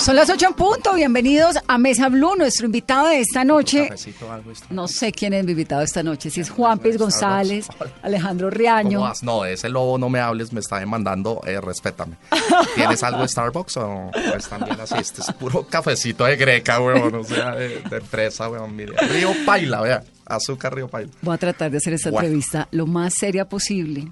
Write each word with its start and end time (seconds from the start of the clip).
Son 0.00 0.16
las 0.16 0.30
8 0.30 0.46
en 0.46 0.54
punto. 0.54 0.94
Bienvenidos 0.94 1.56
a 1.66 1.76
Mesa 1.76 2.08
Blue. 2.08 2.34
Nuestro 2.34 2.64
invitado 2.64 3.08
de 3.08 3.20
esta 3.20 3.44
noche. 3.44 3.90
No 4.70 4.88
sé 4.88 5.12
quién 5.12 5.34
es 5.34 5.44
mi 5.44 5.50
invitado 5.50 5.82
esta 5.82 6.02
noche. 6.02 6.30
Si 6.30 6.40
es 6.40 6.48
Juan 6.48 6.78
Piz 6.78 6.96
González, 6.96 7.68
Alejandro 8.02 8.48
Riaño. 8.48 9.12
No, 9.20 9.44
ese 9.44 9.68
lobo 9.68 9.98
no 9.98 10.08
me 10.08 10.18
hables, 10.18 10.54
me 10.54 10.60
está 10.60 10.78
demandando, 10.78 11.42
eh, 11.46 11.60
respétame. 11.60 12.16
¿Tienes 12.76 13.02
algo 13.02 13.20
de 13.20 13.28
Starbucks 13.28 13.76
o, 13.76 13.88
o 13.88 14.10
es 14.34 14.48
también 14.48 14.80
así? 14.80 14.94
Este 14.98 15.20
es 15.20 15.32
puro 15.34 15.66
cafecito 15.66 16.24
de 16.24 16.36
greca, 16.36 16.80
weón, 16.80 17.16
o 17.16 17.24
sea, 17.24 17.50
de, 17.54 17.80
de 17.80 17.96
empresa, 17.98 18.48
weón, 18.48 18.74
mire. 18.74 18.96
Río 18.96 19.32
Paila, 19.44 19.82
vea, 19.82 20.02
azúcar 20.24 20.74
Río 20.74 20.88
Paila. 20.88 21.12
Voy 21.20 21.34
a 21.34 21.38
tratar 21.38 21.70
de 21.70 21.76
hacer 21.76 21.92
esta 21.92 22.08
entrevista 22.08 22.68
lo 22.70 22.86
más 22.86 23.12
seria 23.18 23.46
posible. 23.46 24.08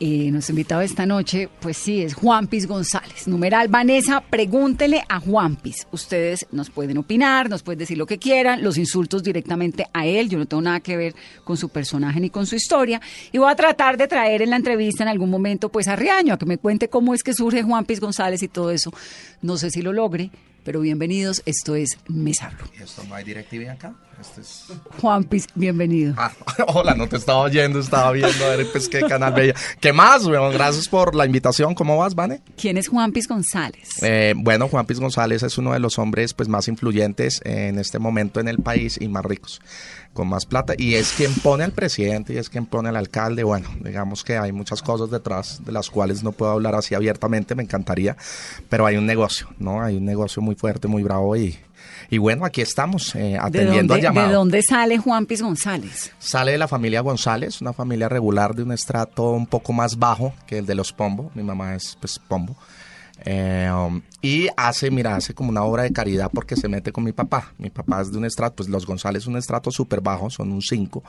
Eh, 0.00 0.30
nuestro 0.32 0.52
invitado 0.52 0.82
esta 0.82 1.06
noche, 1.06 1.48
pues 1.60 1.76
sí, 1.76 2.02
es 2.02 2.14
Juan 2.14 2.48
Piz 2.48 2.66
González. 2.66 3.28
Numeral, 3.28 3.68
Vanessa, 3.68 4.20
pregúntele 4.20 5.04
a 5.08 5.20
Juan 5.20 5.54
Piz. 5.54 5.86
Ustedes 5.92 6.46
nos 6.50 6.68
pueden 6.68 6.98
opinar, 6.98 7.48
nos 7.48 7.62
pueden 7.62 7.78
decir 7.78 7.96
lo 7.96 8.04
que 8.04 8.18
quieran, 8.18 8.64
los 8.64 8.76
insultos 8.76 9.22
directamente 9.22 9.86
a 9.92 10.04
él. 10.04 10.28
Yo 10.28 10.36
no 10.36 10.46
tengo 10.46 10.62
nada 10.62 10.80
que 10.80 10.96
ver 10.96 11.14
con 11.44 11.56
su 11.56 11.68
personaje 11.68 12.18
ni 12.18 12.28
con 12.28 12.44
su 12.46 12.56
historia. 12.56 13.00
Y 13.30 13.38
voy 13.38 13.50
a 13.50 13.54
tratar 13.54 13.96
de 13.96 14.08
traer 14.08 14.42
en 14.42 14.50
la 14.50 14.56
entrevista 14.56 15.04
en 15.04 15.08
algún 15.08 15.30
momento, 15.30 15.68
pues 15.68 15.86
a 15.86 15.94
Riaño, 15.94 16.34
a 16.34 16.38
que 16.38 16.46
me 16.46 16.58
cuente 16.58 16.88
cómo 16.88 17.14
es 17.14 17.22
que 17.22 17.32
surge 17.32 17.62
Juan 17.62 17.84
Piz 17.84 18.00
González 18.00 18.42
y 18.42 18.48
todo 18.48 18.72
eso. 18.72 18.92
No 19.42 19.56
sé 19.56 19.70
si 19.70 19.80
lo 19.80 19.92
logre, 19.92 20.30
pero 20.64 20.80
bienvenidos. 20.80 21.42
Esto 21.44 21.74
es 21.74 21.98
Mesa 22.08 22.50
Blue. 22.50 22.68
¿Y 22.78 22.82
esto 22.82 23.04
no 23.08 23.14
hay 23.14 23.24
DirecTV 23.24 23.70
acá? 23.70 23.94
Este 24.20 24.40
es... 24.40 24.64
Juan 25.00 25.24
Piz, 25.24 25.46
bienvenido. 25.54 26.14
Ah, 26.16 26.32
hola, 26.68 26.94
no 26.94 27.08
te 27.08 27.16
estaba 27.16 27.40
oyendo, 27.40 27.78
estaba 27.80 28.10
viendo 28.12 28.44
a 28.44 28.56
ver 28.56 28.66
pues 28.72 28.88
qué 28.88 29.00
canal 29.02 29.34
veía. 29.34 29.54
¿Qué 29.80 29.92
más, 29.92 30.24
weón? 30.24 30.52
Gracias 30.52 30.88
por 30.88 31.14
la 31.14 31.26
invitación. 31.26 31.74
¿Cómo 31.74 31.98
vas, 31.98 32.14
Vane? 32.14 32.40
¿Quién 32.56 32.78
es 32.78 32.88
Juan 32.88 33.12
Piz 33.12 33.28
González? 33.28 34.02
Eh, 34.02 34.34
bueno, 34.36 34.68
Juan 34.68 34.86
Piz 34.86 35.00
González 35.00 35.42
es 35.42 35.58
uno 35.58 35.72
de 35.72 35.80
los 35.80 35.98
hombres 35.98 36.32
pues 36.32 36.48
más 36.48 36.68
influyentes 36.68 37.40
en 37.44 37.78
este 37.78 37.98
momento 37.98 38.40
en 38.40 38.48
el 38.48 38.58
país 38.58 38.98
y 39.00 39.08
más 39.08 39.24
ricos, 39.24 39.60
con 40.14 40.28
más 40.28 40.46
plata. 40.46 40.74
Y 40.78 40.94
es 40.94 41.12
quien 41.12 41.34
pone 41.34 41.64
al 41.64 41.72
presidente 41.72 42.32
y 42.32 42.38
es 42.38 42.48
quien 42.48 42.64
pone 42.64 42.88
al 42.88 42.96
alcalde. 42.96 43.44
Bueno, 43.44 43.68
digamos 43.80 44.24
que 44.24 44.38
hay 44.38 44.52
muchas 44.52 44.80
cosas 44.80 45.10
detrás 45.10 45.62
de 45.64 45.72
las 45.72 45.90
cuales 45.90 46.22
no 46.22 46.32
puedo 46.32 46.52
hablar 46.52 46.74
así 46.74 46.94
abiertamente, 46.94 47.54
me 47.54 47.62
encantaría, 47.62 48.16
pero 48.70 48.86
hay 48.86 48.96
un 48.96 49.04
negocio, 49.04 49.48
¿no? 49.58 49.82
Hay 49.82 49.96
un 49.96 50.04
negocio 50.04 50.40
muy 50.40 50.54
fuerte, 50.54 50.88
muy 50.88 51.02
bravo 51.02 51.36
y... 51.36 51.58
Y 52.10 52.18
bueno, 52.18 52.44
aquí 52.44 52.60
estamos, 52.60 53.14
eh, 53.14 53.18
¿De 53.30 53.38
atendiendo 53.38 53.94
al 53.94 54.00
llamado. 54.00 54.28
¿De 54.28 54.34
dónde 54.34 54.62
sale 54.62 54.98
Juan 54.98 55.26
Piz 55.26 55.42
González? 55.42 56.12
Sale 56.18 56.52
de 56.52 56.58
la 56.58 56.68
familia 56.68 57.00
González, 57.00 57.60
una 57.60 57.72
familia 57.72 58.08
regular 58.08 58.54
de 58.54 58.62
un 58.62 58.72
estrato 58.72 59.30
un 59.30 59.46
poco 59.46 59.72
más 59.72 59.98
bajo 59.98 60.32
que 60.46 60.58
el 60.58 60.66
de 60.66 60.74
los 60.74 60.92
Pombo. 60.92 61.30
Mi 61.34 61.42
mamá 61.42 61.74
es 61.74 61.96
pues 62.00 62.18
Pombo. 62.18 62.56
Eh, 63.24 63.70
um, 63.72 64.02
y 64.22 64.48
hace, 64.56 64.90
mira, 64.90 65.16
hace 65.16 65.34
como 65.34 65.50
una 65.50 65.62
obra 65.62 65.84
de 65.84 65.92
caridad 65.92 66.30
porque 66.32 66.56
se 66.56 66.68
mete 66.68 66.92
con 66.92 67.04
mi 67.04 67.12
papá. 67.12 67.52
Mi 67.58 67.70
papá 67.70 68.00
es 68.00 68.10
de 68.10 68.18
un 68.18 68.24
estrato, 68.24 68.56
pues 68.56 68.68
los 68.68 68.86
González 68.86 69.26
un 69.26 69.36
estrato 69.36 69.70
súper 69.70 70.00
bajo, 70.00 70.30
son 70.30 70.52
un 70.52 70.62
5. 70.62 71.02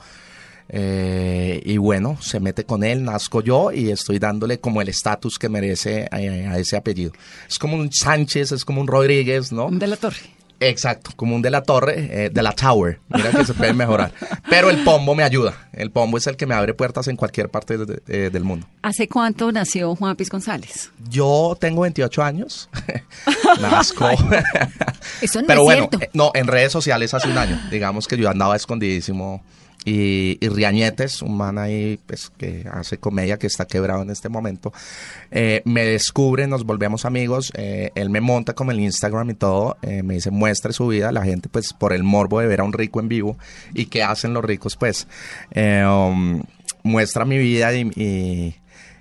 y 0.72 1.76
bueno, 1.78 2.18
se 2.20 2.40
mete 2.40 2.64
con 2.64 2.84
él, 2.84 3.04
nazco 3.04 3.40
yo 3.40 3.72
y 3.72 3.90
estoy 3.90 4.18
dándole 4.18 4.58
como 4.60 4.82
el 4.82 4.88
estatus 4.88 5.38
que 5.38 5.48
merece 5.48 6.08
a, 6.10 6.16
a 6.16 6.58
ese 6.58 6.76
apellido. 6.76 7.12
Es 7.48 7.58
como 7.58 7.76
un 7.76 7.92
Sánchez, 7.92 8.52
es 8.52 8.64
como 8.64 8.80
un 8.80 8.86
Rodríguez, 8.86 9.52
¿no? 9.52 9.70
De 9.70 9.86
la 9.86 9.96
Torre. 9.96 10.35
Exacto, 10.58 11.10
como 11.16 11.36
un 11.36 11.42
de 11.42 11.50
la 11.50 11.62
torre, 11.62 12.24
eh, 12.26 12.30
de 12.30 12.42
la 12.42 12.52
tower. 12.52 12.98
Mira 13.08 13.30
que 13.30 13.44
se 13.44 13.52
puede 13.52 13.72
mejorar. 13.74 14.12
Pero 14.48 14.70
el 14.70 14.82
pombo 14.84 15.14
me 15.14 15.22
ayuda. 15.22 15.68
El 15.72 15.90
pombo 15.90 16.16
es 16.16 16.26
el 16.26 16.36
que 16.36 16.46
me 16.46 16.54
abre 16.54 16.72
puertas 16.72 17.08
en 17.08 17.16
cualquier 17.16 17.50
parte 17.50 17.76
de- 17.76 18.00
de- 18.06 18.30
del 18.30 18.42
mundo. 18.44 18.66
¿Hace 18.82 19.06
cuánto 19.06 19.52
nació 19.52 19.94
Juan 19.94 20.16
Piz 20.16 20.30
González? 20.30 20.90
Yo 21.10 21.56
tengo 21.60 21.82
28 21.82 22.22
años. 22.22 22.70
Nazco. 23.60 24.08
Eso 25.20 25.40
no 25.40 25.46
Pero 25.46 25.60
es 25.60 25.64
bueno, 25.64 25.88
cierto. 25.90 25.98
eh, 26.02 26.10
no, 26.14 26.30
en 26.34 26.46
redes 26.46 26.72
sociales 26.72 27.12
hace 27.14 27.28
un 27.28 27.38
año. 27.38 27.60
Digamos 27.70 28.06
que 28.08 28.16
yo 28.16 28.28
andaba 28.30 28.56
escondidísimo. 28.56 29.42
Y, 29.88 30.36
y 30.44 30.48
Riañetes, 30.48 31.22
un 31.22 31.36
man 31.36 31.56
ahí 31.58 31.98
pues, 32.06 32.30
que 32.36 32.66
hace 32.72 32.98
comedia, 32.98 33.38
que 33.38 33.46
está 33.46 33.66
quebrado 33.66 34.02
en 34.02 34.10
este 34.10 34.28
momento, 34.28 34.72
eh, 35.30 35.62
me 35.64 35.84
descubre, 35.84 36.46
nos 36.48 36.64
volvemos 36.64 37.04
amigos, 37.04 37.52
eh, 37.56 37.92
él 37.94 38.10
me 38.10 38.20
monta 38.20 38.52
como 38.54 38.72
el 38.72 38.80
Instagram 38.80 39.30
y 39.30 39.34
todo, 39.34 39.76
eh, 39.82 40.02
me 40.02 40.14
dice 40.14 40.32
muestre 40.32 40.72
su 40.72 40.88
vida, 40.88 41.12
la 41.12 41.22
gente 41.22 41.48
pues 41.48 41.72
por 41.72 41.92
el 41.92 42.02
morbo 42.02 42.40
de 42.40 42.48
ver 42.48 42.60
a 42.60 42.64
un 42.64 42.72
rico 42.72 42.98
en 42.98 43.08
vivo 43.08 43.38
y 43.74 43.86
qué 43.86 44.02
hacen 44.02 44.34
los 44.34 44.44
ricos 44.44 44.74
pues, 44.76 45.06
um, 45.54 46.42
muestra 46.82 47.24
mi 47.24 47.38
vida 47.38 47.72
y, 47.74 47.90
y- 47.94 48.54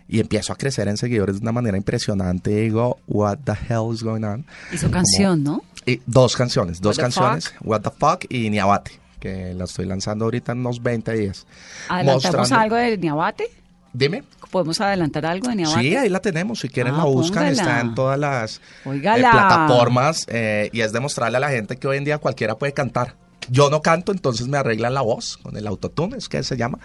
y 0.07 0.19
empiezo 0.19 0.53
a 0.53 0.55
crecer 0.55 0.87
en 0.87 0.97
seguidores 0.97 1.37
de 1.37 1.41
una 1.41 1.51
manera 1.51 1.77
impresionante. 1.77 2.51
Digo, 2.51 2.99
what 3.07 3.39
the 3.43 3.53
hell 3.53 3.91
is 3.91 4.03
going 4.03 4.23
on? 4.23 4.45
Hizo 4.71 4.91
canción, 4.91 5.43
¿no? 5.43 5.63
Y 5.87 5.99
dos 6.05 6.35
canciones, 6.35 6.79
dos 6.79 6.95
What 6.95 6.95
the 6.95 7.01
canciones, 7.01 7.53
What 7.63 7.81
the 7.81 7.89
Fuck 7.89 8.25
y 8.29 8.51
Niabate, 8.51 8.91
que 9.19 9.53
la 9.53 9.63
estoy 9.65 9.85
lanzando 9.85 10.25
ahorita 10.25 10.51
en 10.51 10.59
unos 10.59 10.81
20 10.83 11.13
días. 11.13 11.45
¿Adelantamos 11.89 12.37
Mostrando- 12.37 12.55
algo 12.63 12.75
de 12.75 12.97
Niabate? 12.97 13.45
Dime. 13.93 14.23
¿Podemos 14.51 14.81
adelantar 14.81 15.25
algo 15.25 15.47
de 15.49 15.55
Niabate? 15.55 15.81
Sí, 15.81 15.95
ahí 15.95 16.09
la 16.09 16.19
tenemos. 16.19 16.59
Si 16.59 16.69
quieren 16.69 16.95
Ah, 16.95 16.97
la 16.99 17.03
buscan, 17.05 17.43
póngala. 17.45 17.51
está 17.61 17.79
en 17.81 17.95
todas 17.95 18.19
las 18.19 18.61
eh, 18.85 18.99
plataformas 19.01 20.25
eh, 20.29 20.69
y 20.73 20.81
es 20.81 20.91
demostrarle 20.91 21.37
a 21.37 21.39
la 21.39 21.49
gente 21.49 21.77
que 21.77 21.87
hoy 21.87 21.97
en 21.97 22.03
día 22.05 22.17
cualquiera 22.17 22.55
puede 22.57 22.73
cantar. 22.73 23.15
Yo 23.47 23.69
no 23.69 23.81
canto, 23.81 24.11
entonces 24.11 24.47
me 24.47 24.57
arreglan 24.57 24.95
la 24.95 25.01
voz 25.01 25.37
con 25.37 25.55
el 25.55 25.67
autotune, 25.67 26.17
es 26.17 26.27
que 26.29 26.41
se 26.41 26.57
llama. 26.57 26.79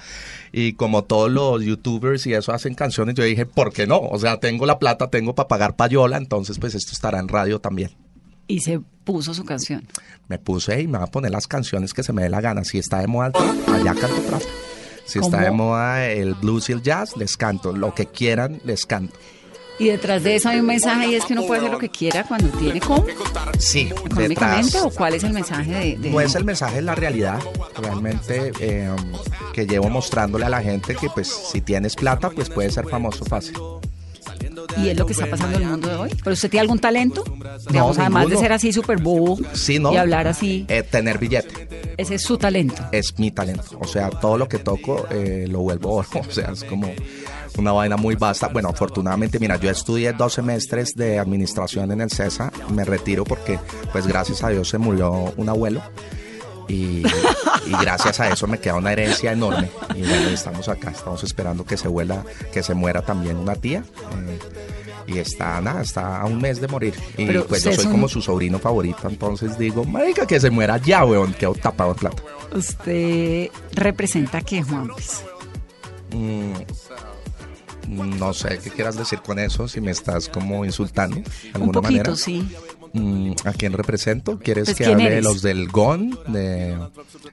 Y 0.53 0.75
como 0.75 1.05
todos 1.05 1.31
los 1.31 1.63
youtubers 1.65 2.27
y 2.27 2.35
eso 2.35 2.53
hacen 2.53 2.75
canciones, 2.75 3.15
yo 3.15 3.25
dije, 3.25 3.47
¿por 3.47 3.73
qué 3.73 3.87
no? 3.87 3.99
O 3.99 4.19
sea, 4.19 4.39
tengo 4.41 4.67
la 4.67 4.79
plata, 4.79 5.09
tengo 5.09 5.35
para 5.35 5.49
pagar 5.49 5.75
payola, 5.75 6.19
entonces 6.19 6.59
pues 6.59 6.75
esto 6.75 6.93
estará 6.93 7.19
en 7.19 7.29
radio 7.29 7.61
también. 7.61 7.91
Y 8.50 8.61
se 8.61 8.81
puso 9.05 9.34
su 9.34 9.44
canción. 9.44 9.87
me 10.28 10.38
puse 10.38 10.81
y 10.81 10.87
me 10.87 10.99
voy 10.99 11.06
a 11.06 11.11
poner 11.11 11.31
las 11.31 11.47
canciones 11.47 11.93
que 11.94 12.03
se 12.03 12.12
me 12.12 12.22
dé 12.22 12.28
la 12.31 12.41
gana. 12.41 12.65
Si 12.65 12.78
está 12.78 12.99
de 13.00 13.06
moda 13.06 13.33
allá 13.72 13.94
canto 13.94 14.21
trap. 14.27 14.43
Si 15.06 15.19
está 15.19 15.41
de 15.43 15.50
moda 15.50 16.06
el 16.06 16.34
blues 16.34 16.69
y 16.69 16.72
el 16.72 16.83
jazz, 16.83 17.16
les 17.16 17.37
canto. 17.37 17.72
Lo 17.72 17.94
que 17.94 18.06
quieran, 18.06 18.60
les 18.65 18.87
canto. 18.87 19.15
Y 19.78 19.87
detrás 19.89 20.22
de 20.22 20.37
eso 20.37 20.50
hay 20.50 20.60
un 20.60 20.66
mensaje 20.66 21.09
y 21.09 21.15
es 21.15 21.25
que 21.25 21.33
uno 21.33 21.47
puede 21.47 21.60
hacer 21.60 21.72
lo 21.72 21.78
que 21.78 21.89
quiera 21.89 22.22
cuando 22.25 22.49
tiene 22.59 22.81
cómo, 22.81 23.06
Sí, 23.59 23.89
económicamente, 23.91 24.66
detrás. 24.66 24.84
o 24.84 24.91
cuál 24.91 25.15
es 25.15 25.25
el 25.25 25.33
mensaje 25.33 25.71
de... 25.72 25.97
de- 25.97 26.10
No 26.10 26.21
es 26.21 26.34
el 26.34 26.44
mensaje, 26.44 26.78
es 26.78 26.84
la 26.84 26.94
realidad. 26.94 27.41
Realmente 27.81 28.53
eh, 28.60 28.91
que 29.55 29.66
llevo 29.66 29.89
mostrándole 29.89 30.44
a 30.44 30.50
la 30.50 30.60
gente 30.62 30.94
que 30.94 31.09
pues 31.09 31.28
si 31.28 31.62
tienes 31.62 31.97
plata, 31.97 32.28
pues 32.28 32.50
puedes 32.50 32.75
ser 32.75 32.87
famoso 32.89 33.25
fácil. 33.25 33.55
Y 34.78 34.88
es 34.88 34.98
lo 34.98 35.06
que 35.06 35.12
está 35.12 35.26
pasando 35.26 35.56
en 35.56 35.62
el 35.65 35.69
mundo 35.71 35.88
de 35.88 35.94
hoy. 35.97 36.10
¿Pero 36.22 36.34
usted 36.34 36.50
tiene 36.50 36.62
algún 36.62 36.78
talento? 36.78 37.25
Digamos, 37.69 37.98
además 37.98 38.28
de 38.28 38.37
ser 38.37 38.53
así 38.53 38.72
súper 38.72 39.00
bobo 39.00 39.38
Sí, 39.53 39.78
¿no? 39.78 39.93
y 39.93 39.97
hablar 39.97 40.26
así, 40.26 40.65
Eh, 40.69 40.82
tener 40.82 41.19
billete 41.19 41.69
ese 41.97 42.15
es 42.15 42.22
su 42.22 42.38
talento. 42.38 42.82
es 42.93 43.19
mi 43.19 43.31
talento. 43.31 43.78
O 43.78 43.87
sea, 43.87 44.09
todo 44.09 44.38
lo 44.38 44.48
que 44.48 44.59
toco 44.59 45.06
eh, 45.10 45.47
lo 45.48 45.60
vuelvo 45.60 45.93
oro. 45.97 46.09
O 46.28 46.32
sea, 46.32 46.50
es 46.53 46.65
como 46.65 46.91
una 47.59 47.72
vaina 47.72 47.97
muy 47.98 48.15
vasta. 48.15 48.48
Bueno, 48.48 48.71
afortunadamente, 48.71 49.38
mira, 49.38 49.56
yo 49.56 49.69
estudié 49.71 50.12
dos 50.15 50.32
semestres 50.34 50.94
de 50.94 51.19
administración 51.19 51.91
en 51.92 52.00
el 52.00 52.10
CESA. 52.10 52.50
Me 52.72 52.84
retiro 52.84 53.25
porque, 53.25 53.59
pues 53.92 54.06
gracias 54.06 54.42
a 54.42 54.48
Dios 54.48 54.69
se 54.69 54.78
murió 54.78 55.34
un 55.37 55.48
abuelo. 55.50 55.82
Y, 56.69 57.03
y 57.66 57.72
gracias 57.81 58.21
a 58.21 58.28
eso 58.28 58.47
me 58.47 58.59
queda 58.59 58.75
una 58.76 58.93
herencia 58.93 59.32
enorme. 59.32 59.69
Y 59.97 60.03
bueno, 60.03 60.28
estamos 60.28 60.69
acá, 60.69 60.91
estamos 60.91 61.22
esperando 61.25 61.65
que 61.65 61.76
se 61.76 61.88
vuela, 61.88 62.25
que 62.53 62.62
se 62.62 62.75
muera 62.75 63.03
también 63.03 63.37
una 63.37 63.54
tía. 63.56 63.82
eh, 64.28 64.38
y 65.06 65.19
está, 65.19 65.60
nada, 65.60 65.81
está 65.82 66.21
a 66.21 66.26
un 66.26 66.41
mes 66.41 66.60
de 66.60 66.69
morir. 66.69 66.94
Y 67.16 67.26
Pero 67.26 67.44
pues 67.47 67.65
yo 67.65 67.72
soy 67.72 67.87
un- 67.87 67.91
como 67.93 68.06
su 68.09 68.22
sobrino 68.22 68.60
favorito, 68.60 69.09
entonces 69.09 69.59
digo, 69.59 69.84
marica, 69.84 70.25
que 70.25 70.38
se 70.38 70.50
muera 70.50 70.76
ya, 70.76 71.04
weón, 71.04 71.32
quedo 71.34 71.54
tapado 71.54 71.94
de 71.94 71.98
plata. 72.00 72.22
Usted 72.54 73.48
representa 73.72 74.41
que 74.42 74.62
Juan. 74.62 74.88
Mm, 76.13 76.53
No 78.18 78.33
sé 78.33 78.59
qué 78.63 78.71
quieras 78.71 78.97
decir 78.97 79.21
con 79.21 79.39
eso, 79.41 79.66
si 79.66 79.80
me 79.80 79.91
estás 79.91 80.28
como 80.28 80.65
insultando 80.65 81.16
de 81.16 81.22
Un 81.22 81.27
alguna 81.54 81.72
poquito, 81.72 81.83
manera. 81.92 82.15
sí. 82.16 82.48
Mm, 82.92 83.33
¿A 83.45 83.53
quién 83.53 83.72
represento? 83.72 84.39
¿Quieres 84.39 84.65
Pues, 84.66 84.77
que 84.78 84.84
¿quién 84.84 85.01
hable 85.01 85.10
de 85.15 85.22
los 85.22 85.42
del 85.42 85.69
GON, 85.69 86.19
de 86.28 86.77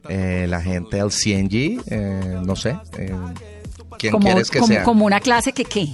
eh, 0.10 0.46
la 0.48 0.62
gente 0.62 0.98
del 0.98 1.10
CNG? 1.12 1.82
Eh, 1.88 2.40
no 2.46 2.56
sé. 2.56 2.78
eh, 2.98 3.12
¿Quién 3.98 4.12
Como, 4.14 4.26
quieres 4.26 4.52
que 4.52 4.60
como, 4.60 4.74
sea? 4.74 4.84
como 4.84 5.06
una 5.06 5.20
clase 5.20 5.54
que 5.54 5.66
qué. 5.66 5.88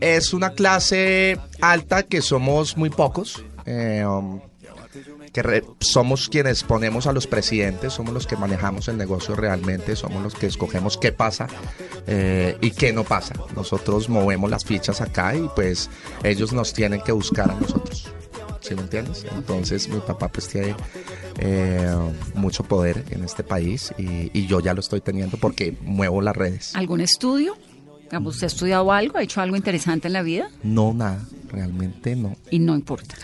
Es 0.00 0.32
una 0.32 0.50
clase 0.50 1.38
alta 1.60 2.04
que 2.04 2.22
somos 2.22 2.76
muy 2.76 2.90
pocos. 2.90 3.42
eh, 3.66 4.04
um, 4.06 4.40
que 5.32 5.42
re- 5.44 5.62
somos 5.78 6.28
quienes 6.28 6.64
ponemos 6.64 7.06
a 7.06 7.12
los 7.12 7.28
presidentes, 7.28 7.92
somos 7.92 8.12
los 8.12 8.26
que 8.26 8.36
manejamos 8.36 8.88
el 8.88 8.96
negocio 8.96 9.36
realmente, 9.36 9.94
somos 9.94 10.20
los 10.24 10.34
que 10.34 10.46
escogemos 10.46 10.98
qué 10.98 11.12
pasa 11.12 11.46
eh, 12.08 12.56
y 12.60 12.72
qué 12.72 12.92
no 12.92 13.04
pasa. 13.04 13.34
Nosotros 13.54 14.08
movemos 14.08 14.50
las 14.50 14.64
fichas 14.64 15.00
acá 15.00 15.36
y 15.36 15.48
pues 15.54 15.88
ellos 16.24 16.52
nos 16.52 16.72
tienen 16.72 17.00
que 17.02 17.12
buscar 17.12 17.48
a 17.48 17.54
nosotros. 17.54 18.10
¿Sí 18.60 18.74
me 18.74 18.82
entiendes? 18.82 19.24
Entonces 19.34 19.88
mi 19.88 20.00
papá 20.00 20.28
pues 20.28 20.48
tiene 20.48 20.74
eh, 21.38 21.88
mucho 22.34 22.64
poder 22.64 23.04
en 23.10 23.24
este 23.24 23.42
país 23.42 23.92
y, 23.98 24.30
y 24.38 24.46
yo 24.46 24.60
ya 24.60 24.74
lo 24.74 24.80
estoy 24.80 25.00
teniendo 25.00 25.36
porque 25.36 25.76
muevo 25.82 26.20
las 26.22 26.36
redes. 26.36 26.74
¿Algún 26.76 27.00
estudio? 27.00 27.56
¿Usted 28.24 28.44
ha 28.44 28.46
estudiado 28.48 28.90
algo? 28.92 29.18
¿Ha 29.18 29.22
hecho 29.22 29.40
algo 29.40 29.56
interesante 29.56 30.08
en 30.08 30.14
la 30.14 30.22
vida? 30.22 30.48
No, 30.64 30.92
nada, 30.92 31.20
realmente 31.52 32.16
no. 32.16 32.36
Y 32.50 32.58
no 32.58 32.74
importa. 32.74 33.14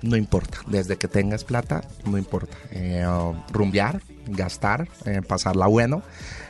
No 0.00 0.16
importa, 0.16 0.58
desde 0.66 0.96
que 0.96 1.06
tengas 1.08 1.44
plata, 1.44 1.82
no 2.04 2.18
importa. 2.18 2.56
Eh, 2.72 3.04
rumbear, 3.52 4.00
gastar, 4.26 4.88
eh, 5.06 5.22
pasarla 5.26 5.66
bueno. 5.66 6.02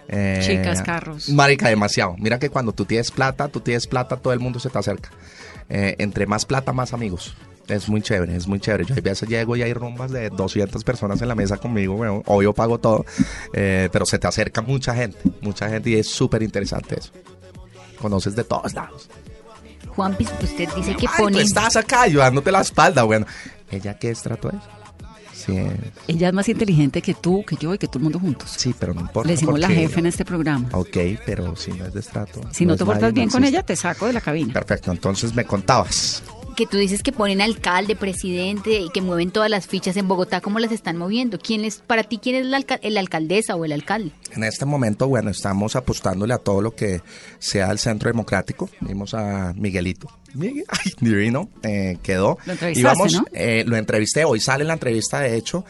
eh, 0.09 0.41
Chicas, 0.43 0.83
carros. 0.83 1.29
Marica, 1.31 1.69
demasiado. 1.69 2.15
Mira 2.19 2.39
que 2.39 2.49
cuando 2.51 2.73
tú 2.73 2.85
tienes 2.87 3.11
plata, 3.11 3.49
tú 3.49 3.61
tienes 3.61 3.87
plata, 3.87 4.17
todo 4.19 4.33
el 4.33 4.41
mundo 4.41 4.59
se 4.59 4.69
te 4.71 4.79
acerca. 4.79 5.11
Eh, 5.69 5.97
entre 5.99 6.27
más 6.27 6.45
plata, 6.47 6.73
más 6.73 6.93
amigos. 6.95 7.35
Es 7.75 7.89
muy 7.89 8.03
chévere, 8.03 8.37
es 8.37 8.47
muy 8.47 8.61
chévere. 8.61 8.85
Yo 8.85 8.95
a 8.95 9.01
veces 9.01 9.29
llego 9.29 9.57
y 9.57 9.63
hay 9.63 9.73
rumbas 9.73 10.11
de 10.11 10.31
200 10.31 10.83
personas 10.85 11.21
en 11.23 11.29
la 11.29 11.35
mesa 11.35 11.57
conmigo, 11.57 11.95
weón. 11.95 12.23
obvio 12.27 12.53
pago 12.53 12.79
todo, 12.79 13.05
eh, 13.53 13.89
pero 13.93 14.05
se 14.07 14.19
te 14.19 14.27
acerca 14.27 14.61
mucha 14.63 14.95
gente, 14.95 15.19
mucha 15.41 15.69
gente 15.69 15.91
y 15.91 15.95
es 15.97 16.07
súper 16.09 16.43
interesante 16.43 16.99
eso. 16.99 17.11
Conoces 18.01 18.35
de 18.35 18.45
todos 18.45 18.73
lados. 18.75 19.09
Juan 19.89 20.17
usted 20.21 20.69
dice 20.77 20.97
que 20.97 21.07
Ay, 21.07 21.15
tú 21.17 21.23
pone... 21.25 21.43
estás 21.43 21.77
acá 21.77 22.03
ayudándote 22.03 22.51
la 22.51 22.63
espalda, 22.63 23.03
bueno. 23.03 23.27
¿Ella 23.71 23.99
qué 23.99 24.11
estrato 24.11 24.49
es? 24.51 24.57
Sí, 25.35 25.57
es- 25.57 25.71
Ella 26.09 26.29
es 26.29 26.35
más 26.35 26.49
inteligente 26.49 27.03
que 27.03 27.15
tú, 27.15 27.45
que 27.47 27.57
yo 27.57 27.75
y 27.75 27.79
que 27.79 27.87
todo 27.89 27.99
el 27.99 28.05
mundo 28.05 28.19
juntos. 28.19 28.55
sí, 28.57 28.75
pero 28.79 28.95
no 28.95 29.01
importa. 29.03 29.27
Le 29.27 29.35
decimos 29.35 29.59
la 29.59 29.69
jefa 29.69 29.99
en 30.01 30.07
este 30.07 30.25
programa. 30.25 30.69
Ok, 30.73 30.97
pero 31.27 31.57
si 31.57 31.73
no 31.73 31.85
es 31.87 31.93
de 31.93 32.01
estrato. 32.01 32.41
Si 32.53 32.65
no, 32.65 32.77
te 32.77 32.85
portas 32.85 33.13
bien 33.13 33.27
no 33.27 33.33
con 33.33 33.45
ella, 33.45 33.63
te 33.63 33.75
saco 33.77 34.07
de 34.07 34.13
la 34.15 34.21
cabina. 34.21 34.53
Perfecto, 34.55 34.93
entonces 34.93 35.35
me 35.35 35.45
contabas. 35.45 36.23
Que 36.53 36.67
tú 36.67 36.77
dices 36.77 37.03
que 37.03 37.13
ponen 37.13 37.41
alcalde, 37.41 37.97
presidente 37.97 38.81
y 38.81 38.91
que 38.91 39.01
mueven 39.01 39.31
todas 39.31 39.51
las 39.51 39.67
fichas 39.67 39.97
en 39.97 40.09
Bogotá, 40.09 40.41
¿cómo 40.41 40.59
las 40.59 40.73
están 40.73 40.97
moviendo? 40.97 41.39
¿Quién 41.39 41.65
es, 41.65 41.79
para 41.79 42.05
ti, 42.05 42.19
quién 42.19 42.37
es 42.37 42.47
la, 42.47 42.65
la 42.83 43.01
alcaldesa 43.01 43.57
o 43.57 43.65
el 43.65 43.73
alcalde? 43.73 44.13
En 44.33 44.45
este 44.45 44.65
momento, 44.65 45.09
bueno, 45.09 45.31
estamos 45.31 45.77
apostándole 45.77 46.35
a 46.35 46.39
todo 46.39 46.63
lo 46.63 46.75
que 46.75 47.03
sea 47.39 47.71
el 47.71 47.79
centro 47.79 48.09
democrático. 48.09 48.69
Vimos 48.81 49.15
a 49.15 49.53
Miguelito. 49.55 50.09
Miguel, 50.35 50.65
ay, 50.69 50.93
divino, 51.01 51.49
eh, 51.63 51.99
quedó. 52.03 52.39
Lo 52.47 52.53
entrevistaste, 52.53 52.81
Y 52.81 52.83
vamos, 52.83 53.13
¿no? 53.15 53.25
eh, 53.33 53.65
lo 53.67 53.77
entrevisté, 53.77 54.25
hoy 54.25 54.41
sale 54.41 54.65
la 54.65 54.75
entrevista, 54.75 55.21
de 55.21 55.37
hecho. 55.37 55.65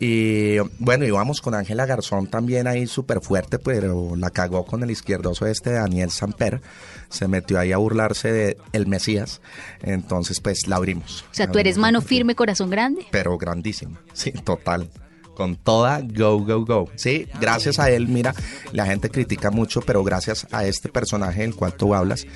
Y 0.00 0.58
bueno, 0.80 1.04
íbamos 1.04 1.40
con 1.40 1.54
Ángela 1.54 1.86
Garzón 1.86 2.26
también 2.26 2.66
ahí 2.66 2.86
súper 2.86 3.20
fuerte, 3.20 3.58
pero 3.60 4.16
la 4.16 4.30
cagó 4.30 4.66
con 4.66 4.82
el 4.82 4.90
izquierdoso 4.90 5.46
este 5.46 5.70
Daniel 5.70 6.10
Samper. 6.10 6.60
Se 7.08 7.28
metió 7.28 7.60
ahí 7.60 7.70
a 7.72 7.76
burlarse 7.76 8.32
de 8.32 8.56
el 8.72 8.86
Mesías. 8.88 9.40
Entonces, 9.82 10.40
pues 10.40 10.66
la 10.66 10.76
abrimos. 10.76 11.24
O 11.30 11.34
sea, 11.34 11.50
tú 11.50 11.58
eres 11.60 11.78
mano 11.78 12.00
firme, 12.00 12.34
corazón 12.34 12.70
grande. 12.70 13.06
pero 13.12 13.38
grandísima. 13.38 14.00
Sí, 14.12 14.32
total. 14.32 14.90
Con 15.34 15.56
toda 15.56 16.00
go, 16.00 16.38
go, 16.40 16.64
go. 16.64 16.88
Sí, 16.96 17.26
gracias 17.40 17.78
a 17.78 17.90
él, 17.90 18.08
mira, 18.08 18.34
la 18.72 18.86
gente 18.86 19.10
critica 19.10 19.50
mucho, 19.50 19.80
pero 19.80 20.04
gracias 20.04 20.46
a 20.52 20.64
este 20.64 20.88
personaje 20.88 21.42
del 21.42 21.54
cual 21.54 21.74
tú 21.74 21.94
hablas, 21.94 22.26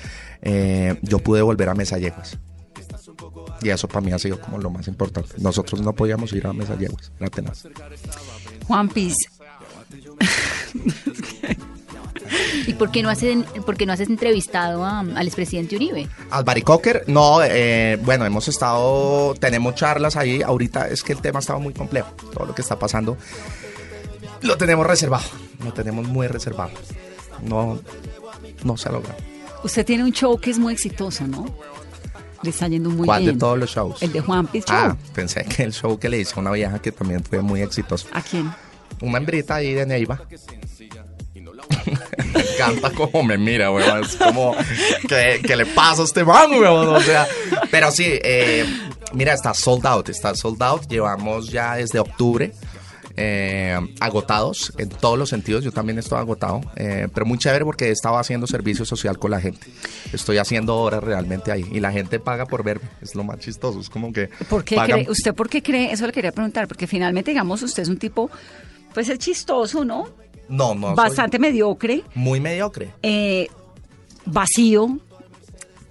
eh, 0.41 0.97
yo 1.01 1.19
pude 1.19 1.41
volver 1.41 1.69
a 1.69 1.73
Mesalleguas. 1.75 2.37
Y 3.61 3.69
eso 3.69 3.87
para 3.87 4.01
mí 4.01 4.11
ha 4.11 4.19
sido 4.19 4.39
como 4.39 4.57
lo 4.57 4.69
más 4.69 4.87
importante. 4.87 5.35
Nosotros 5.37 5.81
no 5.81 5.93
podíamos 5.93 6.31
ir 6.33 6.47
a 6.47 6.53
Mesalleguas, 6.53 7.11
era 7.19 7.29
tenaz. 7.29 7.67
Juan 8.67 8.89
Piz, 8.89 9.15
¿Y 12.67 12.73
por 12.73 12.91
qué 12.91 13.01
no, 13.03 13.09
hacen, 13.09 13.43
por 13.65 13.77
qué 13.77 13.85
no 13.85 13.93
haces 13.93 14.09
entrevistado 14.09 14.83
a- 14.85 14.99
al 14.99 15.27
expresidente 15.27 15.75
Uribe? 15.75 16.07
Albaricocker, 16.29 17.03
no, 17.07 17.39
eh, 17.43 17.97
bueno, 18.03 18.25
hemos 18.25 18.47
estado, 18.47 19.33
tenemos 19.39 19.75
charlas 19.75 20.15
ahí, 20.15 20.41
ahorita 20.41 20.87
es 20.87 21.03
que 21.03 21.13
el 21.13 21.21
tema 21.21 21.39
estaba 21.39 21.59
muy 21.59 21.73
complejo, 21.73 22.09
todo 22.33 22.45
lo 22.45 22.55
que 22.55 22.61
está 22.61 22.77
pasando 22.79 23.17
lo 24.41 24.57
tenemos 24.57 24.85
reservado, 24.87 25.25
lo 25.63 25.73
tenemos 25.73 26.07
muy 26.07 26.27
reservado, 26.27 26.71
no, 27.43 27.79
no 28.63 28.77
se 28.77 28.87
ha 28.89 28.91
logrado. 28.93 29.17
usted 29.63 29.85
tiene 29.85 30.03
un 30.03 30.11
show 30.13 30.39
que 30.39 30.49
es 30.51 30.57
muy 30.59 30.71
exitoso, 30.73 31.27
¿no? 31.27 31.45
Le 32.41 32.51
está 32.51 32.69
yendo 32.69 32.89
muy 32.89 33.05
¿Cuál 33.05 33.23
bien. 33.23 33.33
de 33.33 33.39
todos 33.39 33.57
los 33.59 33.69
shows? 33.69 34.01
El 34.01 34.13
de 34.13 34.21
Juan 34.21 34.47
Piz. 34.47 34.63
Ah, 34.69 34.95
pensé 35.13 35.43
que 35.43 35.63
el 35.63 35.73
show 35.73 35.99
que 35.99 36.07
le 36.07 36.19
hice 36.19 36.35
a 36.37 36.39
una 36.39 36.51
vieja 36.51 36.79
que 36.79 36.93
también 36.93 37.21
fue 37.21 37.41
muy 37.41 37.61
exitoso. 37.61 38.07
¿A 38.13 38.21
quién? 38.21 38.49
Una 39.01 39.17
hembrita 39.17 39.55
ahí 39.55 39.73
de 39.73 39.85
Neiva. 39.85 40.21
Me 42.33 42.41
encanta 42.41 42.91
como 42.91 43.23
me 43.23 43.37
mira, 43.37 43.71
weón. 43.71 44.03
Es 44.03 44.15
como, 44.15 44.55
¿qué, 45.07 45.41
qué 45.45 45.55
le 45.55 45.65
pasa 45.65 46.01
a 46.01 46.05
este 46.05 46.23
man, 46.23 46.51
weón? 46.51 46.87
O 46.95 46.99
sea, 47.01 47.27
pero 47.71 47.91
sí, 47.91 48.05
eh, 48.07 48.65
mira, 49.13 49.33
está 49.33 49.53
sold 49.53 49.85
out, 49.85 50.09
está 50.09 50.35
sold 50.35 50.61
out. 50.63 50.87
Llevamos 50.87 51.49
ya 51.49 51.75
desde 51.75 51.99
octubre. 51.99 52.51
eh, 53.21 53.77
agotados 53.99 54.71
en 54.77 54.87
todos 54.87 55.17
los 55.19 55.27
sentidos, 55.27 55.61
yo 55.65 55.73
también 55.73 55.99
estoy 55.99 56.17
agotado, 56.19 56.61
eh, 56.77 57.09
pero 57.13 57.25
muy 57.25 57.37
chévere 57.37 57.65
porque 57.65 57.91
estaba 57.91 58.17
haciendo 58.21 58.47
servicio 58.47 58.85
social 58.85 59.19
con 59.19 59.31
la 59.31 59.41
gente. 59.41 59.67
Estoy 60.13 60.37
haciendo 60.37 60.77
horas 60.77 61.03
realmente 61.03 61.51
ahí 61.51 61.65
y 61.69 61.81
la 61.81 61.91
gente 61.91 62.19
paga 62.21 62.45
por 62.45 62.63
verme, 62.63 62.87
es 63.01 63.15
lo 63.15 63.25
más 63.25 63.39
chistoso, 63.39 63.81
es 63.81 63.89
como 63.89 64.13
que 64.13 64.29
¿Por 64.49 64.63
qué 64.63 64.77
pagan- 64.77 64.99
cree, 65.01 65.11
¿Usted 65.11 65.33
por 65.33 65.49
qué 65.49 65.61
cree? 65.61 65.91
Eso 65.91 66.07
le 66.07 66.13
quería 66.13 66.31
preguntar, 66.31 66.69
porque 66.69 66.87
finalmente, 66.87 67.31
digamos, 67.31 67.61
usted 67.61 67.83
es 67.83 67.89
un 67.89 67.97
tipo, 67.97 68.31
pues 68.93 69.09
es 69.09 69.19
chistoso, 69.19 69.83
¿no? 69.83 70.07
No, 70.49 70.75
no. 70.75 70.87
soy 70.87 70.95
Bastante 70.95 71.39
mediocre, 71.39 72.03
muy 72.15 72.39
mediocre. 72.39 72.93
eh, 73.03 73.47
vacío. 74.25 74.97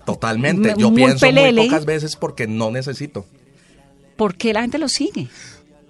Totalmente. 0.04 0.74
Yo 0.76 0.90
muy 0.90 1.02
pienso 1.02 1.20
pelele. 1.20 1.60
muy 1.62 1.68
pocas 1.70 1.84
veces 1.84 2.16
porque 2.16 2.46
no 2.46 2.70
necesito. 2.70 3.26
¿Por 4.16 4.34
qué 4.36 4.52
la 4.52 4.62
gente 4.62 4.78
lo 4.78 4.88
sigue? 4.88 5.28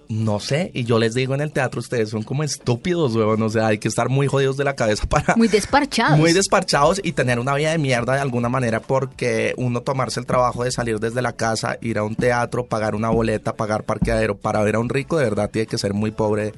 No 0.09 0.39
sé, 0.39 0.71
y 0.73 0.85
yo 0.85 0.97
les 0.97 1.13
digo 1.13 1.35
en 1.35 1.41
el 1.41 1.51
teatro, 1.51 1.79
ustedes 1.79 2.09
son 2.09 2.23
como 2.23 2.43
estúpidos, 2.43 3.15
weón. 3.15 3.41
O 3.43 3.49
sea, 3.49 3.67
hay 3.67 3.77
que 3.77 3.87
estar 3.87 4.09
muy 4.09 4.25
jodidos 4.25 4.57
de 4.57 4.63
la 4.63 4.75
cabeza 4.75 5.05
para. 5.09 5.35
Muy 5.35 5.47
desparchados. 5.47 6.17
Muy 6.17 6.33
desparchados 6.33 6.99
y 7.03 7.11
tener 7.11 7.39
una 7.39 7.53
vida 7.53 7.71
de 7.71 7.77
mierda 7.77 8.15
de 8.15 8.19
alguna 8.21 8.49
manera 8.49 8.79
porque 8.79 9.53
uno 9.57 9.81
tomarse 9.81 10.19
el 10.19 10.25
trabajo 10.25 10.63
de 10.63 10.71
salir 10.71 10.99
desde 10.99 11.21
la 11.21 11.33
casa, 11.33 11.77
ir 11.81 11.99
a 11.99 12.03
un 12.03 12.15
teatro, 12.15 12.65
pagar 12.65 12.95
una 12.95 13.09
boleta, 13.09 13.53
pagar 13.55 13.83
parqueadero 13.83 14.35
para 14.35 14.61
ver 14.63 14.75
a 14.75 14.79
un 14.79 14.89
rico, 14.89 15.17
de 15.17 15.25
verdad 15.25 15.49
tiene 15.51 15.67
que 15.67 15.77
ser 15.77 15.93
muy 15.93 16.09
pobre 16.09 16.53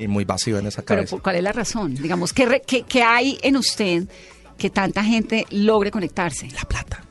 y 0.00 0.08
muy 0.08 0.24
vacío 0.24 0.58
en 0.58 0.66
esa 0.66 0.82
Pero 0.82 0.98
cabeza. 1.00 1.10
¿por 1.10 1.22
¿cuál 1.22 1.36
es 1.36 1.42
la 1.42 1.52
razón? 1.52 1.94
Digamos, 1.94 2.32
¿qué, 2.32 2.46
re- 2.46 2.62
qué- 2.66 2.82
qué 2.82 3.02
hay 3.02 3.38
en 3.42 3.56
usted 3.56 4.04
que 4.58 4.70
tanta 4.70 5.04
gente 5.04 5.46
logre 5.50 5.90
conectarse? 5.90 6.48
La 6.50 6.62
plata. 6.62 7.04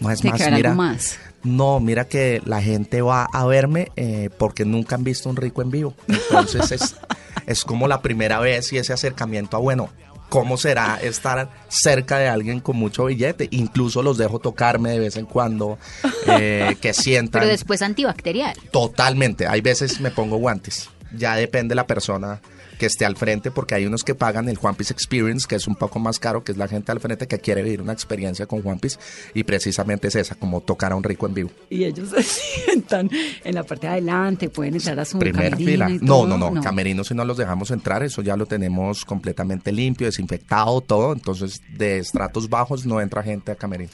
No 0.00 0.10
es 0.10 0.24
más, 0.24 0.40
mira. 0.40 0.70
algo 0.70 0.74
más. 0.82 1.18
No, 1.42 1.78
mira 1.78 2.08
que 2.08 2.40
la 2.46 2.62
gente 2.62 3.02
va 3.02 3.24
a 3.26 3.44
verme 3.46 3.92
eh, 3.96 4.30
porque 4.38 4.64
nunca 4.64 4.94
han 4.96 5.04
visto 5.04 5.28
un 5.28 5.36
rico 5.36 5.60
en 5.62 5.70
vivo. 5.70 5.94
Entonces 6.08 6.72
es, 6.72 6.96
es 7.46 7.64
como 7.64 7.86
la 7.86 8.00
primera 8.02 8.40
vez 8.40 8.72
y 8.72 8.78
ese 8.78 8.92
acercamiento 8.94 9.56
a, 9.56 9.60
bueno, 9.60 9.90
¿cómo 10.30 10.56
será 10.56 10.98
estar 11.02 11.50
cerca 11.68 12.18
de 12.18 12.28
alguien 12.28 12.60
con 12.60 12.76
mucho 12.76 13.04
billete? 13.04 13.48
Incluso 13.50 14.02
los 14.02 14.16
dejo 14.16 14.38
tocarme 14.38 14.90
de 14.90 14.98
vez 15.00 15.16
en 15.16 15.26
cuando, 15.26 15.78
eh, 16.26 16.76
que 16.80 16.92
sientan. 16.94 17.40
Pero 17.42 17.50
después 17.52 17.82
antibacterial. 17.82 18.56
Totalmente. 18.72 19.46
Hay 19.46 19.60
veces 19.60 20.00
me 20.00 20.10
pongo 20.10 20.38
guantes. 20.38 20.88
Ya 21.16 21.36
depende 21.36 21.74
la 21.74 21.86
persona 21.86 22.40
que 22.78 22.86
esté 22.86 23.04
al 23.04 23.16
frente, 23.16 23.50
porque 23.50 23.74
hay 23.74 23.86
unos 23.86 24.02
que 24.02 24.14
pagan 24.14 24.48
el 24.48 24.56
Juan 24.56 24.74
Piece 24.74 24.92
Experience, 24.92 25.46
que 25.48 25.54
es 25.54 25.66
un 25.66 25.76
poco 25.76 25.98
más 25.98 26.18
caro, 26.18 26.44
que 26.44 26.52
es 26.52 26.58
la 26.58 26.68
gente 26.68 26.92
al 26.92 27.00
frente 27.00 27.26
que 27.26 27.38
quiere 27.38 27.62
vivir 27.62 27.80
una 27.80 27.92
experiencia 27.92 28.46
con 28.46 28.62
Juan 28.62 28.78
Piece, 28.78 28.98
y 29.32 29.44
precisamente 29.44 30.08
es 30.08 30.16
esa, 30.16 30.34
como 30.34 30.60
tocar 30.60 30.92
a 30.92 30.96
un 30.96 31.04
rico 31.04 31.26
en 31.26 31.34
vivo. 31.34 31.50
Y 31.70 31.84
ellos 31.84 32.10
se 32.16 32.22
sientan 32.22 33.10
en 33.44 33.54
la 33.54 33.62
parte 33.62 33.86
de 33.86 33.92
adelante, 33.94 34.48
pueden 34.48 34.74
entrar 34.74 34.98
a 34.98 35.04
su 35.04 35.18
Primera 35.18 35.50
camerino 35.50 35.70
fila. 35.70 35.90
y 35.90 35.98
No, 35.98 36.06
todo, 36.06 36.26
no, 36.38 36.50
no, 36.50 36.62
Camerinos 36.62 37.08
si 37.08 37.14
no 37.14 37.24
los 37.24 37.36
dejamos 37.36 37.70
entrar, 37.70 38.02
eso 38.02 38.22
ya 38.22 38.36
lo 38.36 38.46
tenemos 38.46 39.04
completamente 39.04 39.72
limpio, 39.72 40.06
desinfectado, 40.06 40.80
todo. 40.80 41.12
Entonces, 41.12 41.62
de 41.76 41.98
estratos 41.98 42.48
bajos 42.48 42.86
no 42.86 43.00
entra 43.00 43.22
gente 43.22 43.52
a 43.52 43.54
camerino. 43.54 43.90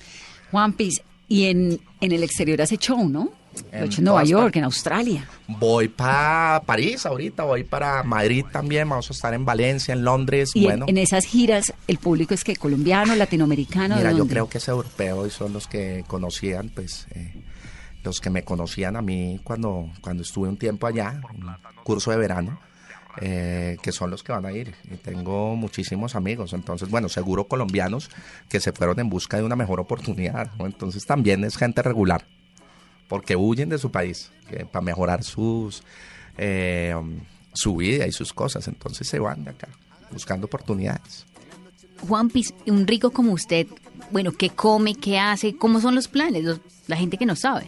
Juan 0.50 0.72
Piz, 0.72 1.02
y 1.28 1.44
en, 1.44 1.80
en 2.00 2.12
el 2.12 2.22
exterior 2.22 2.60
hace 2.60 2.76
show, 2.76 3.08
¿no? 3.08 3.30
Lo 3.72 3.78
En 3.78 3.84
hecho 3.84 4.00
en 4.00 4.04
Nueva 4.04 4.24
York, 4.24 4.42
partes. 4.44 4.58
en 4.58 4.64
Australia. 4.64 5.28
Voy 5.48 5.88
para 5.88 6.62
París 6.66 7.04
ahorita, 7.06 7.44
voy 7.44 7.64
para 7.64 8.02
Madrid 8.02 8.44
también, 8.52 8.88
vamos 8.88 9.10
a 9.10 9.12
estar 9.12 9.34
en 9.34 9.44
Valencia, 9.44 9.92
en 9.92 10.04
Londres, 10.04 10.50
Y 10.54 10.60
en- 10.60 10.64
bueno. 10.64 10.84
en, 10.88 10.98
esas 10.98 11.24
giras, 11.24 11.72
¿el 11.86 11.98
público 11.98 12.34
es 12.34 12.44
que 12.44 12.56
colombiano, 12.56 13.14
latinoamericano? 13.14 13.96
¿de 13.96 14.02
Mira, 14.02 14.12
yo 14.16 14.26
creo 14.26 14.48
que 14.48 14.58
es 14.58 14.68
europeo 14.68 15.26
y 15.26 15.30
son 15.30 15.52
los 15.52 15.66
que 15.66 16.04
conocían, 16.06 16.68
pues, 16.70 17.06
eh, 17.14 17.34
los 18.02 18.20
que 18.20 18.30
me 18.30 18.42
conocían 18.44 18.96
a 18.96 19.02
mí 19.02 19.40
cuando, 19.44 19.90
cuando 20.00 20.22
estuve 20.22 20.48
un 20.48 20.56
tiempo 20.56 20.86
allá, 20.86 21.20
un 21.34 21.46
curso 21.84 22.10
de 22.10 22.16
verano, 22.16 22.58
eh, 23.20 23.76
que 23.82 23.92
son 23.92 24.10
los 24.10 24.22
que 24.22 24.32
van 24.32 24.46
a 24.46 24.52
ir. 24.52 24.74
Y 24.90 24.96
tengo 24.96 25.56
muchísimos 25.56 26.14
amigos, 26.14 26.52
entonces, 26.52 26.88
bueno, 26.88 27.08
seguro 27.08 27.44
colombianos 27.44 28.08
que 28.48 28.60
se 28.60 28.72
fueron 28.72 29.00
en 29.00 29.10
busca 29.10 29.36
de 29.36 29.42
una 29.42 29.56
mejor 29.56 29.80
oportunidad, 29.80 30.50
¿no? 30.58 30.66
Entonces 30.66 31.04
también 31.04 31.44
es 31.44 31.56
gente 31.56 31.82
regular, 31.82 32.24
porque 33.10 33.34
huyen 33.34 33.68
de 33.68 33.76
su 33.76 33.90
país, 33.90 34.30
para 34.70 34.84
mejorar 34.84 35.24
sus, 35.24 35.82
eh, 36.38 36.94
um, 36.96 37.18
su 37.52 37.74
vida 37.74 38.06
y 38.06 38.12
sus 38.12 38.32
cosas, 38.32 38.68
entonces 38.68 39.08
se 39.08 39.18
van 39.18 39.42
de 39.42 39.50
acá, 39.50 39.68
buscando 40.12 40.46
oportunidades. 40.46 41.26
Juan 42.06 42.30
Piz, 42.30 42.54
un 42.68 42.86
rico 42.86 43.10
como 43.10 43.32
usted, 43.32 43.66
bueno, 44.12 44.30
¿qué 44.30 44.50
come, 44.50 44.94
qué 44.94 45.18
hace? 45.18 45.56
¿Cómo 45.56 45.80
son 45.80 45.96
los 45.96 46.06
planes? 46.06 46.60
La 46.86 46.96
gente 46.96 47.18
que 47.18 47.26
no 47.26 47.34
sabe. 47.34 47.66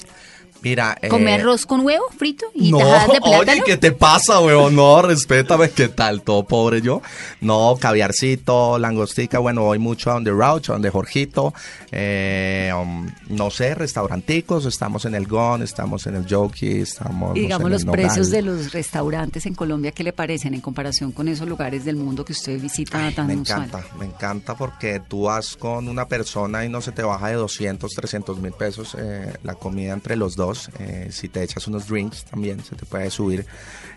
Mira, 0.63 0.97
eh, 1.03 1.09
¿Come 1.09 1.35
arroz 1.35 1.67
con 1.67 1.85
huevo 1.85 2.05
frito 2.17 2.47
y 2.55 2.71
no, 2.71 2.79
tajadas 2.79 3.09
de 3.09 3.21
plátano? 3.21 3.53
oye, 3.53 3.63
¿qué 3.67 3.77
te 3.77 3.93
pasa, 3.93 4.41
weón? 4.41 4.77
No, 4.77 5.03
respétame, 5.03 5.71
¿qué 5.71 5.89
tal? 5.89 6.23
Todo 6.23 6.45
pobre 6.45 6.81
yo. 6.81 7.03
No, 7.41 7.77
caviarcito, 7.81 8.79
langostica, 8.79 9.39
bueno, 9.39 9.63
voy 9.63 9.79
mucho 9.79 10.11
a 10.11 10.15
donde 10.15 10.33
Rauch, 10.33 10.71
a 10.71 10.75
donde 10.75 10.91
Jorgito, 10.91 11.53
eh, 11.91 12.73
um, 12.77 13.11
no 13.29 13.51
sé, 13.51 13.75
restauranticos, 13.75 14.65
estamos 14.67 15.05
en 15.05 15.15
el 15.15 15.27
Gon, 15.27 15.63
estamos 15.63 16.07
en 16.07 16.17
el 16.17 16.27
Jockey, 16.29 16.81
estamos... 16.83 17.37
Y 17.37 17.41
digamos 17.41 17.67
en 17.67 17.73
los 17.73 17.83
el 17.85 17.91
precios 17.91 18.31
de 18.31 18.43
los 18.43 18.73
restaurantes 18.73 19.47
en 19.47 19.55
Colombia, 19.55 19.91
¿qué 19.93 20.05
le 20.05 20.13
parecen 20.13 20.55
en 20.55 20.61
comparación 20.61 21.13
con 21.13 21.27
esos 21.29 21.49
lugares 21.49 21.85
del 21.85 21.97
mundo 21.97 22.25
que 22.25 22.33
usted 22.33 22.61
visita 22.61 23.11
tan 23.15 23.27
Me 23.27 23.37
usual? 23.37 23.65
encanta, 23.65 23.85
me 23.99 24.07
encanta 24.07 24.55
porque 24.55 25.01
tú 25.01 25.23
vas 25.23 25.57
con 25.57 25.89
una 25.89 26.07
persona 26.07 26.65
y 26.65 26.69
no 26.69 26.81
se 26.81 26.93
te 26.93 27.03
baja 27.03 27.29
de 27.29 27.35
200, 27.35 27.91
300 27.91 28.39
mil 28.39 28.53
pesos 28.53 28.97
eh, 28.99 29.33
la 29.43 29.55
comida 29.55 29.93
entre 29.93 30.17
los 30.17 30.37
dos. 30.37 30.52
Eh, 30.79 31.09
si 31.11 31.29
te 31.29 31.43
echas 31.43 31.67
unos 31.67 31.89
drinks 31.89 32.25
también 32.25 32.63
se 32.63 32.77
te 32.77 32.87
puede 32.87 33.11
subir. 33.11 33.47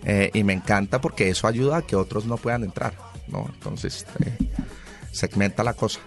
Eh, 0.04 0.32
y 0.34 0.44
me 0.44 0.54
encanta 0.54 1.02
porque 1.02 1.30
eso 1.30 1.48
ayuda 1.48 1.78
a 1.78 1.82
que 1.82 1.96
otros 1.96 2.26
no 2.26 2.38
puedan 2.38 2.64
entrar, 2.64 2.94
¿no? 3.28 3.50
Entonces 3.54 4.06
eh, 4.26 4.38
segmenta 5.12 5.64
la 5.64 5.74
cosa. 5.74 6.00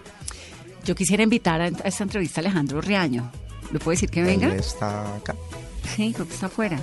Yo 0.85 0.95
quisiera 0.95 1.23
invitar 1.23 1.61
a, 1.61 1.67
esta 1.67 2.03
entrevista 2.03 2.39
a 2.39 2.41
Alejandro 2.41 2.81
Riaño. 2.81 3.31
¿Le 3.71 3.79
puedo 3.79 3.91
decir 3.91 4.09
que 4.09 4.23
venga? 4.23 4.47
Él 4.47 4.59
está 4.59 5.15
acá. 5.15 5.35
Sí, 5.95 6.11
creo 6.13 6.27
que 6.27 6.33
está 6.33 6.47
afuera. 6.47 6.79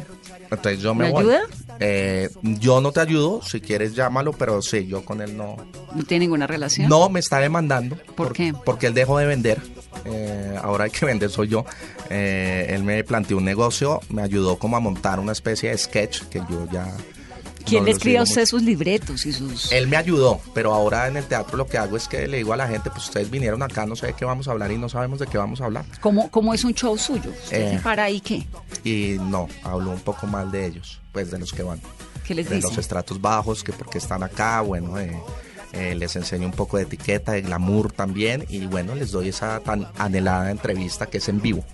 Entonces 0.51 0.81
yo 0.81 0.95
me, 0.95 1.05
¿Me 1.07 1.11
voy. 1.13 1.23
ayuda? 1.23 1.43
Eh, 1.81 2.31
yo 2.43 2.81
no 2.81 2.93
te 2.93 3.01
ayudo, 3.01 3.41
si 3.43 3.61
quieres 3.61 3.95
llámalo, 3.95 4.33
pero 4.33 4.63
sí, 4.63 4.87
yo 4.87 5.05
con 5.05 5.21
él 5.21 5.37
no, 5.37 5.57
¿No 5.95 6.03
tiene 6.05 6.25
ninguna 6.25 6.47
relación? 6.47 6.89
No, 6.89 7.09
me 7.09 7.21
está 7.21 7.39
demandando. 7.39 7.97
¿Por 8.15 8.33
qué? 8.33 8.55
Porque 8.65 8.87
él 8.87 8.95
dejó 8.95 9.19
de 9.19 9.27
vender. 9.27 9.61
Eh, 10.05 10.57
ahora 10.63 10.85
hay 10.85 10.91
que 10.91 11.05
vender 11.05 11.31
soy 11.31 11.49
yo. 11.49 11.65
Eh, 12.11 12.67
él 12.71 12.83
me 12.85 13.03
planteó 13.05 13.37
un 13.39 13.45
negocio, 13.45 14.01
me 14.11 14.23
ayudó 14.23 14.59
como 14.59 14.77
a 14.77 14.81
montar 14.81 15.19
una 15.21 15.33
especie 15.33 15.71
de 15.71 15.79
sketch 15.79 16.23
que 16.25 16.39
yo 16.51 16.67
ya... 16.73 16.87
¿Quién 17.67 17.83
no 17.83 17.87
le 17.87 17.93
lo 17.93 17.97
escribe 17.97 18.19
a 18.19 18.23
usted 18.23 18.43
mucho. 18.43 18.51
sus 18.51 18.63
libretos 18.63 19.27
y 19.27 19.33
sus...? 19.33 19.73
Él 19.73 19.89
me 19.89 19.97
ayudó, 19.97 20.41
pero 20.55 20.73
ahora 20.73 21.09
en 21.09 21.17
el 21.17 21.25
teatro 21.25 21.57
lo 21.57 21.67
que 21.67 21.79
hago 21.79 21.97
es 21.97 22.09
que 22.09 22.27
le 22.27 22.39
digo 22.39 22.53
a 22.53 22.57
la 22.57 22.69
gente, 22.69 22.91
pues 22.91 23.05
ustedes 23.05 23.31
vinieron 23.31 23.63
acá, 23.63 23.85
no 23.87 23.97
sé 23.97 24.07
de 24.07 24.13
qué 24.15 24.25
vamos 24.25 24.49
a 24.49 24.53
hablar 24.53 24.71
y 24.71 24.79
no 24.79 24.89
sabemos 24.89 25.19
de 25.19 25.27
qué 25.27 25.37
vamos 25.37 25.61
a 25.61 25.67
hablar. 25.67 25.85
¿Cómo, 26.01 26.31
cómo 26.31 26.55
es 26.55 26.65
un 26.65 26.75
show 26.75 26.97
suyo? 26.97 27.31
¿Usted 27.45 27.75
Eh. 27.75 27.81
para 27.83 28.05
ahí 28.05 28.21
qué? 28.21 28.47
Y 28.85 29.17
no, 29.21 29.49
hablo 29.65 29.91
un 29.91 30.01
poco 30.01 30.27
mal 30.27 30.51
de 30.51 30.67
ellos, 30.67 31.01
pues 31.13 31.31
de 31.31 31.39
los 31.39 31.53
que 31.53 31.63
van. 31.63 31.81
¿Qué 32.27 32.35
les 32.35 32.49
de 32.49 32.61
los 32.61 32.79
estratos 32.79 33.21
bajos, 33.21 33.63
que 33.63 33.73
porque 33.73 33.99
están 33.99 34.23
acá, 34.23 34.61
bueno, 34.61 34.99
eh, 34.99 35.17
eh, 35.73 35.95
les 35.95 36.17
enseño 36.17 36.47
un 36.47 36.53
poco 36.53 36.77
de 36.77 36.85
etiqueta, 36.85 37.33
de 37.33 37.43
glamour 37.43 37.93
también, 37.93 38.45
y 38.49 38.67
bueno, 38.67 38.95
les 38.95 39.11
doy 39.11 39.29
esa 39.29 39.61
tan 39.61 39.87
anhelada 39.99 40.51
entrevista 40.51 41.07
que 41.07 41.19
es 41.19 41.29
en 41.29 41.41
vivo. 41.41 41.65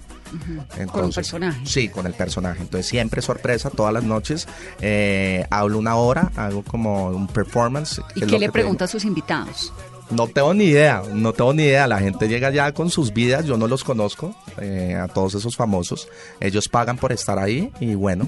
Con 0.90 1.04
un 1.04 1.12
personaje. 1.12 1.60
Sí, 1.64 1.88
con 1.88 2.06
el 2.06 2.14
personaje. 2.14 2.62
Entonces 2.62 2.86
siempre 2.86 3.22
sorpresa, 3.22 3.70
todas 3.70 3.92
las 3.92 4.04
noches. 4.04 4.48
eh, 4.80 5.46
hablo 5.50 5.78
una 5.78 5.96
hora, 5.96 6.30
hago 6.36 6.62
como 6.62 7.08
un 7.08 7.26
performance. 7.26 8.00
¿Y 8.14 8.20
qué 8.22 8.38
le 8.38 8.50
pregunta 8.50 8.84
a 8.84 8.88
sus 8.88 9.04
invitados? 9.04 9.72
no 10.12 10.28
tengo 10.28 10.54
ni 10.54 10.64
idea, 10.64 11.02
no 11.12 11.32
tengo 11.32 11.52
ni 11.52 11.64
idea. 11.64 11.86
La 11.86 11.98
gente 11.98 12.28
llega 12.28 12.50
ya 12.50 12.72
con 12.72 12.90
sus 12.90 13.12
vidas, 13.12 13.44
yo 13.44 13.56
no 13.56 13.66
los 13.66 13.82
conozco, 13.82 14.34
eh, 14.60 14.94
a 14.94 15.08
todos 15.08 15.34
esos 15.34 15.56
famosos. 15.56 16.08
Ellos 16.40 16.68
pagan 16.68 16.96
por 16.98 17.12
estar 17.12 17.38
ahí 17.38 17.72
y 17.80 17.94
bueno, 17.94 18.26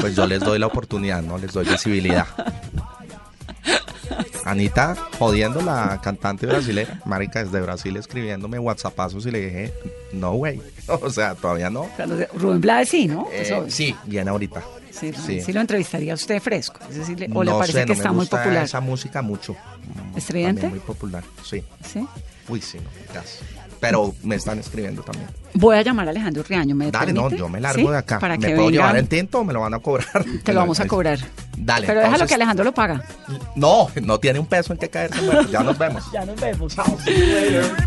pues 0.00 0.14
yo 0.14 0.26
les 0.26 0.40
doy 0.40 0.58
la 0.58 0.66
oportunidad, 0.66 1.22
no 1.22 1.38
les 1.38 1.52
doy 1.52 1.64
visibilidad. 1.64 2.26
Anita, 4.44 4.94
jodiendo 5.18 5.60
la 5.62 6.00
cantante 6.02 6.46
brasileña, 6.46 7.00
marica, 7.04 7.42
desde 7.42 7.60
Brasil 7.60 7.96
escribiéndome 7.96 8.58
whatsappazos 8.58 9.24
y 9.26 9.30
le 9.30 9.40
dije, 9.40 9.74
no 10.12 10.32
way, 10.32 10.60
o 10.86 11.10
sea, 11.10 11.34
todavía 11.34 11.70
no. 11.70 11.88
Rubén 12.34 12.60
Blades 12.60 12.88
sí, 12.90 13.06
¿no? 13.08 13.26
Eh, 13.32 13.42
Eso- 13.42 13.64
sí, 13.68 13.94
viene 14.04 14.30
ahorita. 14.30 14.62
Sí, 14.90 15.12
sí. 15.26 15.40
sí 15.40 15.52
lo 15.52 15.60
entrevistaría 15.60 16.14
usted 16.14 16.40
fresco. 16.40 16.78
Es 16.88 16.96
decir, 16.96 17.18
le- 17.18 17.28
o 17.34 17.42
le 17.42 17.50
No 17.50 17.58
parece 17.58 17.80
sé, 17.80 17.84
que 17.84 17.86
no 17.86 17.94
me 17.94 17.98
está 17.98 18.12
muy 18.12 18.26
popular. 18.26 18.64
esa 18.64 18.80
música 18.80 19.22
mucho. 19.22 19.56
¿Estridente? 20.14 20.60
también 20.62 20.70
Muy 20.84 20.94
popular, 20.94 21.24
sí. 21.42 21.64
¿Sí? 21.84 22.06
Uy, 22.48 22.60
sí, 22.60 22.78
no, 22.78 22.90
gas. 23.12 23.38
Pero 23.80 24.14
me 24.22 24.36
están 24.36 24.58
escribiendo 24.58 25.02
también. 25.02 25.28
Voy 25.54 25.76
a 25.76 25.82
llamar 25.82 26.06
a 26.08 26.10
Alejandro 26.10 26.42
Riaño. 26.42 26.74
¿me 26.74 26.90
Dale, 26.90 27.12
no, 27.12 27.28
yo 27.30 27.48
me 27.48 27.60
largo 27.60 27.80
Sí, 27.86 27.88
de 27.92 27.96
acá. 27.98 28.18
Para 28.18 28.36
¿Me 28.36 28.40
que 28.46 28.54
puedo 28.54 28.66
venga. 28.68 28.70
llevar 28.80 28.96
el 28.96 29.08
tinto 29.08 29.40
o 29.40 29.44
me 29.44 29.52
lo 29.52 29.60
van 29.60 29.74
a 29.74 29.78
cobrar? 29.78 30.24
Te 30.44 30.52
lo 30.52 30.60
vamos 30.60 30.80
a 30.80 30.86
cobrar. 30.86 31.18
Dale. 31.56 31.86
Pero 31.86 32.00
déjalo 32.00 32.14
entonces- 32.16 32.28
que 32.28 32.34
Alejandro 32.34 32.64
lo 32.64 32.72
paga. 32.74 33.02
No, 33.56 33.88
no 34.02 34.18
tiene 34.18 34.38
un 34.38 34.46
peso 34.46 34.72
en 34.72 34.78
que 34.78 34.88
caerse 34.88 35.20
muerto. 35.22 35.50
Ya 35.52 35.62
nos 35.62 35.76
vemos. 35.78 36.02
Ya 36.12 36.24
nos 36.24 36.40
vemos. 36.40 36.72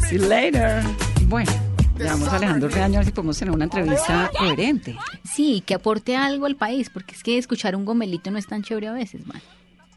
See 0.08 0.17
you 0.17 0.27
later. 0.29 0.82
Bueno, 1.27 1.51
llamamos 1.98 2.29
a 2.29 2.36
Alejandro 2.38 2.70
Riaño 2.70 2.96
a 2.96 3.00
ver 3.00 3.06
si 3.06 3.12
podemos 3.12 3.38
tener 3.38 3.53
una 3.53 3.63
entrevista 3.65 4.32
coherente. 4.38 4.96
Sí, 5.36 5.62
que 5.65 5.74
aporte 5.74 6.15
algo 6.15 6.46
al 6.46 6.56
país, 6.56 6.89
porque 6.89 7.15
es 7.15 7.24
que 7.24 7.38
escuchar 7.38 7.75
un 7.75 7.86
gomelito 7.86 8.29
no 8.32 8.38
es 8.38 8.48
tan 8.48 8.62
chévere 8.63 8.88
a 8.88 8.94
veces, 8.94 9.25
man. 9.27 9.41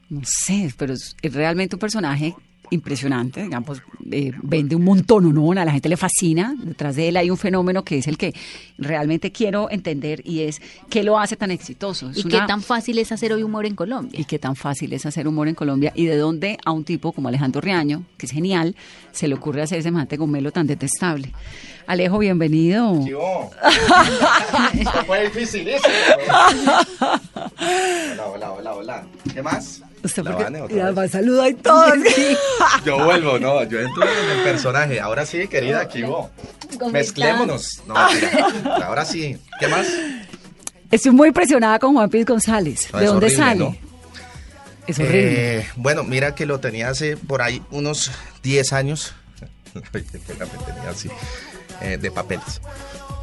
No 0.09 0.23
sé, 0.25 0.73
pero 0.77 0.93
es 0.95 1.15
realmente 1.23 1.77
un 1.77 1.81
personaje 1.81 2.35
impresionante, 2.71 3.43
digamos, 3.43 3.83
eh, 4.11 4.33
vende 4.43 4.77
un 4.77 4.85
montón, 4.85 5.33
¿no? 5.35 5.53
A 5.53 5.65
la 5.65 5.73
gente 5.73 5.89
le 5.89 5.97
fascina. 5.97 6.55
Detrás 6.63 6.97
de 6.97 7.09
él 7.09 7.17
hay 7.17 7.31
un 7.31 7.37
fenómeno 7.37 7.85
que 7.85 7.99
es 7.99 8.07
el 8.07 8.17
que 8.17 8.35
realmente 8.79 9.33
quiero 9.33 9.71
entender 9.71 10.23
y 10.25 10.41
es 10.41 10.61
qué 10.89 11.03
lo 11.03 11.19
hace 11.19 11.37
tan 11.37 11.51
exitoso. 11.51 12.11
Es 12.11 12.19
¿Y 12.19 12.27
una- 12.27 12.41
qué 12.41 12.47
tan 12.47 12.63
fácil 12.63 12.99
es 12.99 13.13
hacer 13.13 13.33
hoy 13.33 13.43
humor 13.43 13.67
en 13.67 13.75
Colombia? 13.75 14.19
y 14.21 14.25
qué 14.25 14.39
tan 14.39 14.57
fácil 14.57 14.93
es 14.93 15.07
hacer 15.07 15.27
humor 15.29 15.49
en 15.49 15.55
Colombia 15.55 15.93
y 15.95 16.07
de 16.07 16.17
dónde 16.17 16.59
a 16.65 16.73
un 16.73 16.85
tipo 16.85 17.13
como 17.13 17.29
Alejandro 17.29 17.61
Riaño, 17.61 18.05
que 18.17 18.27
es 18.27 18.33
genial, 18.33 18.75
se 19.13 19.29
le 19.29 19.35
ocurre 19.35 19.63
hacer 19.63 19.83
semejante 19.83 20.17
gomelo 20.17 20.53
tan 20.53 20.67
detestable. 20.67 21.33
Alejo, 21.87 22.19
bienvenido. 22.19 23.01
Fue 25.07 25.25
dificilísimo. 25.25 25.89
Hola, 27.61 28.27
hola, 28.33 28.53
hola, 28.53 28.75
hola. 28.75 29.07
¿Qué 29.35 29.43
más? 29.43 29.83
Usted 30.03 30.23
La 30.25 30.35
otra 30.35 30.51
vez. 30.51 30.83
además 30.83 31.11
saluda 31.11 31.49
y 31.49 31.55
todo. 31.55 31.93
Yo 32.85 33.05
vuelvo, 33.05 33.39
no, 33.39 33.63
yo 33.65 33.81
entro 33.81 34.03
en 34.03 34.39
el 34.39 34.45
personaje. 34.45 34.99
Ahora 35.01 35.27
sí, 35.27 35.47
querida, 35.47 35.81
aquí 35.81 36.03
vos. 36.03 36.29
Mezclémonos. 36.91 37.83
No. 37.87 37.95
Ahora 37.97 39.05
sí. 39.05 39.37
¿Qué 39.59 39.69
más? 39.69 39.87
Estoy 40.91 41.13
muy 41.13 41.29
impresionada 41.29 41.79
con 41.79 41.93
Juan 41.95 42.09
Piz 42.09 42.25
González. 42.25 42.89
No, 42.93 42.99
¿De 42.99 43.07
dónde 43.07 43.27
horrible, 43.27 43.45
sale? 43.45 43.61
¿no? 43.61 43.77
Es 44.87 44.99
horrible. 44.99 45.59
Eh, 45.59 45.67
bueno, 45.77 46.03
mira 46.03 46.35
que 46.35 46.47
lo 46.47 46.61
tenía 46.61 46.89
hace 46.89 47.17
por 47.17 47.43
ahí 47.43 47.63
unos 47.71 48.11
10 48.43 48.73
años. 48.73 49.15
La 49.75 49.83
tenía 50.47 50.91
así, 50.91 51.09
eh, 51.81 51.97
de 52.01 52.11
papeles. 52.11 52.61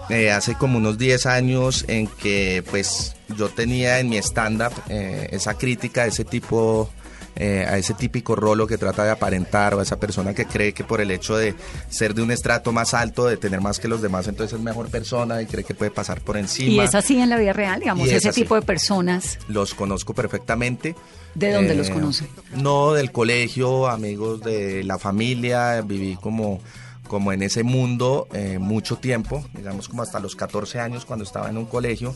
Eh, 0.09 0.31
hace 0.31 0.55
como 0.55 0.77
unos 0.77 0.97
10 0.97 1.25
años 1.25 1.83
en 1.87 2.07
que 2.07 2.63
pues 2.69 3.15
yo 3.35 3.49
tenía 3.49 3.99
en 3.99 4.09
mi 4.09 4.17
stand-up 4.17 4.71
eh, 4.89 5.27
esa 5.31 5.55
crítica 5.55 6.03
a 6.03 6.05
ese 6.05 6.23
tipo, 6.23 6.89
eh, 7.35 7.65
a 7.67 7.77
ese 7.77 7.93
típico 7.93 8.33
rolo 8.33 8.67
que 8.67 8.77
trata 8.77 9.03
de 9.03 9.11
aparentar 9.11 9.73
o 9.73 9.81
a 9.81 9.83
esa 9.83 9.99
persona 9.99 10.33
que 10.33 10.45
cree 10.45 10.73
que 10.73 10.85
por 10.85 11.01
el 11.01 11.11
hecho 11.11 11.35
de 11.35 11.55
ser 11.89 12.13
de 12.13 12.21
un 12.21 12.31
estrato 12.31 12.71
más 12.71 12.93
alto, 12.93 13.25
de 13.25 13.35
tener 13.35 13.59
más 13.59 13.79
que 13.79 13.89
los 13.89 14.01
demás, 14.01 14.29
entonces 14.29 14.57
es 14.57 14.63
mejor 14.63 14.89
persona 14.89 15.41
y 15.41 15.45
cree 15.45 15.65
que 15.65 15.73
puede 15.73 15.91
pasar 15.91 16.21
por 16.21 16.37
encima. 16.37 16.71
y 16.71 16.79
es 16.85 16.95
así 16.95 17.19
en 17.19 17.29
la 17.29 17.37
vida 17.37 17.51
real, 17.51 17.81
digamos, 17.81 18.07
es 18.07 18.13
ese 18.13 18.31
tipo 18.31 18.55
de 18.55 18.61
personas. 18.61 19.39
Los 19.49 19.73
conozco 19.73 20.13
perfectamente. 20.13 20.95
¿De 21.35 21.51
dónde 21.51 21.75
los 21.75 21.89
conoce? 21.89 22.27
No, 22.55 22.93
del 22.93 23.11
colegio, 23.11 23.87
amigos 23.87 24.41
de 24.41 24.83
la 24.85 24.97
familia, 24.97 25.81
viví 25.81 26.15
como, 26.15 26.61
como 27.07 27.31
en 27.31 27.41
ese 27.41 27.63
mundo 27.63 28.27
eh, 28.33 28.59
mucho 28.59 28.97
tiempo, 28.97 29.43
digamos 29.53 29.87
como 29.87 30.01
hasta 30.01 30.19
los 30.19 30.35
14 30.35 30.79
años 30.79 31.05
cuando 31.05 31.23
estaba 31.23 31.49
en 31.49 31.57
un 31.57 31.65
colegio. 31.65 32.15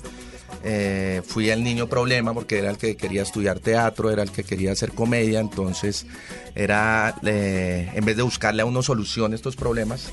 Eh, 0.64 1.22
fui 1.26 1.50
el 1.50 1.64
niño 1.64 1.88
problema 1.88 2.34
porque 2.34 2.60
era 2.60 2.70
el 2.70 2.78
que 2.78 2.96
quería 2.96 3.24
estudiar 3.24 3.60
teatro, 3.60 4.12
era 4.12 4.24
el 4.24 4.32
que 4.32 4.44
quería 4.44 4.72
hacer 4.74 4.92
comedia, 4.92 5.40
entonces 5.40 6.06
era, 6.56 7.16
eh, 7.24 7.90
en 7.94 8.06
vez 8.06 8.18
de 8.18 8.24
buscarle 8.24 8.62
a 8.62 8.66
uno 8.66 8.84
solución 8.84 9.32
a 9.32 9.36
estos 9.36 9.56
problemas, 9.56 10.12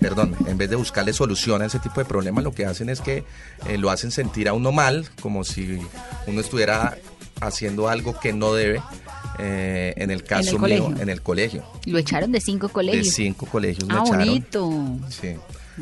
perdón, 0.00 0.34
en 0.46 0.56
vez 0.56 0.70
de 0.70 0.76
buscarle 0.76 1.12
solución 1.12 1.60
a 1.60 1.66
ese 1.66 1.78
tipo 1.80 2.00
de 2.00 2.06
problemas, 2.06 2.44
lo 2.44 2.52
que 2.52 2.64
hacen 2.64 2.88
es 2.88 3.02
que 3.02 3.24
lo 3.76 3.90
hacen 3.90 4.10
sentir 4.10 4.48
a 4.48 4.54
uno 4.54 4.72
mal, 4.72 5.06
como 5.20 5.44
si 5.44 5.78
uno 6.26 6.40
estuviera 6.40 6.96
haciendo 7.40 7.88
algo 7.88 8.18
que 8.18 8.32
no 8.32 8.54
debe. 8.54 8.80
Eh, 9.38 9.94
en 9.96 10.10
el 10.10 10.22
caso 10.24 10.52
mío, 10.58 10.84
colegio. 10.84 11.02
en 11.02 11.08
el 11.08 11.22
colegio. 11.22 11.64
Lo 11.86 11.98
echaron 11.98 12.32
de 12.32 12.40
cinco 12.40 12.68
De 12.68 12.72
colegios. 12.72 13.14
cinco 13.14 13.46
colegios 13.46 13.88
Ah, 13.90 14.02
echaron. 14.04 14.18
bonito. 14.26 14.70
Sí. 15.08 15.36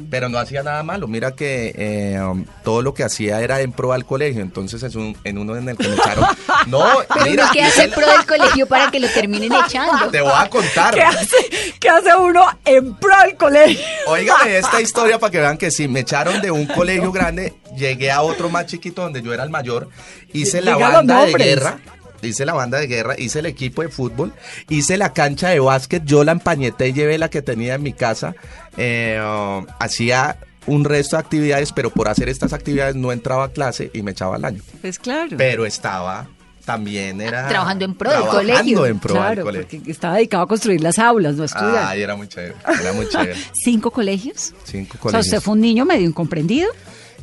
Pero 0.09 0.29
no 0.29 0.39
hacía 0.39 0.63
nada 0.63 0.85
malo. 0.85 1.09
Mira 1.09 1.33
que 1.35 1.75
eh, 1.77 2.23
um, 2.23 2.45
todo 2.63 2.81
lo 2.81 2.95
que 2.95 3.03
hacía 3.03 3.41
era 3.41 3.61
en 3.61 3.73
pro 3.73 3.93
al 3.93 4.07
colegio. 4.07 4.41
Entonces 4.41 4.81
es 4.85 4.95
un, 4.95 5.17
en 5.25 5.37
uno 5.37 5.57
en 5.57 5.69
el 5.69 5.77
que 5.77 5.89
me 5.89 5.95
echaron. 5.97 6.25
No, 6.69 6.85
Pero 7.13 7.25
mira, 7.25 7.45
uno 7.45 7.53
que 7.53 7.63
hace 7.63 7.83
Gisela, 7.89 7.97
pro 7.97 8.07
del 8.07 8.27
colegio 8.27 8.67
para 8.69 8.91
que 8.91 9.01
lo 9.01 9.09
terminen 9.09 9.51
echando. 9.67 10.11
te 10.11 10.21
voy 10.21 10.31
a 10.33 10.49
contar. 10.49 10.95
¿Qué 10.95 11.03
hace, 11.03 11.37
qué 11.81 11.89
hace 11.89 12.15
uno 12.15 12.45
en 12.65 12.95
pro 12.97 13.17
del 13.25 13.37
colegio? 13.37 13.81
Óigame 14.07 14.59
esta 14.59 14.81
historia 14.81 15.19
para 15.19 15.31
que 15.33 15.39
vean 15.41 15.57
que 15.59 15.71
sí, 15.73 15.89
me 15.89 16.01
echaron 16.01 16.41
de 16.41 16.51
un 16.53 16.67
colegio 16.67 17.11
grande, 17.11 17.55
llegué 17.77 18.11
a 18.13 18.21
otro 18.23 18.49
más 18.51 18.67
chiquito 18.67 19.03
donde 19.03 19.23
yo 19.23 19.33
era 19.35 19.43
el 19.43 19.51
mayor, 19.51 19.89
hice 20.35 20.61
la 20.61 20.77
banda 20.77 21.25
de 21.25 21.33
guerra, 21.33 21.79
hice 22.23 22.45
la 22.45 22.53
banda 22.55 22.79
de 22.79 22.87
guerra, 22.87 23.15
hice 23.19 23.39
el 23.41 23.47
equipo 23.47 23.83
de 23.83 23.89
fútbol, 23.89 24.33
hice 24.69 24.97
la 24.97 25.13
cancha 25.13 25.49
de 25.51 25.61
básquet, 25.61 26.05
yo 26.05 26.25
la 26.25 26.33
empañeté 26.33 26.89
y 26.89 26.93
llevé 26.93 27.19
la 27.19 27.31
que 27.31 27.43
tenía 27.43 27.75
en 27.75 27.83
mi 27.83 27.93
casa, 27.93 28.35
eh, 28.77 29.21
um, 29.23 29.67
hacía 29.79 30.37
un 30.67 30.85
resto 30.85 31.17
de 31.17 31.21
actividades, 31.23 31.73
pero 31.73 31.91
por 31.91 32.09
hacer 32.09 32.29
estas 32.29 32.53
actividades 32.53 32.95
no 32.95 33.13
entraba 33.13 33.45
a 33.45 33.49
clase 33.49 33.91
y 33.95 34.03
me 34.03 34.11
echaba 34.13 34.37
al 34.37 34.45
año. 34.45 34.63
Pues 34.81 34.99
claro. 34.99 35.37
Pero 35.37 35.65
estaba 35.67 36.29
también 36.65 37.21
era 37.21 37.49
Trabajando 37.49 37.85
en 37.87 37.95
pro 37.95 38.11
del 38.11 38.21
trabajando 38.21 38.53
colegio. 38.53 38.87
en 38.87 38.99
pro 39.01 39.15
del 39.15 39.23
claro, 39.23 39.43
colegio. 39.45 39.79
porque 39.79 39.91
estaba 39.91 40.15
dedicado 40.17 40.43
a 40.45 40.47
construir 40.47 40.81
las 40.83 40.99
aulas, 40.99 41.35
no 41.35 41.43
a 41.43 41.47
estudiar. 41.47 41.85
Ay, 41.89 42.03
era 42.03 42.15
muy 42.15 42.29
chévere, 42.29 42.55
era 42.81 42.93
muy 42.93 43.09
chévere. 43.09 43.35
¿Cinco 43.55 43.91
colegios? 43.91 44.53
Cinco 44.65 44.91
O 44.91 44.93
sea, 44.93 45.01
colegios. 45.01 45.27
usted 45.27 45.41
fue 45.41 45.55
un 45.55 45.61
niño 45.61 45.85
medio 45.87 46.07
incomprendido 46.07 46.69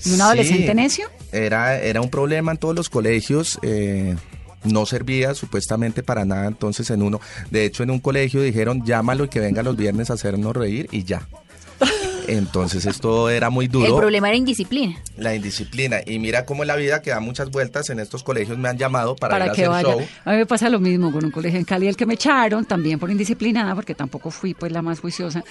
y 0.04 0.10
un 0.10 0.16
Sí, 0.16 0.22
adolescente 0.22 0.74
necio. 0.74 1.08
Era, 1.32 1.78
era 1.80 2.02
un 2.02 2.10
problema 2.10 2.52
en 2.52 2.58
todos 2.58 2.76
los 2.76 2.90
colegios. 2.90 3.60
eh, 3.62 4.16
no 4.68 4.86
servía 4.86 5.34
supuestamente 5.34 6.04
para 6.04 6.26
nada 6.26 6.48
entonces 6.48 6.90
en 6.90 7.02
uno. 7.02 7.20
De 7.52 7.66
hecho, 7.66 7.84
en 7.84 7.92
un 7.92 8.00
colegio 8.00 8.42
dijeron, 8.42 8.86
llámalo 8.86 9.26
y 9.26 9.28
que 9.30 9.40
venga 9.40 9.64
los 9.64 9.76
viernes 9.76 10.10
a 10.10 10.14
hacernos 10.14 10.56
reír 10.56 10.88
y 10.92 11.04
ya. 11.04 11.28
Entonces 12.28 12.86
esto 12.86 13.30
era 13.30 13.50
muy 13.50 13.68
duro. 13.68 13.86
El 13.88 13.96
problema 13.96 14.28
era 14.28 14.38
indisciplina. 14.38 14.96
La 15.16 15.34
indisciplina. 15.34 16.00
Y 16.06 16.20
mira 16.20 16.46
cómo 16.46 16.66
la 16.66 16.76
vida 16.76 17.02
que 17.02 17.12
da 17.12 17.20
muchas 17.22 17.50
vueltas 17.52 17.90
en 17.90 18.00
estos 18.00 18.22
colegios 18.24 18.58
me 18.58 18.68
han 18.68 18.78
llamado 18.78 19.16
para, 19.16 19.36
ir 19.36 19.40
Para 19.40 19.52
a 19.52 19.56
que 19.56 19.62
hacer 19.62 19.70
vaya. 19.70 19.90
show. 19.94 20.08
A 20.26 20.32
mí 20.32 20.38
me 20.38 20.46
pasa 20.46 20.70
lo 20.70 20.80
mismo 20.80 21.12
con 21.12 21.24
un 21.24 21.32
colegio 21.32 21.58
en 21.58 21.66
Cali, 21.66 21.88
el 21.88 21.96
que 21.96 22.06
me 22.06 22.16
echaron, 22.16 22.66
también 22.66 23.00
por 23.00 23.10
indisciplinada, 23.10 23.76
porque 23.76 23.96
tampoco 23.96 24.30
fui 24.32 24.54
pues 24.54 24.72
la 24.72 24.82
más 24.82 25.00
juiciosa. 25.00 25.44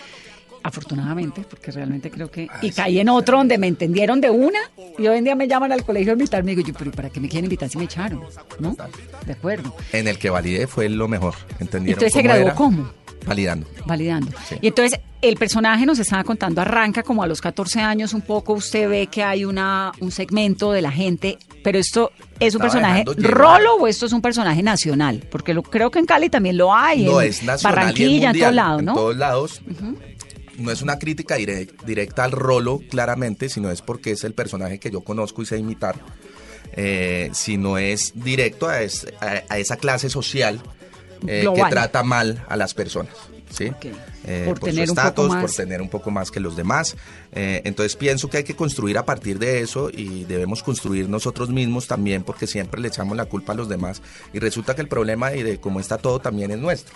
Afortunadamente, 0.66 1.44
porque 1.48 1.70
realmente 1.70 2.10
creo 2.10 2.28
que... 2.28 2.48
Y 2.60 2.72
caí 2.72 2.98
en 2.98 3.08
otro 3.08 3.38
donde 3.38 3.56
me 3.56 3.68
entendieron 3.68 4.20
de 4.20 4.30
una 4.30 4.58
y 4.98 5.06
hoy 5.06 5.18
en 5.18 5.24
día 5.24 5.36
me 5.36 5.46
llaman 5.46 5.70
al 5.70 5.84
colegio 5.84 6.10
a 6.10 6.14
invitarme 6.14 6.52
y 6.52 6.56
digo, 6.56 6.66
yo, 6.66 6.74
pero 6.76 6.90
¿para 6.90 7.08
qué 7.08 7.20
me 7.20 7.28
quieren 7.28 7.44
invitar 7.44 7.68
si 7.68 7.78
me 7.78 7.84
echaron? 7.84 8.20
¿No? 8.58 8.76
De 9.24 9.32
acuerdo. 9.32 9.74
En 9.92 10.08
el 10.08 10.18
que 10.18 10.28
validé 10.28 10.66
fue 10.66 10.88
lo 10.88 11.06
mejor. 11.06 11.34
¿Entendieron? 11.60 12.02
Entonces 12.02 12.12
se 12.12 12.18
cómo 12.18 12.24
graduó 12.24 12.46
era? 12.46 12.54
cómo? 12.56 12.90
Validando. 13.26 13.66
validando. 13.86 14.32
Sí. 14.48 14.56
Y 14.60 14.68
entonces 14.68 15.00
el 15.22 15.36
personaje 15.36 15.84
nos 15.86 15.98
estaba 15.98 16.22
contando, 16.22 16.60
arranca 16.60 17.02
como 17.02 17.22
a 17.22 17.26
los 17.26 17.40
14 17.40 17.80
años 17.80 18.12
un 18.14 18.20
poco, 18.20 18.52
usted 18.52 18.88
ve 18.88 19.08
que 19.08 19.22
hay 19.22 19.44
una 19.44 19.92
un 20.00 20.12
segmento 20.12 20.70
de 20.72 20.82
la 20.82 20.92
gente, 20.92 21.38
pero 21.64 21.78
esto 21.78 22.12
es 22.38 22.54
un 22.54 22.62
Estaba 22.64 23.02
personaje 23.02 23.04
rolo 23.28 23.76
o 23.76 23.86
esto 23.88 24.06
es 24.06 24.12
un 24.12 24.22
personaje 24.22 24.62
nacional, 24.62 25.24
porque 25.30 25.54
lo, 25.54 25.62
creo 25.62 25.90
que 25.90 25.98
en 25.98 26.06
Cali 26.06 26.28
también 26.28 26.56
lo 26.56 26.72
hay, 26.74 27.04
No, 27.04 27.20
en 27.20 27.28
es 27.28 27.42
nacional 27.42 27.60
y 27.60 27.76
Barranquilla, 27.76 28.30
es 28.30 28.34
en 28.36 28.40
todos 28.42 28.54
lados, 28.54 28.78
En 28.80 28.84
¿no? 28.84 28.94
todos 28.94 29.16
lados. 29.16 29.62
No 30.58 30.70
es 30.70 30.82
una 30.82 30.98
crítica 30.98 31.36
direc- 31.38 31.82
directa 31.84 32.24
al 32.24 32.32
rolo, 32.32 32.80
claramente, 32.90 33.48
sino 33.48 33.70
es 33.70 33.82
porque 33.82 34.12
es 34.12 34.24
el 34.24 34.34
personaje 34.34 34.78
que 34.78 34.90
yo 34.90 35.02
conozco 35.02 35.42
y 35.42 35.46
sé 35.46 35.58
imitar. 35.58 35.96
Eh, 36.72 37.30
sino 37.32 37.78
es 37.78 38.12
directo 38.14 38.68
a, 38.68 38.82
es- 38.82 39.06
a- 39.20 39.42
a 39.48 39.58
esa 39.58 39.76
clase 39.76 40.10
social 40.10 40.60
eh, 41.26 41.46
que 41.54 41.62
trata 41.70 42.02
mal 42.02 42.44
a 42.48 42.56
las 42.56 42.74
personas. 42.74 43.14
¿sí? 43.48 43.70
Eh, 44.24 44.42
Por 44.44 44.58
por, 44.58 44.68
tener 44.70 44.88
su 44.88 44.94
más. 45.28 45.40
por 45.40 45.50
tener 45.52 45.80
un 45.80 45.88
poco 45.88 46.10
más 46.10 46.30
que 46.32 46.40
los 46.40 46.56
demás. 46.56 46.96
Eh, 47.32 47.62
entonces 47.64 47.94
pienso 47.96 48.28
que 48.28 48.38
hay 48.38 48.44
que 48.44 48.56
construir 48.56 48.98
a 48.98 49.04
partir 49.06 49.38
de 49.38 49.60
eso 49.60 49.88
y 49.90 50.24
debemos 50.24 50.62
construir 50.64 51.08
nosotros 51.08 51.48
mismos 51.48 51.86
también 51.86 52.24
porque 52.24 52.46
siempre 52.48 52.80
le 52.80 52.88
echamos 52.88 53.16
la 53.16 53.24
culpa 53.26 53.52
a 53.52 53.56
los 53.56 53.68
demás 53.68 54.02
y 54.32 54.40
resulta 54.40 54.74
que 54.74 54.82
el 54.82 54.88
problema 54.88 55.32
y 55.34 55.42
de 55.44 55.58
cómo 55.60 55.78
está 55.80 55.96
todo 55.96 56.18
también 56.18 56.50
es 56.50 56.58
nuestro. 56.58 56.94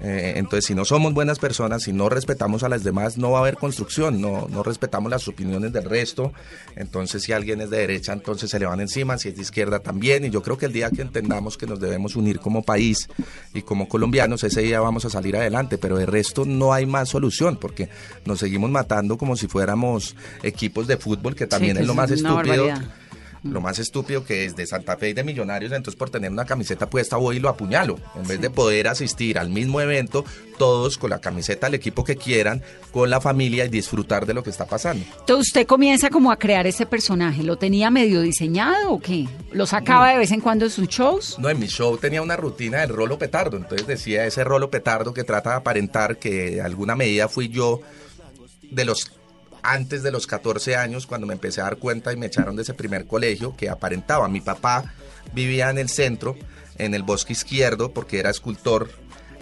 Eh, 0.00 0.34
entonces, 0.36 0.66
si 0.66 0.74
no 0.74 0.84
somos 0.84 1.12
buenas 1.14 1.38
personas, 1.38 1.82
si 1.82 1.92
no 1.92 2.08
respetamos 2.08 2.62
a 2.62 2.68
las 2.68 2.82
demás, 2.82 3.18
no 3.18 3.30
va 3.30 3.38
a 3.38 3.40
haber 3.42 3.56
construcción, 3.56 4.20
no, 4.20 4.46
no 4.50 4.62
respetamos 4.62 5.10
las 5.10 5.26
opiniones 5.28 5.72
del 5.72 5.84
resto. 5.84 6.32
Entonces, 6.76 7.22
si 7.22 7.32
alguien 7.32 7.60
es 7.60 7.70
de 7.70 7.78
derecha, 7.78 8.12
entonces 8.12 8.50
se 8.50 8.58
le 8.58 8.66
van 8.66 8.80
encima, 8.80 9.18
si 9.18 9.28
es 9.28 9.36
de 9.36 9.42
izquierda 9.42 9.80
también. 9.80 10.24
Y 10.24 10.30
yo 10.30 10.42
creo 10.42 10.58
que 10.58 10.66
el 10.66 10.72
día 10.72 10.90
que 10.90 11.02
entendamos 11.02 11.56
que 11.56 11.66
nos 11.66 11.80
debemos 11.80 12.16
unir 12.16 12.40
como 12.40 12.62
país 12.62 13.08
y 13.54 13.62
como 13.62 13.88
colombianos, 13.88 14.44
ese 14.44 14.62
día 14.62 14.80
vamos 14.80 15.04
a 15.04 15.10
salir 15.10 15.36
adelante. 15.36 15.78
Pero 15.78 15.96
de 15.96 16.06
resto 16.06 16.44
no 16.44 16.72
hay 16.72 16.86
más 16.86 17.08
solución, 17.08 17.56
porque 17.56 17.88
nos 18.24 18.40
seguimos 18.40 18.70
matando 18.70 19.18
como 19.18 19.36
si 19.36 19.48
fuéramos 19.48 20.16
equipos 20.42 20.86
de 20.86 20.96
fútbol, 20.96 21.34
que 21.34 21.46
también 21.46 21.76
que 21.76 21.82
es 21.82 21.86
lo 21.86 21.94
más 21.94 22.10
estúpido. 22.10 22.36
barbaridad. 22.36 23.01
Lo 23.44 23.60
más 23.60 23.78
estúpido 23.80 24.24
que 24.24 24.44
es 24.44 24.54
de 24.54 24.66
Santa 24.66 24.96
Fe 24.96 25.10
y 25.10 25.12
de 25.14 25.24
Millonarios, 25.24 25.72
entonces 25.72 25.98
por 25.98 26.10
tener 26.10 26.30
una 26.30 26.44
camiseta 26.44 26.88
puesta 26.88 27.16
voy 27.16 27.36
y 27.36 27.40
lo 27.40 27.48
apuñalo. 27.48 27.98
En 28.14 28.26
vez 28.26 28.40
de 28.40 28.50
poder 28.50 28.86
asistir 28.86 29.38
al 29.38 29.50
mismo 29.50 29.80
evento, 29.80 30.24
todos 30.58 30.96
con 30.96 31.10
la 31.10 31.20
camiseta 31.20 31.66
del 31.66 31.74
equipo 31.74 32.04
que 32.04 32.16
quieran, 32.16 32.62
con 32.92 33.10
la 33.10 33.20
familia 33.20 33.64
y 33.64 33.68
disfrutar 33.68 34.26
de 34.26 34.34
lo 34.34 34.44
que 34.44 34.50
está 34.50 34.66
pasando. 34.66 35.04
Entonces 35.18 35.48
usted 35.48 35.66
comienza 35.66 36.08
como 36.08 36.30
a 36.30 36.36
crear 36.36 36.66
ese 36.68 36.86
personaje, 36.86 37.42
¿lo 37.42 37.56
tenía 37.56 37.90
medio 37.90 38.20
diseñado 38.20 38.92
o 38.92 39.00
qué? 39.00 39.26
¿Lo 39.50 39.66
sacaba 39.66 40.12
de 40.12 40.18
vez 40.18 40.30
en 40.30 40.40
cuando 40.40 40.66
en 40.66 40.70
sus 40.70 40.86
shows? 40.86 41.36
No, 41.38 41.48
en 41.48 41.58
mi 41.58 41.66
show 41.66 41.98
tenía 41.98 42.22
una 42.22 42.36
rutina 42.36 42.80
del 42.80 42.90
rolo 42.90 43.18
petardo, 43.18 43.56
entonces 43.56 43.86
decía 43.86 44.24
ese 44.24 44.44
rolo 44.44 44.70
petardo 44.70 45.12
que 45.12 45.24
trata 45.24 45.50
de 45.50 45.56
aparentar 45.56 46.18
que 46.18 46.52
de 46.52 46.60
alguna 46.60 46.94
medida 46.94 47.28
fui 47.28 47.48
yo 47.48 47.80
de 48.70 48.84
los 48.84 49.10
antes 49.62 50.02
de 50.02 50.10
los 50.10 50.26
14 50.26 50.76
años 50.76 51.06
cuando 51.06 51.26
me 51.26 51.34
empecé 51.34 51.60
a 51.60 51.64
dar 51.64 51.76
cuenta 51.76 52.12
y 52.12 52.16
me 52.16 52.26
echaron 52.26 52.56
de 52.56 52.62
ese 52.62 52.74
primer 52.74 53.06
colegio 53.06 53.56
que 53.56 53.68
aparentaba. 53.68 54.28
Mi 54.28 54.40
papá 54.40 54.92
vivía 55.32 55.70
en 55.70 55.78
el 55.78 55.88
centro, 55.88 56.36
en 56.78 56.94
el 56.94 57.02
bosque 57.02 57.32
izquierdo, 57.32 57.92
porque 57.92 58.18
era 58.18 58.30
escultor. 58.30 58.90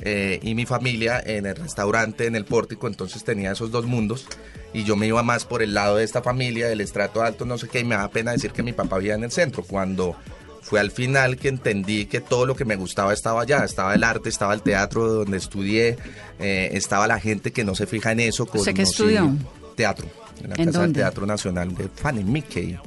eh, 0.02 0.40
y 0.42 0.54
mi 0.54 0.64
familia 0.64 1.22
en 1.24 1.44
el 1.44 1.56
restaurante, 1.56 2.26
en 2.26 2.34
el 2.34 2.46
pórtico, 2.46 2.86
entonces 2.86 3.22
tenía 3.22 3.52
esos 3.52 3.70
dos 3.70 3.84
mundos 3.84 4.26
y 4.72 4.84
yo 4.84 4.96
me 4.96 5.06
iba 5.06 5.22
más 5.22 5.44
por 5.44 5.62
el 5.62 5.74
lado 5.74 5.96
de 5.96 6.04
esta 6.04 6.22
familia, 6.22 6.68
del 6.68 6.80
estrato 6.80 7.22
alto, 7.22 7.44
no 7.44 7.58
sé 7.58 7.68
qué, 7.68 7.80
y 7.80 7.84
me 7.84 7.96
da 7.96 8.08
pena 8.08 8.32
decir 8.32 8.52
que 8.52 8.62
mi 8.62 8.72
papá 8.72 8.96
vivía 8.96 9.14
en 9.14 9.24
el 9.24 9.30
centro, 9.30 9.62
cuando 9.62 10.16
fue 10.62 10.80
al 10.80 10.90
final 10.90 11.36
que 11.36 11.48
entendí 11.48 12.06
que 12.06 12.20
todo 12.20 12.46
lo 12.46 12.54
que 12.54 12.64
me 12.64 12.76
gustaba 12.76 13.12
estaba 13.12 13.42
allá, 13.42 13.64
estaba 13.64 13.94
el 13.94 14.04
arte, 14.04 14.28
estaba 14.28 14.54
el 14.54 14.62
teatro 14.62 15.06
donde 15.06 15.36
estudié, 15.36 15.96
eh, 16.38 16.70
estaba 16.72 17.06
la 17.06 17.18
gente 17.18 17.52
que 17.52 17.64
no 17.64 17.74
se 17.74 17.86
fija 17.86 18.12
en 18.12 18.20
eso. 18.20 18.44
¿Usted 18.44 18.72
qué 18.72 18.82
conocí 18.82 18.82
estudió? 18.82 19.36
Teatro, 19.74 20.06
en 20.42 20.50
la 20.50 20.56
¿En 20.56 20.66
Casa 20.66 20.82
del? 20.82 20.92
Teatro 20.92 21.26
Nacional 21.26 21.74
de 21.74 21.88
Fanny 21.88 22.24
Mickey. 22.24 22.78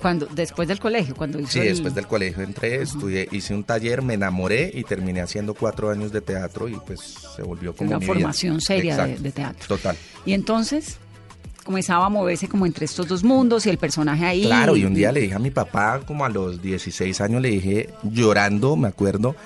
Cuando 0.00 0.24
después 0.26 0.66
del 0.66 0.78
colegio, 0.80 1.14
cuando 1.14 1.38
hizo 1.38 1.50
Sí, 1.52 1.58
el- 1.58 1.68
después 1.68 1.94
del 1.94 2.06
colegio 2.06 2.42
entré, 2.42 2.80
estudié, 2.80 3.28
hice 3.32 3.54
un 3.54 3.64
taller, 3.64 4.00
me 4.00 4.14
enamoré 4.14 4.70
y 4.72 4.82
terminé 4.84 5.20
haciendo 5.20 5.52
cuatro 5.52 5.90
años 5.90 6.10
de 6.10 6.22
teatro 6.22 6.68
y 6.68 6.76
pues 6.86 7.00
se 7.36 7.42
volvió 7.42 7.74
como 7.76 7.90
una 7.90 7.98
mi 7.98 8.04
vida. 8.06 8.14
formación 8.14 8.60
seria 8.62 9.06
de 9.06 9.30
teatro. 9.30 9.66
Total. 9.68 9.94
Y 10.24 10.32
entonces 10.32 10.96
comenzaba 11.64 12.06
a 12.06 12.08
moverse 12.08 12.48
como 12.48 12.64
entre 12.64 12.86
estos 12.86 13.06
dos 13.08 13.22
mundos 13.22 13.66
y 13.66 13.70
el 13.70 13.76
personaje 13.76 14.24
ahí. 14.24 14.42
Claro, 14.44 14.74
y 14.74 14.84
un 14.86 14.94
día 14.94 15.12
le 15.12 15.20
dije 15.20 15.34
a 15.34 15.38
mi 15.38 15.50
papá, 15.50 16.00
como 16.06 16.24
a 16.24 16.30
los 16.30 16.62
16 16.62 17.20
años, 17.20 17.42
le 17.42 17.50
dije, 17.50 17.90
llorando, 18.02 18.76
me 18.76 18.88
acuerdo, 18.88 19.36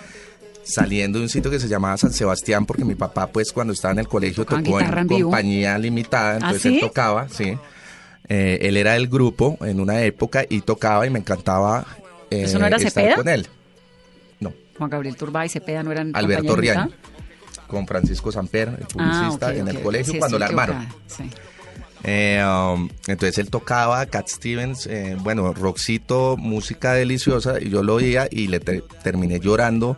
saliendo 0.65 1.19
de 1.19 1.25
un 1.25 1.29
sitio 1.29 1.51
que 1.51 1.61
se 1.61 1.69
llamaba 1.69 1.97
San 1.97 2.13
Sebastián, 2.13 2.67
porque 2.67 2.85
mi 2.85 2.95
papá, 2.95 3.27
pues, 3.29 3.53
cuando 3.53 3.73
estaba 3.73 3.93
en 3.93 3.99
el 4.01 4.09
colegio, 4.09 4.45
tocó 4.45 4.81
en 4.81 5.09
compañía 5.09 5.77
limitada, 5.79 6.33
¿Ah, 6.33 6.37
entonces 6.37 6.63
sí? 6.63 6.75
él 6.75 6.81
tocaba, 6.81 7.29
sí. 7.29 7.57
Eh, 8.29 8.59
él 8.63 8.77
era 8.79 8.95
del 8.95 9.09
grupo 9.09 9.59
en 9.61 9.81
una 9.81 10.01
época 10.03 10.45
y 10.49 10.63
tocaba 10.63 11.07
y 11.07 11.11
me 11.11 11.19
encantaba 11.19 11.87
eh, 12.31 12.45
¿Eso 12.45 12.59
no 12.59 12.67
era 12.67 12.77
estar 12.79 12.91
Cepeda? 12.91 13.17
con 13.17 13.29
él. 13.29 13.47
No, 14.41 14.53
Juan 14.79 14.89
Gabriel 14.89 15.15
Turbay 15.17 15.47
y 15.47 15.51
Cepeda 15.51 15.83
no 15.83 15.93
eran 15.93 16.11
Alberto 16.15 16.57
limitada? 16.57 16.89
con 17.67 17.87
Francisco 17.87 18.33
Samper, 18.33 18.69
el 18.69 18.75
Ah, 18.85 18.89
publicista, 18.89 19.55
en 19.55 19.69
el 19.69 19.81
colegio 19.83 20.13
Sí, 20.15 20.19
cuando 20.19 20.39
la 20.39 20.47
armaron. 20.47 20.89
sí. 21.07 21.25
Eh, 22.07 22.43
um, 22.45 22.89
entonces 23.07 23.39
él 23.39 23.49
tocaba 23.51 24.05
Cat 24.07 24.29
Stevens, 24.29 24.87
eh, 24.87 25.17
bueno, 25.21 25.55
rockcito, 25.55 26.37
música 26.37 26.93
deliciosa, 26.93 27.59
y 27.61 27.71
yo 27.71 27.83
lo 27.83 27.95
oía 27.95 28.29
y 28.31 28.49
le 28.49 28.61
te- 28.61 28.83
terminé 29.03 29.41
llorando 29.41 29.97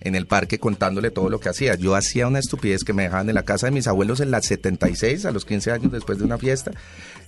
en 0.00 0.14
el 0.14 0.26
parque 0.26 0.58
contándole 0.58 1.10
todo 1.10 1.28
lo 1.28 1.40
que 1.40 1.48
hacía. 1.48 1.74
Yo 1.74 1.94
hacía 1.94 2.26
una 2.26 2.38
estupidez 2.38 2.84
que 2.84 2.92
me 2.92 3.04
dejaban 3.04 3.28
en 3.28 3.34
la 3.34 3.42
casa 3.44 3.66
de 3.66 3.72
mis 3.72 3.86
abuelos 3.86 4.20
en 4.20 4.30
las 4.30 4.46
76, 4.46 5.24
a 5.24 5.30
los 5.32 5.44
15 5.44 5.72
años 5.72 5.92
después 5.92 6.18
de 6.18 6.24
una 6.24 6.38
fiesta. 6.38 6.70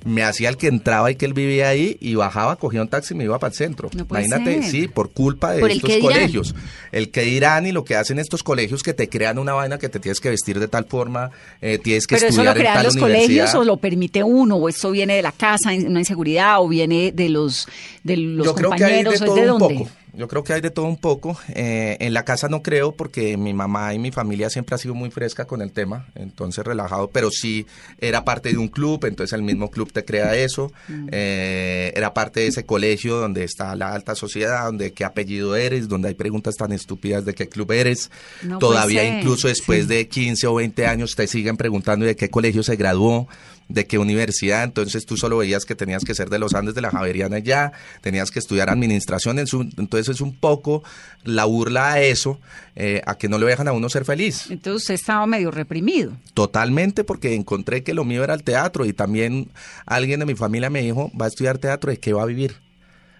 Me 0.04 0.22
hacía 0.22 0.48
el 0.48 0.56
que 0.56 0.68
entraba 0.68 1.10
y 1.10 1.16
que 1.16 1.26
él 1.26 1.34
vivía 1.34 1.68
ahí 1.68 1.98
y 2.00 2.14
bajaba, 2.14 2.56
cogía 2.56 2.80
un 2.80 2.88
taxi 2.88 3.12
y 3.12 3.16
me 3.18 3.24
iba 3.24 3.38
para 3.38 3.50
el 3.50 3.56
centro. 3.56 3.90
No 3.94 4.06
Imagínate, 4.08 4.62
ser. 4.62 4.70
sí, 4.70 4.88
por 4.88 5.10
culpa 5.10 5.52
de 5.52 5.60
Por 5.60 5.70
el 5.70 5.76
estos 5.76 5.90
dirán. 5.90 6.02
colegios. 6.06 6.54
El 6.90 7.10
que 7.10 7.22
dirán 7.22 7.66
y 7.66 7.72
lo 7.72 7.84
que 7.84 7.96
hacen 7.96 8.18
estos 8.18 8.42
colegios 8.42 8.82
que 8.82 8.94
te 8.94 9.08
crean 9.10 9.38
una 9.38 9.52
vaina 9.52 9.78
que 9.78 9.88
te 9.90 10.00
tienes 10.00 10.20
que 10.20 10.30
vestir 10.30 10.58
de 10.58 10.68
tal 10.68 10.86
forma, 10.86 11.30
eh, 11.60 11.78
tienes 11.78 12.06
que 12.06 12.14
Pero 12.14 12.28
eso 12.28 12.40
estudiar 12.40 12.54
lo 12.56 12.60
crean 12.60 12.76
en 12.76 12.78
tal 12.78 12.84
los 12.86 12.96
colegios 12.96 13.54
o 13.54 13.64
lo 13.64 13.76
permite 13.76 14.22
uno, 14.22 14.56
o 14.56 14.68
esto 14.70 14.90
viene 14.90 15.16
de 15.16 15.22
la 15.22 15.32
casa, 15.32 15.70
una 15.70 15.98
inseguridad, 15.98 16.62
o 16.62 16.68
viene 16.68 17.12
de 17.12 17.28
los 17.28 17.68
de 18.02 18.16
los 18.16 18.46
Yo 18.46 18.54
creo 18.54 18.70
que 18.70 18.84
hay 18.84 19.04
compañeros, 19.04 19.20
de 19.20 19.26
es 19.26 19.34
todo 19.34 19.54
un 19.54 19.58
poco. 19.58 19.90
Yo 20.14 20.28
creo 20.28 20.44
que 20.44 20.52
hay 20.52 20.60
de 20.60 20.70
todo 20.70 20.86
un 20.86 20.96
poco. 20.96 21.38
Eh, 21.48 21.96
en 22.00 22.14
la 22.14 22.24
casa 22.24 22.48
no 22.48 22.62
creo 22.62 22.92
porque 22.92 23.36
mi 23.36 23.54
mamá 23.54 23.94
y 23.94 23.98
mi 23.98 24.10
familia 24.10 24.50
siempre 24.50 24.74
ha 24.74 24.78
sido 24.78 24.94
muy 24.94 25.10
fresca 25.10 25.46
con 25.46 25.62
el 25.62 25.72
tema, 25.72 26.06
entonces 26.14 26.64
relajado, 26.64 27.10
pero 27.10 27.30
sí 27.30 27.66
era 27.98 28.24
parte 28.24 28.50
de 28.50 28.58
un 28.58 28.68
club, 28.68 29.04
entonces 29.04 29.32
el 29.32 29.42
mismo 29.42 29.70
club 29.70 29.92
te 29.92 30.04
crea 30.04 30.34
eso. 30.36 30.72
Mm. 30.88 31.08
Eh, 31.12 31.92
era 31.94 32.14
parte 32.14 32.40
de 32.40 32.48
ese 32.48 32.64
colegio 32.64 33.16
donde 33.16 33.44
está 33.44 33.74
la 33.74 33.92
alta 33.92 34.14
sociedad, 34.14 34.64
donde 34.64 34.92
qué 34.92 35.04
apellido 35.04 35.56
eres, 35.56 35.88
donde 35.88 36.08
hay 36.08 36.14
preguntas 36.14 36.56
tan 36.56 36.72
estúpidas 36.72 37.24
de 37.24 37.34
qué 37.34 37.48
club 37.48 37.72
eres. 37.72 38.10
No 38.42 38.58
puede 38.58 38.72
Todavía 38.72 39.02
ser, 39.02 39.18
incluso 39.18 39.48
después 39.48 39.82
sí. 39.82 39.94
de 39.94 40.08
15 40.08 40.46
o 40.46 40.54
20 40.54 40.86
años 40.86 41.14
te 41.14 41.26
siguen 41.26 41.56
preguntando 41.56 42.06
de 42.06 42.16
qué 42.16 42.30
colegio 42.30 42.62
se 42.62 42.76
graduó, 42.76 43.28
de 43.70 43.86
qué 43.86 43.98
universidad, 43.98 44.64
entonces 44.64 45.06
tú 45.06 45.16
solo 45.16 45.38
veías 45.38 45.64
que 45.64 45.74
tenías 45.74 46.04
que 46.04 46.14
ser 46.14 46.28
de 46.28 46.38
los 46.38 46.54
Andes 46.54 46.74
de 46.74 46.80
la 46.82 46.90
Javeriana 46.90 47.38
ya, 47.38 47.72
tenías 48.02 48.30
que 48.30 48.38
estudiar 48.40 48.68
administración, 48.68 49.38
en 49.38 49.46
su- 49.46 49.62
entonces 49.78 50.08
es 50.08 50.20
un 50.20 50.34
poco 50.34 50.82
la 51.24 51.44
burla 51.44 51.92
a 51.92 52.00
eso, 52.02 52.40
eh, 52.76 53.00
a 53.06 53.16
que 53.16 53.28
no 53.28 53.38
le 53.38 53.46
dejan 53.46 53.68
a 53.68 53.72
uno 53.72 53.88
ser 53.88 54.04
feliz. 54.04 54.50
Entonces 54.50 54.82
usted 54.82 54.94
estaba 54.94 55.24
medio 55.26 55.50
reprimido. 55.50 56.12
Totalmente, 56.34 57.04
porque 57.04 57.34
encontré 57.34 57.82
que 57.82 57.94
lo 57.94 58.04
mío 58.04 58.24
era 58.24 58.34
el 58.34 58.42
teatro 58.42 58.84
y 58.84 58.92
también 58.92 59.48
alguien 59.86 60.20
de 60.20 60.26
mi 60.26 60.34
familia 60.34 60.68
me 60.68 60.82
dijo, 60.82 61.10
va 61.20 61.26
a 61.26 61.28
estudiar 61.28 61.58
teatro, 61.58 61.90
¿de 61.90 61.98
qué 61.98 62.12
va 62.12 62.22
a 62.24 62.26
vivir? 62.26 62.56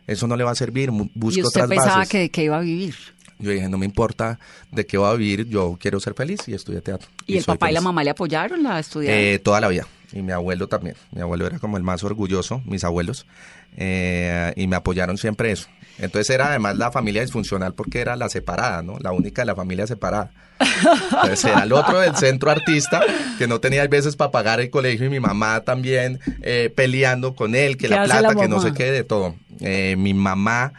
Eso 0.06 0.26
no 0.26 0.36
le 0.36 0.42
va 0.42 0.50
a 0.50 0.54
servir, 0.56 0.90
y 0.90 1.24
usted 1.24 1.44
otras 1.44 1.68
pensaba 1.68 1.96
bases. 1.98 2.10
que 2.10 2.18
de 2.18 2.30
qué 2.30 2.44
iba 2.44 2.56
a 2.58 2.60
vivir. 2.60 2.96
Yo 3.38 3.52
dije, 3.52 3.68
no 3.68 3.78
me 3.78 3.86
importa 3.86 4.38
de 4.70 4.84
qué 4.84 4.98
va 4.98 5.10
a 5.10 5.14
vivir, 5.14 5.46
yo 5.46 5.78
quiero 5.80 6.00
ser 6.00 6.14
feliz 6.14 6.40
y 6.48 6.54
estudié 6.54 6.80
teatro. 6.80 7.08
¿Y, 7.26 7.38
el 7.38 7.44
papá 7.44 7.70
y 7.70 7.74
la 7.74 7.80
mamá 7.80 8.02
le 8.04 8.10
apoyaron 8.10 8.62
la 8.62 8.78
estudiar? 8.80 9.16
Eh, 9.16 9.38
toda 9.38 9.60
la 9.60 9.68
vida. 9.68 9.86
Y 10.12 10.22
mi 10.22 10.32
abuelo 10.32 10.66
también. 10.68 10.96
Mi 11.12 11.20
abuelo 11.20 11.46
era 11.46 11.58
como 11.58 11.76
el 11.76 11.82
más 11.82 12.02
orgulloso, 12.04 12.62
mis 12.64 12.84
abuelos. 12.84 13.26
eh, 13.76 14.52
y 14.56 14.66
me 14.66 14.76
apoyaron 14.76 15.16
siempre 15.16 15.52
eso. 15.52 15.68
Entonces 15.98 16.30
era 16.30 16.48
además 16.48 16.76
la 16.76 16.90
familia 16.90 17.22
disfuncional 17.22 17.74
porque 17.74 18.00
era 18.00 18.16
la 18.16 18.28
separada, 18.28 18.82
¿no? 18.82 18.98
La 19.00 19.12
única 19.12 19.42
de 19.42 19.46
la 19.46 19.54
familia 19.54 19.86
separada. 19.86 20.30
Entonces 20.58 21.44
era 21.44 21.62
el 21.62 21.72
otro 21.72 22.00
del 22.00 22.16
centro 22.16 22.50
artista 22.50 23.02
que 23.38 23.46
no 23.46 23.60
tenía 23.60 23.86
veces 23.86 24.16
para 24.16 24.30
pagar 24.30 24.60
el 24.60 24.70
colegio 24.70 25.06
y 25.06 25.10
mi 25.10 25.20
mamá 25.20 25.60
también 25.60 26.18
eh, 26.42 26.72
peleando 26.74 27.34
con 27.34 27.54
él, 27.54 27.76
que 27.76 27.86
¿Qué 27.86 27.94
la 27.94 28.04
plata, 28.04 28.22
la 28.22 28.34
que 28.34 28.48
no 28.48 28.60
sé 28.60 28.72
qué, 28.72 28.90
de 28.90 29.04
todo. 29.04 29.36
Eh, 29.60 29.94
mi 29.96 30.14
mamá... 30.14 30.72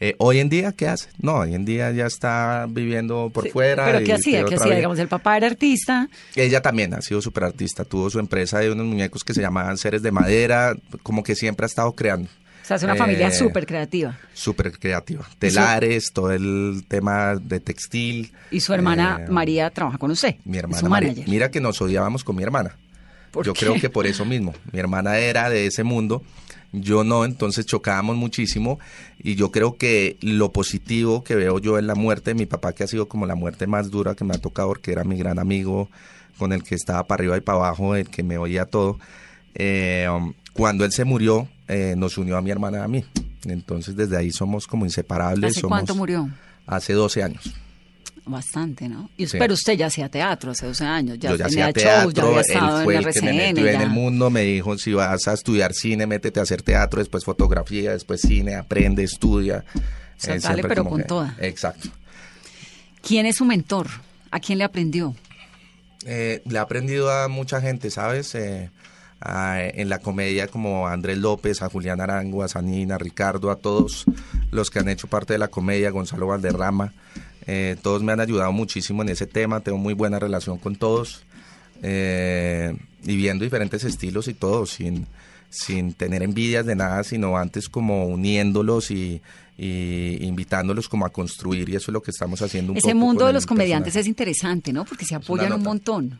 eh, 0.00 0.14
hoy 0.18 0.38
en 0.40 0.48
día, 0.48 0.72
¿qué 0.72 0.88
hace? 0.88 1.08
No, 1.18 1.36
hoy 1.36 1.54
en 1.54 1.64
día 1.64 1.90
ya 1.92 2.06
está 2.06 2.66
viviendo 2.68 3.30
por 3.32 3.44
Sí, 3.44 3.50
fuera. 3.50 3.84
¿Pero 3.86 4.04
qué 4.04 4.12
hacía? 4.12 4.44
¿Qué 4.44 4.54
hacía? 4.56 4.74
Digamos, 4.76 4.98
el 4.98 5.08
papá 5.08 5.36
era 5.36 5.46
artista. 5.46 6.08
Ella 6.34 6.60
también 6.60 6.92
ha 6.94 7.00
sido 7.02 7.22
súper 7.22 7.44
artista. 7.44 7.84
Tuvo 7.84 8.10
su 8.10 8.18
empresa 8.18 8.58
de 8.58 8.70
unos 8.70 8.86
muñecos 8.86 9.24
que 9.24 9.32
se 9.34 9.40
llamaban 9.40 9.76
Seres 9.78 10.02
de 10.02 10.12
Madera. 10.12 10.74
Como 11.02 11.22
que 11.22 11.34
siempre 11.34 11.64
ha 11.64 11.68
estado 11.68 11.92
creando. 11.92 12.28
O 12.28 12.66
sea, 12.66 12.76
es 12.78 12.82
una 12.82 12.96
familia 12.96 13.28
Eh, 13.28 13.32
súper 13.32 13.64
creativa. 13.64 14.18
Súper 14.34 14.72
creativa. 14.76 15.24
Telares, 15.38 16.10
todo 16.12 16.32
el 16.32 16.84
tema 16.88 17.36
de 17.36 17.60
textil. 17.60 18.32
Y 18.50 18.60
su 18.60 18.74
hermana 18.74 19.20
Eh, 19.24 19.30
María 19.30 19.70
trabaja 19.70 19.98
con 19.98 20.10
usted. 20.10 20.34
Mi 20.44 20.58
hermana 20.58 20.80
su 20.80 20.88
María. 20.88 21.24
Mira 21.28 21.50
que 21.50 21.60
nos 21.60 21.80
odiábamos 21.80 22.24
con 22.24 22.34
mi 22.36 22.42
hermana. 22.42 22.76
¿Por 23.30 23.46
Yo 23.46 23.52
qué? 23.54 23.60
creo 23.66 23.74
que 23.80 23.88
por 23.88 24.06
eso 24.06 24.24
mismo. 24.24 24.52
Mi 24.72 24.80
hermana 24.80 25.18
era 25.18 25.48
de 25.48 25.66
ese 25.66 25.84
mundo, 25.84 26.22
yo 26.80 27.04
no, 27.04 27.24
entonces 27.24 27.66
chocábamos 27.66 28.16
muchísimo 28.16 28.78
y 29.18 29.34
yo 29.34 29.50
creo 29.50 29.76
que 29.76 30.16
lo 30.20 30.52
positivo 30.52 31.24
que 31.24 31.34
veo 31.34 31.58
yo 31.58 31.78
en 31.78 31.86
la 31.86 31.94
muerte 31.94 32.30
de 32.30 32.34
mi 32.34 32.46
papá, 32.46 32.72
que 32.72 32.84
ha 32.84 32.86
sido 32.86 33.08
como 33.08 33.26
la 33.26 33.34
muerte 33.34 33.66
más 33.66 33.90
dura 33.90 34.14
que 34.14 34.24
me 34.24 34.34
ha 34.34 34.38
tocado, 34.38 34.68
porque 34.68 34.92
era 34.92 35.04
mi 35.04 35.16
gran 35.16 35.38
amigo, 35.38 35.88
con 36.38 36.52
el 36.52 36.62
que 36.62 36.74
estaba 36.74 37.06
para 37.06 37.20
arriba 37.20 37.36
y 37.36 37.40
para 37.40 37.58
abajo, 37.58 37.94
el 37.94 38.08
que 38.08 38.22
me 38.22 38.36
oía 38.38 38.66
todo, 38.66 38.98
eh, 39.54 40.06
um, 40.14 40.34
cuando 40.52 40.84
él 40.84 40.92
se 40.92 41.04
murió, 41.04 41.48
eh, 41.68 41.94
nos 41.96 42.18
unió 42.18 42.36
a 42.36 42.42
mi 42.42 42.50
hermana 42.50 42.78
y 42.78 42.82
a 42.82 42.88
mí. 42.88 43.04
Entonces 43.44 43.96
desde 43.96 44.16
ahí 44.16 44.30
somos 44.30 44.66
como 44.66 44.84
inseparables. 44.84 45.52
¿Hace 45.52 45.60
somos- 45.60 45.76
cuánto 45.78 45.94
murió? 45.94 46.28
Hace 46.66 46.92
12 46.92 47.22
años. 47.22 47.54
Bastante, 48.28 48.88
¿no? 48.88 49.08
Y, 49.16 49.26
Sí. 49.28 49.36
Pero 49.38 49.54
usted 49.54 49.74
ya 49.74 49.86
hacía 49.86 50.08
teatro 50.08 50.50
hace 50.50 50.66
12 50.66 50.84
años, 50.84 51.16
ya 51.18 51.30
yo 51.30 51.36
ya 51.36 51.46
tenía 51.46 51.66
hacía 51.68 51.84
shows, 52.02 52.12
ya 52.14 52.22
teatro, 52.22 52.28
había 52.28 52.40
él 52.40 52.46
estado 52.50 52.84
fue 52.84 52.94
en 52.96 52.98
el 53.06 53.12
que 53.12 53.20
me 53.22 53.28
RCN, 53.30 53.54
metió 53.54 53.66
en 53.68 53.80
el 53.82 53.90
mundo, 53.90 54.30
me 54.30 54.40
dijo, 54.42 54.76
si 54.78 54.92
vas 54.94 55.28
a 55.28 55.32
estudiar 55.32 55.72
cine, 55.72 56.06
métete 56.08 56.40
a 56.40 56.42
hacer 56.42 56.62
teatro, 56.62 56.98
después 56.98 57.24
fotografía, 57.24 57.92
después 57.92 58.20
cine, 58.20 58.56
aprende, 58.56 59.04
estudia. 59.04 59.64
sea, 60.18 60.34
Eh, 60.34 60.38
dale, 60.40 60.40
siempre 60.40 60.68
pero 60.68 60.84
con 60.84 60.98
que- 61.02 61.04
toda. 61.06 61.36
Exacto. 61.40 61.88
¿Quién 63.02 63.26
es 63.26 63.36
su 63.36 63.44
mentor? 63.44 63.86
¿A 64.30 64.40
quién 64.40 64.58
le 64.58 64.64
aprendió? 64.64 65.14
Eh, 66.04 66.42
le 66.46 66.54
he 66.56 66.58
aprendido 66.58 67.10
a 67.12 67.28
mucha 67.28 67.60
gente, 67.60 67.90
¿sabes? 67.90 68.34
Eh, 68.34 68.70
a- 69.20 69.60
en 69.62 69.88
la 69.88 69.98
comedia 70.00 70.48
como 70.48 70.88
a 70.88 70.92
Andrés 70.92 71.18
López, 71.18 71.62
a 71.62 71.68
Julián 71.68 72.00
Arango, 72.00 72.42
a 72.42 72.48
Sanina, 72.48 72.96
a 72.96 72.98
Ricardo, 72.98 73.50
a 73.50 73.56
todos 73.56 74.04
los 74.50 74.70
que 74.70 74.78
han 74.80 74.88
hecho 74.88 75.06
parte 75.06 75.32
de 75.32 75.38
la 75.38 75.48
comedia, 75.48 75.90
Gonzalo 75.90 76.26
Valderrama, 76.26 76.92
eh, 77.46 77.76
todos 77.82 78.02
me 78.02 78.12
han 78.12 78.20
ayudado 78.20 78.52
muchísimo 78.52 79.02
en 79.02 79.10
ese 79.10 79.26
tema, 79.26 79.60
tengo 79.60 79.78
muy 79.78 79.94
buena 79.94 80.18
relación 80.18 80.58
con 80.58 80.76
todos 80.76 81.24
eh, 81.82 82.76
y 83.04 83.16
viendo 83.16 83.44
diferentes 83.44 83.84
estilos 83.84 84.28
y 84.28 84.34
todo, 84.34 84.66
sin, 84.66 85.06
sin 85.50 85.92
tener 85.94 86.22
envidias 86.22 86.66
de 86.66 86.74
nada, 86.74 87.04
sino 87.04 87.36
antes 87.36 87.68
como 87.68 88.06
uniéndolos 88.06 88.90
y, 88.90 89.22
y 89.58 90.24
invitándolos 90.24 90.88
como 90.88 91.06
a 91.06 91.10
construir 91.10 91.68
y 91.68 91.76
eso 91.76 91.90
es 91.90 91.92
lo 91.92 92.02
que 92.02 92.10
estamos 92.10 92.42
haciendo 92.42 92.72
un 92.72 92.78
Ese 92.78 92.88
poco 92.88 92.98
mundo 92.98 93.26
de 93.26 93.32
los 93.32 93.46
comediantes 93.46 93.94
personaje. 93.94 94.00
es 94.00 94.08
interesante, 94.08 94.72
¿no? 94.72 94.84
Porque 94.84 95.04
se 95.04 95.14
apoyan 95.14 95.52
un 95.52 95.62
montón. 95.62 96.18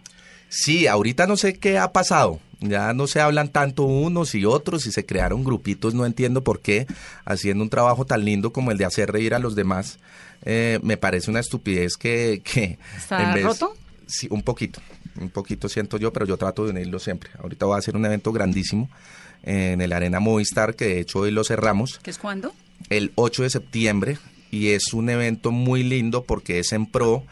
Sí, 0.48 0.86
ahorita 0.86 1.26
no 1.26 1.36
sé 1.36 1.54
qué 1.58 1.78
ha 1.78 1.92
pasado. 1.92 2.40
Ya 2.60 2.94
no 2.94 3.06
se 3.06 3.20
hablan 3.20 3.50
tanto 3.50 3.82
unos 3.84 4.34
y 4.34 4.46
otros 4.46 4.86
y 4.86 4.92
se 4.92 5.04
crearon 5.04 5.44
grupitos, 5.44 5.92
no 5.94 6.06
entiendo 6.06 6.42
por 6.42 6.60
qué, 6.60 6.86
haciendo 7.26 7.62
un 7.62 7.68
trabajo 7.70 8.06
tan 8.06 8.24
lindo 8.24 8.50
como 8.52 8.70
el 8.70 8.78
de 8.78 8.86
hacer 8.86 9.12
reír 9.12 9.34
a 9.34 9.38
los 9.38 9.54
demás. 9.54 9.98
eh, 10.42 10.78
me 10.82 10.96
parece 10.96 11.30
una 11.30 11.40
estupidez 11.40 11.96
que... 11.96 12.40
que 12.44 12.78
¿Está 12.96 13.34
roto? 13.36 13.74
Sí, 14.06 14.26
un 14.30 14.42
poquito, 14.42 14.80
un 15.20 15.28
poquito 15.30 15.68
siento 15.68 15.98
yo, 15.98 16.12
pero 16.12 16.24
yo 16.26 16.36
trato 16.38 16.64
de 16.64 16.70
unirlo 16.70 16.98
siempre. 16.98 17.28
Ahorita 17.42 17.66
voy 17.66 17.74
a 17.74 17.78
hacer 17.78 17.94
un 17.96 18.06
evento 18.06 18.32
grandísimo 18.32 18.88
en 19.42 19.80
el 19.82 19.92
Arena 19.92 20.20
Movistar, 20.20 20.74
que 20.76 20.86
de 20.86 21.00
hecho 21.00 21.20
hoy 21.20 21.30
lo 21.32 21.44
cerramos 21.44 21.98
¿Qué 22.02 22.10
es 22.10 22.18
cuándo? 22.18 22.52
el 22.88 23.12
8 23.16 23.42
de 23.42 23.50
septiembre 23.50 24.18
y 24.50 24.68
es 24.68 24.92
un 24.94 25.10
evento 25.10 25.50
muy 25.50 25.82
lindo 25.82 26.24
porque 26.24 26.58
es 26.60 26.72
en 26.72 26.86
pro 26.86 27.24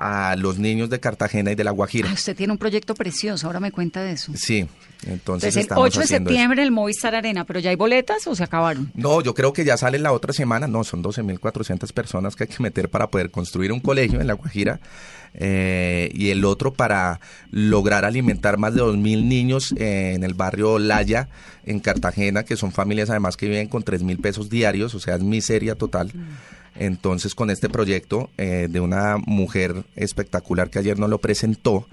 a 0.00 0.36
los 0.36 0.58
niños 0.58 0.88
de 0.90 1.00
Cartagena 1.00 1.50
y 1.50 1.54
de 1.56 1.64
La 1.64 1.72
Guajira. 1.72 2.08
Ah, 2.08 2.14
usted 2.14 2.36
tiene 2.36 2.52
un 2.52 2.58
proyecto 2.58 2.94
precioso, 2.94 3.46
ahora 3.48 3.58
me 3.58 3.72
cuenta 3.72 4.00
de 4.02 4.12
eso. 4.12 4.32
Sí, 4.36 4.66
entonces 5.06 5.56
el 5.56 5.62
estamos 5.62 5.84
8 5.86 5.98
de 5.98 6.04
eso. 6.04 6.14
septiembre 6.14 6.62
el 6.62 6.70
Movistar 6.70 7.16
Arena, 7.16 7.44
pero 7.44 7.58
ya 7.58 7.70
hay 7.70 7.76
boletas 7.76 8.24
o 8.28 8.34
se 8.36 8.44
acabaron. 8.44 8.92
No, 8.94 9.20
yo 9.22 9.34
creo 9.34 9.52
que 9.52 9.64
ya 9.64 9.76
sale 9.76 9.98
la 9.98 10.12
otra 10.12 10.32
semana. 10.32 10.68
No, 10.68 10.84
son 10.84 11.02
12.400 11.02 11.92
personas 11.92 12.36
que 12.36 12.44
hay 12.44 12.48
que 12.48 12.62
meter 12.62 12.88
para 12.88 13.08
poder 13.10 13.30
construir 13.32 13.72
un 13.72 13.80
colegio 13.80 14.20
en 14.20 14.28
La 14.28 14.34
Guajira. 14.34 14.78
eh, 15.34 16.10
y 16.14 16.30
el 16.30 16.44
otro 16.44 16.72
para 16.72 17.20
lograr 17.50 18.04
alimentar 18.04 18.56
más 18.56 18.74
de 18.74 18.80
2.000 18.82 19.24
niños 19.24 19.74
eh, 19.76 20.12
en 20.14 20.22
el 20.24 20.34
barrio 20.34 20.78
Laya, 20.78 21.28
en 21.66 21.80
Cartagena, 21.80 22.44
que 22.44 22.56
son 22.56 22.72
familias 22.72 23.10
además 23.10 23.36
que 23.36 23.46
viven 23.48 23.68
con 23.68 23.84
3.000 23.84 24.20
pesos 24.20 24.48
diarios, 24.48 24.94
o 24.94 25.00
sea, 25.00 25.16
es 25.16 25.22
miseria 25.22 25.74
total. 25.74 26.12
Entonces, 26.78 27.34
con 27.34 27.50
este 27.50 27.68
proyecto 27.68 28.30
eh, 28.38 28.68
de 28.70 28.80
una 28.80 29.16
mujer 29.18 29.84
espectacular 29.96 30.70
que 30.70 30.78
ayer 30.78 30.98
nos 30.98 31.10
lo 31.10 31.18
presentó, 31.18 31.86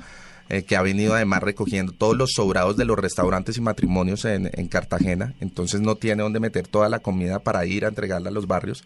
eh, 0.48 0.62
que 0.62 0.76
ha 0.76 0.84
venido 0.84 1.16
además 1.16 1.42
recogiendo 1.42 1.92
todos 1.92 2.16
los 2.16 2.34
sobrados 2.34 2.78
de 2.78 2.86
los 2.86 2.98
restaurantes 2.98 3.58
y 3.58 3.62
matrimonios 3.62 4.26
en, 4.26 4.52
en 4.54 4.68
Cartagena, 4.68 5.34
entonces 5.42 5.82
no 5.82 5.96
tiene 5.96 6.22
dónde 6.22 6.40
meter 6.40 6.68
toda 6.68 6.88
la 6.88 7.00
comida 7.00 7.40
para 7.40 7.66
ir 7.66 7.84
a 7.84 7.88
entregarla 7.88 8.30
a 8.30 8.34
los 8.34 8.46
barrios, 8.46 8.84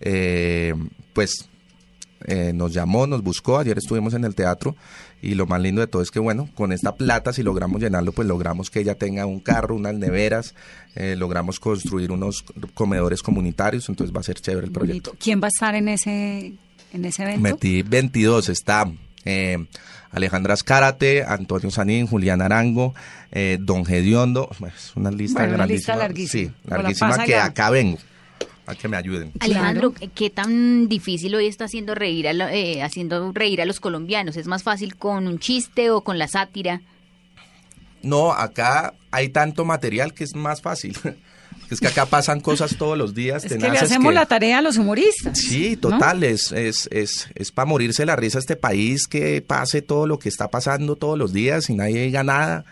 eh, 0.00 0.74
pues 1.12 1.48
nos 2.54 2.72
llamó, 2.72 3.06
nos 3.06 3.22
buscó, 3.22 3.58
ayer 3.58 3.78
estuvimos 3.78 4.14
en 4.14 4.24
el 4.24 4.34
teatro 4.34 4.74
y 5.22 5.34
lo 5.34 5.46
más 5.46 5.60
lindo 5.60 5.80
de 5.80 5.86
todo 5.86 6.02
es 6.02 6.10
que 6.10 6.18
bueno, 6.18 6.48
con 6.54 6.72
esta 6.72 6.94
plata 6.94 7.32
si 7.32 7.42
logramos 7.42 7.80
llenarlo, 7.80 8.12
pues 8.12 8.28
logramos 8.28 8.70
que 8.70 8.80
ella 8.80 8.94
tenga 8.96 9.26
un 9.26 9.40
carro, 9.40 9.74
unas 9.74 9.94
neveras, 9.94 10.54
eh, 10.94 11.16
logramos 11.16 11.58
construir 11.58 12.12
unos 12.12 12.44
comedores 12.74 13.22
comunitarios, 13.22 13.88
entonces 13.88 14.14
va 14.14 14.20
a 14.20 14.24
ser 14.24 14.40
chévere 14.40 14.66
el 14.66 14.72
proyecto. 14.72 15.14
¿Quién 15.18 15.40
va 15.40 15.46
a 15.46 15.48
estar 15.48 15.74
en 15.74 15.88
ese, 15.88 16.54
en 16.92 17.04
ese 17.04 17.22
evento? 17.22 17.40
Metí 17.40 17.82
22, 17.82 18.48
está 18.50 18.90
eh, 19.24 19.58
Alejandra 20.10 20.54
Escárate, 20.54 21.24
Antonio 21.24 21.70
Sanín, 21.70 22.06
Julián 22.06 22.40
Arango, 22.40 22.94
eh, 23.32 23.58
Don 23.60 23.84
Gediondo, 23.84 24.48
es 24.74 24.92
una 24.96 25.10
lista 25.10 25.40
Bueno, 25.40 25.54
una 25.54 25.64
grandísima. 25.64 25.94
lista 25.94 25.96
larguísima. 25.96 26.50
Sí, 26.52 26.68
larguísima 26.70 27.24
que 27.24 27.36
acá 27.36 27.70
vengo, 27.70 27.98
a 28.66 28.74
que 28.74 28.88
me 28.88 28.96
ayuden. 28.96 29.32
Alejandro, 29.40 29.92
Claro. 29.92 30.12
¿qué 30.14 30.30
tan 30.30 30.88
difícil 30.88 31.34
hoy 31.34 31.46
está 31.46 31.64
haciendo 31.66 31.94
reír 31.94 32.28
a, 32.28 32.32
lo- 32.32 32.48
eh, 32.48 32.82
haciendo 32.82 33.32
reír 33.32 33.60
a 33.62 33.64
los 33.64 33.80
colombianos? 33.80 34.36
¿Es 34.36 34.46
más 34.46 34.62
fácil 34.62 34.96
con 34.96 35.26
un 35.26 35.38
chiste 35.38 35.90
o 35.90 36.02
con 36.02 36.18
la 36.18 36.28
sátira? 36.28 36.80
No, 38.02 38.32
acá 38.32 38.94
hay 39.10 39.28
tanto 39.30 39.64
material 39.64 40.14
que 40.14 40.24
es 40.24 40.34
más 40.34 40.62
fácil. 40.62 40.96
es 41.70 41.80
que 41.80 41.88
acá 41.88 42.06
pasan 42.06 42.40
cosas 42.40 42.76
todos 42.76 42.96
los 42.96 43.14
días. 43.14 43.44
Es 43.44 43.52
que 43.52 43.58
le 43.58 43.78
hacemos 43.78 44.10
que- 44.10 44.14
la 44.14 44.26
tarea 44.26 44.58
a 44.58 44.62
los 44.62 44.76
humoristas. 44.76 45.38
Sí, 45.38 45.78
¿no? 45.82 45.90
total, 45.90 46.22
es, 46.22 46.52
es, 46.52 46.88
es, 46.92 47.28
es 47.34 47.50
para 47.52 47.66
morirse 47.66 48.06
la 48.06 48.14
risa 48.16 48.38
este 48.38 48.56
país, 48.56 49.06
que 49.06 49.42
pase 49.42 49.82
todo 49.82 50.06
lo 50.06 50.18
que 50.18 50.28
está 50.28 50.48
pasando 50.48 50.96
todos 50.96 51.18
los 51.18 51.32
días 51.32 51.68
y 51.70 51.74
nadie 51.74 52.02
diga 52.02 52.22
nada 52.22 52.64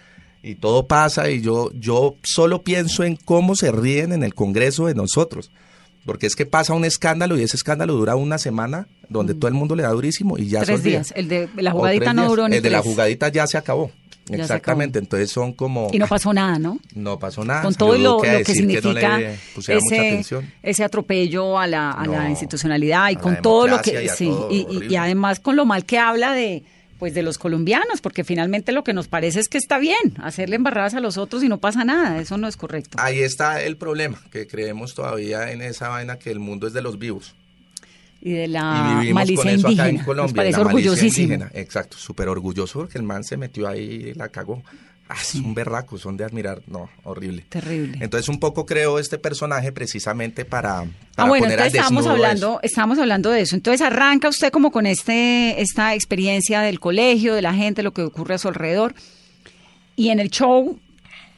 y 0.43 0.57
todo 0.57 0.87
pasa 0.87 1.31
y 1.31 1.41
yo, 1.41 1.71
yo 1.73 2.17
solo 2.23 2.63
pienso 2.63 3.03
en 3.03 3.17
cómo 3.17 3.57
se 3.57 3.73
ríen 3.73 4.13
en 4.13 4.23
el 4.23 4.35
Congreso 4.35 4.87
de 4.87 4.95
nosotros. 4.95 5.51
Porque 6.05 6.27
es 6.27 6.37
que 6.37 6.45
pasa 6.47 6.75
un 6.75 6.85
escándalo 6.85 7.39
y 7.39 7.43
ese 7.43 7.57
escándalo 7.57 7.95
dura 7.95 8.15
una 8.17 8.39
semana 8.39 8.87
donde 9.09 9.35
todo 9.35 9.49
el 9.49 9.55
mundo 9.55 9.75
le 9.75 9.83
da 9.85 9.91
durísimo 9.91 10.37
y 10.39 10.49
ya 10.49 10.65
se 10.65 10.65
Mm. 10.65 10.67
Tres 10.67 10.81
olvida. 10.81 10.91
días. 10.99 11.13
El 11.17 11.29
de 11.29 11.49
la 11.57 11.71
jugadita 11.73 12.13
no 12.13 12.23
días. 12.23 12.31
duró 12.31 12.49
ni 12.49 12.57
El 12.57 12.63
de 12.63 12.71
la 12.71 12.83
jugadita 12.83 13.29
ya 13.29 13.47
se 13.47 13.57
acabó. 13.59 13.91
Ya 14.27 14.37
se 14.37 14.43
Exactamente, 14.43 14.99
acabó. 14.99 15.05
entonces 15.05 15.31
son 15.31 15.53
como... 15.53 15.89
Y 15.93 15.99
no 15.99 16.07
pasó 16.07 16.33
nada, 16.33 16.59
¿no? 16.59 16.79
No 16.95 17.19
pasó 17.19 17.45
nada. 17.45 17.61
Con 17.63 17.75
todo 17.75 17.97
lo, 17.99 18.19
que 18.23 18.39
no 18.39 18.45
significa 18.45 19.19
le 19.19 19.37
ese, 19.69 20.25
ese 20.63 20.85
atropello 20.85 21.59
a 21.59 21.67
la, 21.67 21.91
a 21.91 22.07
la 22.07 22.31
institucionalidad 22.31 23.11
y 23.11 23.17
a 23.17 23.19
con 23.19 23.41
todo 23.43 23.67
lo 23.67 23.81
que 23.83 24.05
y 24.05 24.09
sí 24.09 24.31
y, 24.51 24.67
y- 24.91 24.97
además 24.97 25.41
con 25.41 25.57
lo 25.57 25.67
mal 25.67 25.85
que 25.85 25.99
habla 25.99 26.33
de 26.33 26.63
pues 27.05 27.13
de 27.13 27.23
los 27.23 27.37
colombianos 27.37 28.01
porque 28.01 28.25
finalmente 28.25 28.73
lo 28.73 28.83
que 28.83 28.95
nos 28.95 29.09
parece 29.09 29.39
es 29.39 29.51
que 29.51 29.59
está 29.59 29.77
bien 29.77 30.15
hacerle 30.23 30.57
embarradas 30.57 30.95
a 30.95 31.01
los 31.01 31.19
otros 31.19 31.45
y 31.45 31.51
no 31.51 31.59
pasa 31.59 31.85
nada 31.85 32.19
eso 32.19 32.39
no 32.39 32.49
es 32.49 32.57
correcto 32.57 32.97
Ahí 32.99 33.19
está 33.19 33.61
el 33.63 33.77
problema, 33.77 34.19
que 34.33 34.47
creemos 34.47 34.95
todavía 34.95 35.53
en 35.53 35.61
esa 35.61 35.91
vaina 35.91 36.19
que 36.19 36.31
el 36.31 36.39
mundo 36.39 36.67
es 36.67 36.73
de 36.73 36.81
los 36.81 36.99
vivos. 36.99 37.35
y 38.23 38.33
de 38.33 38.45
y 38.45 38.49
la 38.49 38.97
vivimos 39.01 39.15
malicia 39.21 39.53
indígena. 39.53 39.83
acá 39.83 39.91
en 39.91 39.97
Nos 39.97 40.05
Colombia. 40.07 40.35
parece 40.35 40.59
la 40.59 40.65
malicia 40.65 40.91
orgullosísimo. 40.93 41.35
indígena. 41.35 41.51
Exacto, 41.61 41.99
súper 41.99 42.29
orgulloso 42.29 42.79
porque 42.79 42.97
el 42.97 43.05
man 43.05 43.23
se 43.23 43.37
metió 43.37 43.69
ahí 43.69 44.13
y 44.13 44.15
la 44.15 44.31
cagó. 44.31 44.63
Ah, 45.09 45.17
es 45.21 45.35
un 45.35 45.53
berraco, 45.55 45.99
son 45.99 46.17
de 46.17 46.25
admirar. 46.25 46.63
No, 46.67 46.89
horrible. 47.05 47.45
Terrible. 47.51 47.99
Entonces 48.01 48.29
un 48.31 48.41
poco 48.41 48.65
creo 48.65 48.99
este 48.99 49.19
personaje 49.19 49.71
precisamente 49.71 50.45
para, 50.47 50.81
Ah, 50.81 50.87
para 51.15 51.29
bueno, 51.29 51.45
poner 51.45 51.61
al 51.61 51.67
entonces 51.67 51.75
estábamos 51.81 52.05
desnudo 52.05 52.15
hablando, 52.25 52.61
estábamos 52.63 52.99
hablando 52.99 53.31
de 53.31 53.41
eso. 53.43 53.55
Entonces 53.55 53.83
arranca 53.87 54.29
usted 54.31 54.51
como 54.51 54.71
con 54.73 54.87
este, 54.87 55.61
esta 55.61 55.95
experiencia 55.95 56.63
del 56.63 56.81
colegio, 56.81 57.35
de 57.35 57.43
la 57.43 57.53
gente, 57.53 57.83
lo 57.83 57.93
que 57.93 58.01
ocurre 58.03 58.35
a 58.35 58.39
su 58.39 58.49
alrededor. 58.49 58.95
Y 59.95 60.09
en 60.09 60.21
el 60.21 60.31
show 60.31 60.79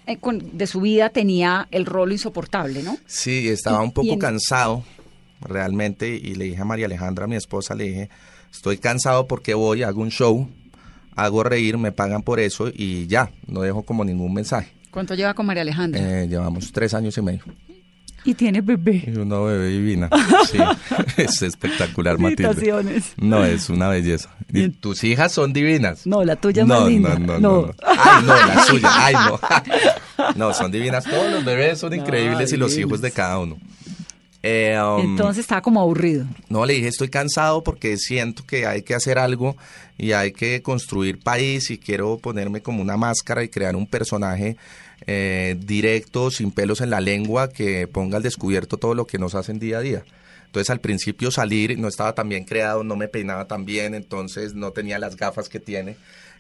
eh, 0.07 0.19
con- 0.19 0.57
de 0.57 0.67
su 0.69 0.81
vida 0.81 1.11
tenía 1.11 1.67
el 1.73 1.85
rol 1.87 2.13
insoportable, 2.13 2.85
¿no? 2.85 2.97
Sí, 3.07 3.49
estaba 3.49 3.83
Y- 3.83 3.85
un 3.87 3.93
poco 3.93 4.13
en- 4.13 4.19
cansado 4.21 4.85
realmente 5.41 6.09
y 6.09 6.35
le 6.37 6.45
dije 6.47 6.61
a 6.63 6.65
María 6.65 6.87
Alejandra, 6.87 7.27
mi 7.27 7.37
esposa, 7.37 7.75
le 7.75 7.85
dije, 7.85 8.11
estoy 8.53 8.79
cansado 8.79 9.27
porque 9.27 9.55
voy, 9.55 9.83
hago 9.83 10.01
un 10.01 10.11
show, 10.11 10.49
hago 11.17 11.43
reír, 11.43 11.77
me 11.79 11.93
pagan 11.93 12.23
por 12.23 12.39
eso 12.41 12.71
y 12.73 13.07
ya, 13.07 13.31
no 13.47 13.63
dejo 13.63 13.83
como 13.83 14.05
ningún 14.05 14.33
mensaje. 14.35 14.73
¿Cuánto 14.91 15.15
lleva 15.15 15.35
con 15.35 15.47
María 15.47 15.63
Alejandra? 15.63 16.23
Eh, 16.23 16.29
llevamos 16.29 16.71
tres 16.73 16.95
años 16.95 17.17
y 17.19 17.23
medio. 17.23 17.43
y 18.25 18.35
tiene 18.35 18.61
bebé. 18.61 19.05
Y 19.07 19.17
una 19.19 19.39
bebé 19.41 19.69
divina. 19.69 20.09
Sí, 20.47 20.59
es 21.17 21.43
espectacular, 21.43 22.19
Matilde. 22.19 23.03
No, 23.17 23.45
es 23.45 23.69
una 23.69 23.89
belleza. 23.89 24.31
Y 24.53 24.69
tus 24.69 25.03
hijas 25.03 25.33
son 25.33 25.53
divinas. 25.53 26.07
No, 26.07 26.23
la 26.25 26.37
tuya 26.37 26.63
es 26.63 26.69
no, 26.69 26.81
más 26.81 26.89
linda. 26.89 27.19
No, 27.19 27.27
no, 27.27 27.39
No. 27.41 27.67
no. 27.67 27.75
Ay, 27.85 28.25
no, 28.25 28.35
la 28.47 28.63
suya. 28.65 28.89
Ay, 28.93 29.15
no. 29.15 29.41
No, 30.37 30.55
son 30.55 30.71
divinas. 30.71 31.05
Todos 31.05 31.31
los 31.33 31.45
bebés 31.45 31.79
son 31.79 31.93
increíbles 31.95 32.53
y 32.53 32.57
los 32.57 32.77
hijos 32.79 33.01
de 33.01 33.11
cada 33.11 33.39
uno. 33.41 33.59
Eh, 34.49 34.81
um, 34.81 35.01
Entonces 35.01 35.41
estaba 35.41 35.61
como 35.61 35.81
aburrido. 35.81 36.25
no, 36.49 36.65
le 36.65 36.75
dije, 36.75 36.87
estoy 36.87 37.09
cansado 37.09 37.65
porque 37.65 37.97
siento 37.97 38.47
que 38.47 38.65
hay 38.65 38.83
que 38.83 38.95
hacer 38.95 39.19
algo 39.19 39.57
y 39.99 40.13
hay 40.13 40.31
que 40.31 40.63
construir 40.63 41.19
país 41.19 41.69
y 41.73 41.79
quiero 41.79 42.19
ponerme 42.19 42.63
como 42.63 42.81
una 42.81 42.97
máscara 42.97 43.43
y 43.43 43.49
crear 43.49 43.75
un 43.75 43.89
personaje 43.89 44.57
eh, 45.09 45.57
directo, 45.59 46.31
sin 46.31 46.53
pelos 46.53 46.81
en 46.81 46.91
la 46.91 47.01
lengua, 47.01 47.49
que 47.49 47.89
ponga 47.89 48.19
al 48.19 48.23
descubierto 48.23 48.77
todo 48.77 48.95
lo 48.95 49.05
que 49.09 49.19
nos 49.19 49.35
hacen 49.35 49.59
día 49.59 49.79
a 49.79 49.81
día. 49.81 50.05
Entonces 50.45 50.71
al 50.71 50.81
principio 50.81 51.33
salir 51.33 51.77
no 51.77 51.89
estaba 51.89 52.15
tan 52.15 52.29
bien 52.29 52.45
creado, 52.45 52.85
no 52.85 52.95
me 52.95 53.09
peinaba 53.09 53.49
tan 53.49 53.65
bien, 53.65 53.95
entonces 53.95 54.55
no 54.55 54.71
tenía 54.71 55.01
las 55.01 55.17
gafas 55.17 55.49
que 55.49 55.59
tiene. 55.59 55.97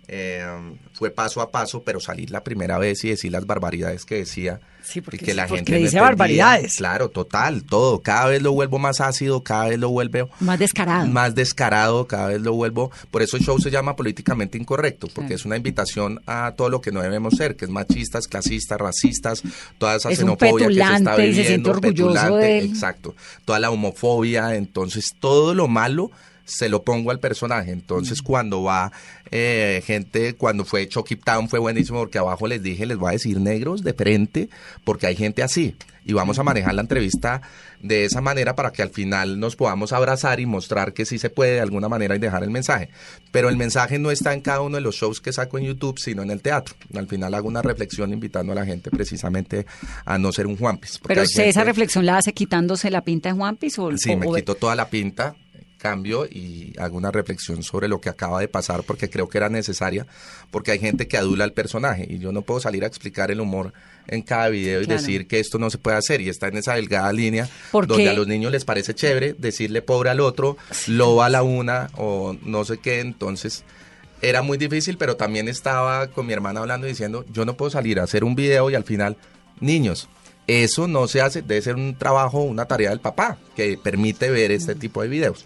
Eh, 0.09 0.47
fue 0.93 1.11
paso 1.11 1.41
a 1.41 1.51
paso, 1.51 1.83
pero 1.83 1.99
salir 1.99 2.31
la 2.31 2.45
primera 2.45 2.79
vez 2.79 3.05
y 3.05 3.09
decir 3.09 3.33
las 3.33 3.45
barbaridades 3.45 4.05
que 4.05 4.15
decía. 4.17 4.61
Sí, 4.85 5.01
porque 5.01 5.17
y 5.17 5.27
que 5.27 5.35
la 5.35 5.49
porque 5.49 5.65
gente 5.65 5.79
dice 5.79 5.99
barbaridades. 6.01 6.77
Claro, 6.77 7.09
total, 7.09 7.65
todo. 7.65 8.03
Cada 8.03 8.27
vez 8.29 8.41
lo 8.41 8.53
vuelvo 8.53 8.79
más 8.79 9.01
ácido, 9.01 9.43
cada 9.43 9.67
vez 9.69 9.81
lo 9.81 9.89
vuelvo 9.89 10.31
Más 10.39 10.61
descarado. 10.61 11.09
más 11.09 11.35
descarado, 11.35 12.07
cada 12.07 12.29
vez 12.29 12.41
lo 12.41 12.53
vuelvo. 12.53 12.93
Por 13.11 13.23
eso 13.23 13.37
el 13.37 13.43
show 13.43 13.59
se 13.59 13.73
llama 13.73 13.97
políticamente 13.97 14.57
incorrecto, 14.57 15.09
porque 15.09 15.31
Claro. 15.31 15.35
es 15.35 15.45
una 15.45 15.57
invitación 15.57 16.21
a 16.27 16.55
todo 16.57 16.69
lo 16.71 16.81
que 16.81 16.93
no 16.93 17.03
debemos 17.03 17.35
ser, 17.35 17.57
que 17.57 17.65
es 17.65 17.71
machistas, 17.73 18.29
clasistas, 18.29 18.79
racistas, 18.79 19.43
toda 19.79 19.97
esa 19.97 20.13
Es 20.13 20.19
xenofobia 20.21 20.69
que 20.69 20.75
se 20.75 20.81
está 20.81 21.17
petulante 21.17 21.27
y 21.27 21.35
se 21.35 21.45
siente 21.45 21.47
viviendo, 21.49 21.71
orgulloso 21.73 22.13
petulante, 22.13 22.47
de 22.47 22.59
él. 22.61 22.67
exacto, 22.67 23.17
toda 23.45 23.59
la 23.59 23.71
homofobia, 23.71 24.55
entonces 24.55 25.07
todo 25.19 25.53
lo 25.53 25.67
malo 25.67 26.13
se 26.47 26.69
lo 26.71 26.83
pongo 26.83 27.11
al 27.11 27.21
personaje. 27.21 27.73
Entonces, 27.73 28.23
cuando 28.23 28.63
va 28.63 28.91
eh, 29.31 29.83
gente, 29.85 30.35
cuando 30.35 30.65
fue 30.65 30.89
Chucky 30.89 31.17
Town 31.17 31.49
fue 31.49 31.59
buenísimo 31.59 31.99
porque 31.99 32.19
abajo 32.19 32.47
les 32.47 32.63
dije, 32.63 32.87
les 32.87 32.97
voy 32.97 33.11
a 33.11 33.13
decir 33.13 33.39
negros 33.41 33.83
de 33.83 33.93
frente, 33.93 34.49
porque 34.85 35.07
hay 35.09 35.17
gente 35.17 35.43
así. 35.43 35.77
Y 36.09 36.13
vamos 36.13 36.39
a 36.39 36.45
manejar 36.45 36.73
la 36.75 36.83
entrevista 36.83 37.43
de 37.83 38.05
esa 38.05 38.21
manera 38.21 38.55
para 38.55 38.71
que 38.71 38.81
al 38.81 38.91
final 38.91 39.41
nos 39.41 39.57
podamos 39.57 39.93
abrazar 39.93 40.39
y 40.39 40.47
mostrar 40.47 40.93
que 40.93 41.05
sí 41.05 41.19
se 41.19 41.31
puede 41.31 41.55
de 41.55 41.61
alguna 41.61 41.89
manera 41.89 42.15
y 42.15 42.21
dejar 42.21 42.45
el 42.45 42.51
mensaje. 42.51 42.91
Pero 43.33 43.49
el 43.49 43.57
mensaje 43.57 43.99
no 43.99 44.13
está 44.13 44.33
en 44.33 44.41
cada 44.41 44.61
uno 44.61 44.77
de 44.77 44.83
los 44.83 44.95
shows 44.95 45.21
que 45.21 45.33
saco 45.33 45.59
en 45.59 45.65
YouTube, 45.65 45.99
sino 45.99 46.23
en 46.23 46.31
el 46.31 46.43
teatro. 46.43 46.77
Al 46.95 47.09
final 47.09 47.35
hago 47.35 47.49
una 47.49 47.61
reflexión 47.61 48.13
invitando 48.13 48.53
a 48.53 48.55
la 48.55 48.65
gente 48.65 48.89
precisamente 48.93 49.67
a 50.05 50.17
no 50.17 50.31
ser 50.31 50.47
un 50.47 50.57
Juanpis. 50.57 50.99
porque 50.99 51.15
Pero 51.17 51.27
esa 51.49 51.65
reflexión 51.65 52.07
la 52.07 52.19
hace 52.19 52.33
quitándose 52.33 52.89
la 52.93 53.03
pinta 53.03 53.31
de 53.31 53.35
Juan 53.35 53.57
Piz 53.57 53.77
o 53.81 53.91
Sí, 53.97 54.13
o- 54.13 54.17
me 54.17 54.27
quito 54.33 54.55
toda 54.55 54.77
la 54.77 54.89
pinta, 54.89 55.35
cambio 55.87 56.27
y 56.27 56.73
hago 56.79 56.97
una 56.97 57.11
reflexión 57.11 57.63
sobre 57.63 57.87
lo 57.89 58.01
que 58.01 58.09
acaba 58.09 58.41
de 58.41 58.49
pasar 58.49 58.83
porque 58.83 59.09
creo 59.09 59.29
que 59.29 59.39
era 59.39 59.49
necesaria, 59.49 60.07
porque 60.51 60.73
hay 60.73 60.79
gente 60.79 61.07
que 61.07 61.17
adula 61.17 61.45
al 61.45 61.53
personaje 61.53 62.07
y 62.09 62.19
yo 62.19 62.33
no 62.33 62.43
puedo 62.43 62.61
salir 62.61 62.83
a 62.85 62.87
explicar 62.89 63.31
el 63.31 63.41
humor 63.41 63.73
en 64.09 64.23
cada 64.23 64.49
video 64.49 64.81
y 64.83 64.87
Claro. 64.87 65.01
decir 65.01 65.27
que 65.29 65.39
esto 65.41 65.59
no 65.59 65.71
se 65.71 65.79
puede 65.79 65.97
hacer 65.97 66.21
y 66.21 66.29
está 66.29 66.49
en 66.49 66.57
esa 66.57 66.75
delgada 66.75 67.13
línea 67.13 67.49
donde 67.73 68.09
a 68.11 68.15
los 68.15 68.27
niños 68.27 68.51
les 68.53 68.65
parece 68.65 68.95
chévere 68.95 69.35
decirle 69.39 69.81
pobre 69.83 70.11
al 70.11 70.21
otro, 70.21 70.57
loba 70.89 71.27
a 71.27 71.29
la 71.29 71.43
una 71.43 71.91
o 71.97 72.37
no 72.45 72.65
sé 72.65 72.79
qué, 72.79 73.01
entonces 73.01 73.65
era 74.23 74.43
muy 74.43 74.59
difícil, 74.59 74.97
pero 74.99 75.17
también 75.17 75.47
estaba 75.49 76.09
con 76.09 76.27
mi 76.27 76.33
hermana 76.33 76.61
hablando 76.61 76.87
y 76.87 76.91
diciendo, 76.91 77.25
yo 77.33 77.45
no 77.45 77.57
puedo 77.57 77.71
salir 77.71 78.01
a 78.01 78.05
hacer 78.05 78.25
un 78.25 78.35
video 78.35 78.71
y 78.71 78.75
al 78.75 78.85
final, 78.85 79.17
niños, 79.61 80.09
eso 80.47 80.87
no 80.89 81.07
se 81.09 81.21
hace, 81.21 81.43
debe 81.43 81.61
ser 81.61 81.75
un 81.75 81.97
trabajo, 81.97 82.41
una 82.41 82.67
tarea 82.67 82.91
del 82.91 83.01
papá 83.01 83.37
que 83.57 83.77
permite 83.77 84.31
ver 84.31 84.51
este 84.53 84.75
tipo 84.75 85.03
de 85.03 85.09
videos. 85.09 85.45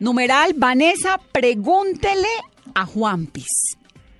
Numeral, 0.00 0.54
Vanessa, 0.56 1.18
pregúntele 1.32 2.28
a 2.74 2.84
Juan 2.86 3.26
Piz. 3.26 3.76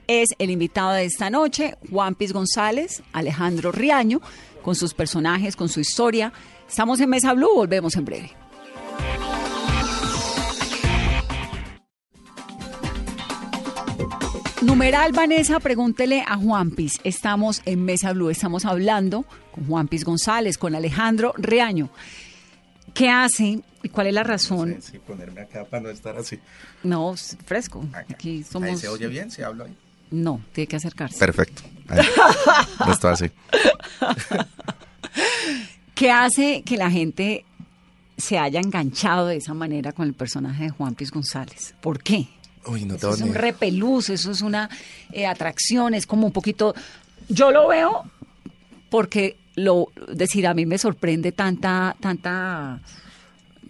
Es 0.06 0.30
el 0.38 0.50
invitado 0.50 0.92
de 0.92 1.04
esta 1.04 1.30
noche, 1.30 1.76
Juan 1.90 2.14
Piz 2.14 2.32
González, 2.32 3.02
Alejandro 3.12 3.72
Riaño, 3.72 4.20
con 4.62 4.74
sus 4.74 4.94
personajes, 4.94 5.56
con 5.56 5.68
su 5.68 5.80
historia. 5.80 6.32
Estamos 6.68 7.00
en 7.00 7.10
Mesa 7.10 7.32
Blue, 7.34 7.54
volvemos 7.54 7.96
en 7.96 8.04
breve. 8.04 8.32
Numeral 14.62 15.12
Vanessa, 15.12 15.60
pregúntele 15.60 16.24
a 16.26 16.36
Juan 16.36 16.70
Piz. 16.70 16.98
Estamos 17.04 17.62
en 17.66 17.84
Mesa 17.84 18.12
Blue, 18.12 18.30
estamos 18.30 18.64
hablando 18.64 19.24
con 19.52 19.66
Juan 19.66 19.86
Piz 19.86 20.04
González, 20.04 20.58
con 20.58 20.74
Alejandro 20.74 21.34
Riaño. 21.36 21.88
¿Qué 22.92 23.08
hace 23.08 23.60
y 23.86 23.88
cuál 23.88 24.08
es 24.08 24.14
la 24.14 24.22
razón? 24.22 24.76
Sí, 24.80 24.98
ponerme 24.98 25.40
acá 25.42 25.64
para 25.64 25.84
no 25.84 25.88
estar 25.90 26.16
así. 26.16 26.38
No, 26.82 27.14
es 27.14 27.36
fresco. 27.46 27.84
Aquí 27.94 28.28
Ahí 28.38 28.44
somos. 28.44 28.80
se 28.80 28.88
oye 28.88 29.06
bien, 29.08 29.30
se 29.30 29.44
habla 29.44 29.64
ahí. 29.64 29.76
No, 30.10 30.40
tiene 30.52 30.68
que 30.68 30.76
acercarse. 30.76 31.18
Perfecto. 31.18 31.62
Ahí. 31.88 32.06
No 32.86 32.92
estoy 32.92 33.12
así. 33.12 33.30
¿Qué 35.94 36.10
hace 36.10 36.62
que 36.62 36.76
la 36.76 36.90
gente 36.90 37.44
se 38.18 38.38
haya 38.38 38.60
enganchado 38.60 39.26
de 39.28 39.36
esa 39.36 39.54
manera 39.54 39.92
con 39.92 40.06
el 40.06 40.14
personaje 40.14 40.64
de 40.64 40.70
Juan 40.70 40.94
Piz 40.94 41.10
González? 41.10 41.74
¿Por 41.80 42.02
qué? 42.02 42.28
Uy, 42.66 42.84
no 42.84 42.96
Eso 42.96 43.14
es 43.14 43.20
un 43.20 43.34
repelús, 43.34 44.10
eso 44.10 44.30
es 44.30 44.42
una 44.42 44.68
eh, 45.12 45.26
atracción, 45.26 45.94
es 45.94 46.06
como 46.06 46.26
un 46.26 46.32
poquito. 46.32 46.74
Yo 47.28 47.50
lo 47.50 47.68
veo 47.68 48.04
porque 48.90 49.36
lo 49.54 49.88
decir 50.12 50.46
a 50.46 50.54
mí 50.54 50.66
me 50.66 50.76
sorprende 50.78 51.32
tanta 51.32 51.96
tanta 52.00 52.80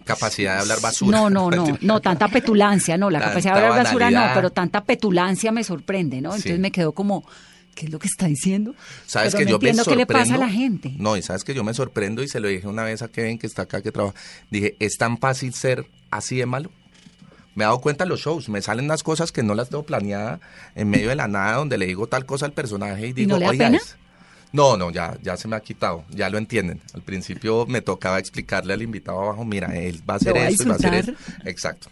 Capacidad 0.07 0.55
de 0.55 0.61
hablar 0.61 0.81
basura. 0.81 1.17
No, 1.17 1.29
no, 1.29 1.51
no, 1.51 1.77
no, 1.81 1.99
tanta 2.01 2.27
petulancia, 2.27 2.97
no, 2.97 3.09
la 3.09 3.19
Tanta 3.19 3.29
capacidad 3.31 3.53
de 3.55 3.59
hablar 3.67 3.83
basura 3.83 4.09
no, 4.11 4.21
pero 4.33 4.49
tanta 4.49 4.83
petulancia 4.83 5.51
me 5.51 5.63
sorprende, 5.63 6.21
¿no? 6.21 6.29
Entonces 6.29 6.53
Sí. 6.53 6.59
me 6.59 6.71
quedo 6.71 6.93
como, 6.93 7.23
¿qué 7.75 7.85
es 7.85 7.91
lo 7.91 7.99
que 7.99 8.07
está 8.07 8.25
diciendo? 8.27 8.73
Sabes 9.05 9.33
pero 9.33 9.39
que 9.39 9.45
no 9.45 9.51
yo 9.51 9.59
me 9.59 9.69
entiendo 9.69 9.83
qué 9.83 9.95
le 9.95 10.01
sorprendo. 10.03 10.23
pasa 10.23 10.35
a 10.35 10.37
la 10.39 10.49
gente. 10.49 10.93
No, 10.97 11.15
y 11.17 11.21
sabes 11.21 11.43
que 11.43 11.53
yo 11.53 11.63
me 11.63 11.73
sorprendo 11.73 12.23
y 12.23 12.27
se 12.27 12.39
lo 12.39 12.47
dije 12.47 12.67
una 12.67 12.83
vez 12.83 13.01
a 13.03 13.07
Kevin 13.09 13.37
que 13.37 13.45
está 13.47 13.63
acá 13.63 13.81
que 13.81 13.91
trabaja. 13.91 14.15
Dije, 14.49 14.75
es 14.79 14.97
tan 14.97 15.17
fácil 15.19 15.53
ser 15.53 15.85
así 16.09 16.37
de 16.37 16.45
malo. 16.45 16.71
Me 17.55 17.63
he 17.63 17.65
dado 17.65 17.81
cuenta 17.81 18.03
en 18.03 18.09
los 18.11 18.19
shows, 18.21 18.49
me 18.49 18.61
salen 18.61 18.85
unas 18.85 19.01
cosas 19.03 19.31
que 19.31 19.41
no 19.41 19.55
las 19.55 19.69
tengo 19.69 19.83
planeada 19.83 20.39
en 20.75 20.89
medio 20.89 21.09
de 21.09 21.15
la 21.15 21.27
nada, 21.27 21.53
donde 21.57 21.77
le 21.79 21.87
digo 21.87 22.05
tal 22.07 22.25
cosa 22.25 22.45
al 22.45 22.53
personaje 22.53 23.07
y 23.07 23.13
digo, 23.13 23.29
no 23.31 23.39
le 23.39 23.45
da 23.45 23.49
"Oiga, 23.51 23.65
pena? 23.65 23.77
es-". 23.77 23.95
No, 24.53 24.77
no, 24.77 24.91
ya, 24.91 25.17
ya 25.21 25.35
se 25.37 25.47
me 25.47 25.55
ha 25.55 25.59
quitado, 25.59 26.03
ya 26.09 26.29
lo 26.29 26.37
entienden. 26.37 26.81
Al 26.93 27.01
principio 27.01 27.65
me 27.65 27.81
tocaba 27.81 28.19
explicarle 28.19 28.73
al 28.73 28.81
invitado 28.81 29.21
abajo, 29.21 29.43
mira, 29.45 29.77
él 29.77 30.01
va 30.09 30.15
a 30.15 30.17
hacer 30.17 30.37
esto 30.37 30.63
y 30.63 30.67
va 30.67 30.73
a 30.73 30.77
hacer 30.77 30.93
esto. 30.93 31.13
Exacto. 31.45 31.89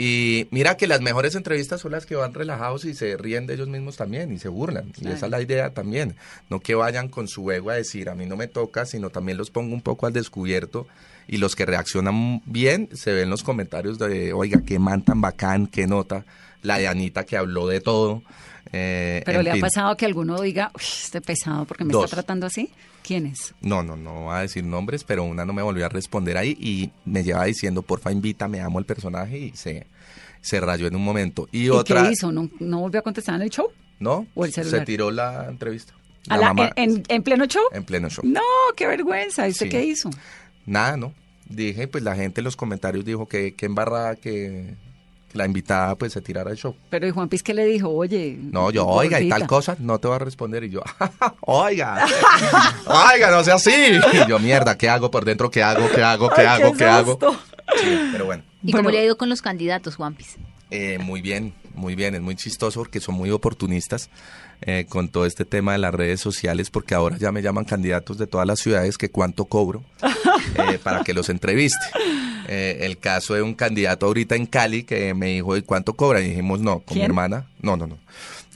Y 0.00 0.46
mira 0.52 0.76
que 0.76 0.86
las 0.86 1.00
mejores 1.00 1.34
entrevistas 1.34 1.80
son 1.80 1.90
las 1.90 2.06
que 2.06 2.14
van 2.14 2.32
relajados 2.32 2.84
y 2.84 2.94
se 2.94 3.16
ríen 3.16 3.48
de 3.48 3.54
ellos 3.54 3.66
mismos 3.66 3.96
también 3.96 4.32
y 4.32 4.38
se 4.38 4.48
burlan. 4.48 4.92
Y 5.00 5.08
esa 5.08 5.26
es 5.26 5.32
la 5.32 5.42
idea 5.42 5.70
también. 5.70 6.14
No 6.48 6.60
que 6.60 6.76
vayan 6.76 7.08
con 7.08 7.26
su 7.26 7.50
ego 7.50 7.70
a 7.70 7.74
decir, 7.74 8.08
a 8.08 8.14
mí 8.14 8.24
no 8.24 8.36
me 8.36 8.46
toca, 8.46 8.86
sino 8.86 9.10
también 9.10 9.36
los 9.36 9.50
pongo 9.50 9.74
un 9.74 9.82
poco 9.82 10.06
al 10.06 10.12
descubierto. 10.12 10.86
Y 11.26 11.38
los 11.38 11.56
que 11.56 11.66
reaccionan 11.66 12.42
bien 12.46 12.88
se 12.94 13.12
ven 13.12 13.28
los 13.28 13.42
comentarios 13.42 13.98
de, 13.98 14.32
oiga, 14.32 14.62
qué 14.64 14.78
man 14.78 15.02
tan 15.02 15.20
bacán, 15.20 15.66
qué 15.66 15.88
nota. 15.88 16.24
La 16.62 16.78
de 16.78 16.86
Anita 16.86 17.24
que 17.24 17.36
habló 17.36 17.66
de 17.66 17.80
todo. 17.80 18.22
Eh, 18.72 19.22
Pero 19.24 19.42
le 19.42 19.50
ha 19.50 19.56
pasado 19.56 19.96
que 19.96 20.04
alguno 20.06 20.40
diga, 20.40 20.70
"Uy, 20.74 20.82
este 20.82 21.20
pesado 21.20 21.64
porque 21.64 21.84
me 21.84 21.92
Dos. 21.92 22.04
está 22.04 22.16
tratando 22.16 22.46
así. 22.46 22.70
¿Quién 23.02 23.26
es? 23.26 23.54
No, 23.62 23.82
no, 23.82 23.96
no 23.96 24.24
voy 24.24 24.34
a 24.36 24.40
decir 24.40 24.62
nombres, 24.64 25.04
pero 25.04 25.24
una 25.24 25.44
no 25.46 25.52
me 25.54 25.62
volvió 25.62 25.86
a 25.86 25.88
responder 25.88 26.36
ahí 26.36 26.56
y 26.60 26.90
me 27.06 27.22
lleva 27.24 27.44
diciendo, 27.44 27.80
porfa, 27.82 28.12
invítame, 28.12 28.60
amo 28.60 28.78
el 28.78 28.84
personaje 28.84 29.38
y 29.38 29.50
se, 29.56 29.86
se 30.42 30.60
rayó 30.60 30.86
en 30.86 30.96
un 30.96 31.04
momento. 31.04 31.48
Y, 31.50 31.64
¿Y 31.64 31.70
otra, 31.70 32.02
qué 32.04 32.12
hizo? 32.12 32.30
¿No, 32.30 32.50
¿No 32.60 32.80
volvió 32.80 33.00
a 33.00 33.02
contestar 33.02 33.36
en 33.36 33.42
el 33.42 33.50
show? 33.50 33.68
¿no? 34.00 34.26
¿O 34.34 34.44
el 34.44 34.52
celular? 34.52 34.80
Se 34.80 34.86
tiró 34.86 35.10
la 35.10 35.46
entrevista. 35.48 35.94
¿A 36.28 36.36
La 36.36 36.48
la- 36.48 36.54
mamá- 36.54 36.72
en, 36.76 37.02
en 37.08 37.22
pleno 37.22 37.46
show? 37.46 37.62
en 37.72 37.84
pleno 37.84 38.10
show. 38.10 38.22
No, 38.26 38.42
qué 38.76 38.86
vergüenza. 38.86 39.46
¿Y 39.48 39.52
usted 39.52 39.66
Sí. 39.66 39.70
qué 39.70 39.84
hizo? 39.84 40.10
Nada, 40.66 40.96
¿no? 40.96 41.14
dije, 41.48 41.88
pues 41.88 42.04
la 42.04 42.14
gente 42.14 42.42
en 42.42 42.44
los 42.44 42.56
comentarios 42.56 43.06
dijo 43.06 43.26
que, 43.26 43.54
que 43.54 43.64
embarrada 43.64 44.16
que 44.16 44.74
la 45.32 45.44
invitada 45.44 45.94
pues 45.96 46.12
se 46.12 46.20
tirara 46.22 46.50
el 46.50 46.56
show. 46.56 46.74
Pero 46.90 47.06
¿y 47.06 47.10
Juan 47.10 47.28
Piz 47.28 47.42
qué 47.42 47.54
le 47.54 47.64
dijo? 47.66 47.88
Oye. 47.90 48.36
No, 48.40 48.70
yo, 48.70 48.86
oiga, 48.86 49.20
y 49.20 49.28
tal 49.28 49.46
cosa, 49.46 49.76
no 49.78 49.98
te 49.98 50.08
va 50.08 50.16
a 50.16 50.18
responder. 50.20 50.64
Y 50.64 50.70
yo, 50.70 50.82
oiga, 51.40 52.06
oiga, 52.86 53.30
no 53.30 53.44
sea 53.44 53.54
así. 53.56 53.70
Y 54.12 54.28
yo, 54.28 54.38
mierda, 54.38 54.76
¿qué 54.78 54.88
hago 54.88 55.10
por 55.10 55.24
dentro? 55.24 55.50
¿Qué 55.50 55.62
hago? 55.62 55.88
¿Qué 55.94 56.02
hago? 56.02 56.30
¿Qué 56.30 56.42
Ay, 56.42 56.46
hago? 56.62 56.72
qué 56.72 56.78
¿Qué 56.78 56.84
hago? 56.84 57.18
Sí, 57.76 57.98
pero 58.12 58.24
bueno. 58.26 58.42
¿Y 58.62 58.72
Bueno. 58.72 58.78
cómo 58.78 58.90
le 58.90 58.98
ha 59.00 59.04
ido 59.04 59.16
con 59.16 59.28
los 59.28 59.42
candidatos, 59.42 59.96
Juanpis? 59.96 60.36
Eh, 60.70 60.98
muy 60.98 61.20
bien, 61.22 61.54
muy 61.74 61.94
bien, 61.94 62.14
es 62.14 62.20
muy 62.20 62.34
chistoso 62.36 62.80
porque 62.80 63.00
son 63.00 63.14
muy 63.14 63.30
oportunistas 63.30 64.10
eh, 64.62 64.84
con 64.88 65.08
todo 65.08 65.24
este 65.26 65.44
tema 65.44 65.72
de 65.72 65.78
las 65.78 65.94
redes 65.94 66.20
sociales 66.20 66.68
porque 66.70 66.94
ahora 66.94 67.16
ya 67.16 67.30
me 67.32 67.40
llaman 67.40 67.64
candidatos 67.64 68.18
de 68.18 68.26
todas 68.26 68.46
las 68.46 68.58
ciudades 68.58 68.98
que 68.98 69.08
cuánto 69.10 69.44
cobro 69.46 69.82
eh, 70.02 70.78
para 70.82 71.04
que 71.04 71.14
los 71.14 71.28
entreviste. 71.30 71.78
Eh, 72.48 72.86
el 72.86 72.96
caso 72.96 73.34
de 73.34 73.42
un 73.42 73.54
candidato 73.54 74.06
ahorita 74.06 74.34
en 74.34 74.46
Cali 74.46 74.82
que 74.82 75.12
me 75.12 75.26
dijo, 75.26 75.56
¿y 75.56 75.62
cuánto 75.62 75.92
cobra? 75.92 76.20
Y 76.22 76.30
dijimos, 76.30 76.60
no, 76.60 76.80
con 76.80 76.96
mi 76.96 77.04
hermana, 77.04 77.46
no, 77.60 77.76
no, 77.76 77.86
no. 77.86 77.98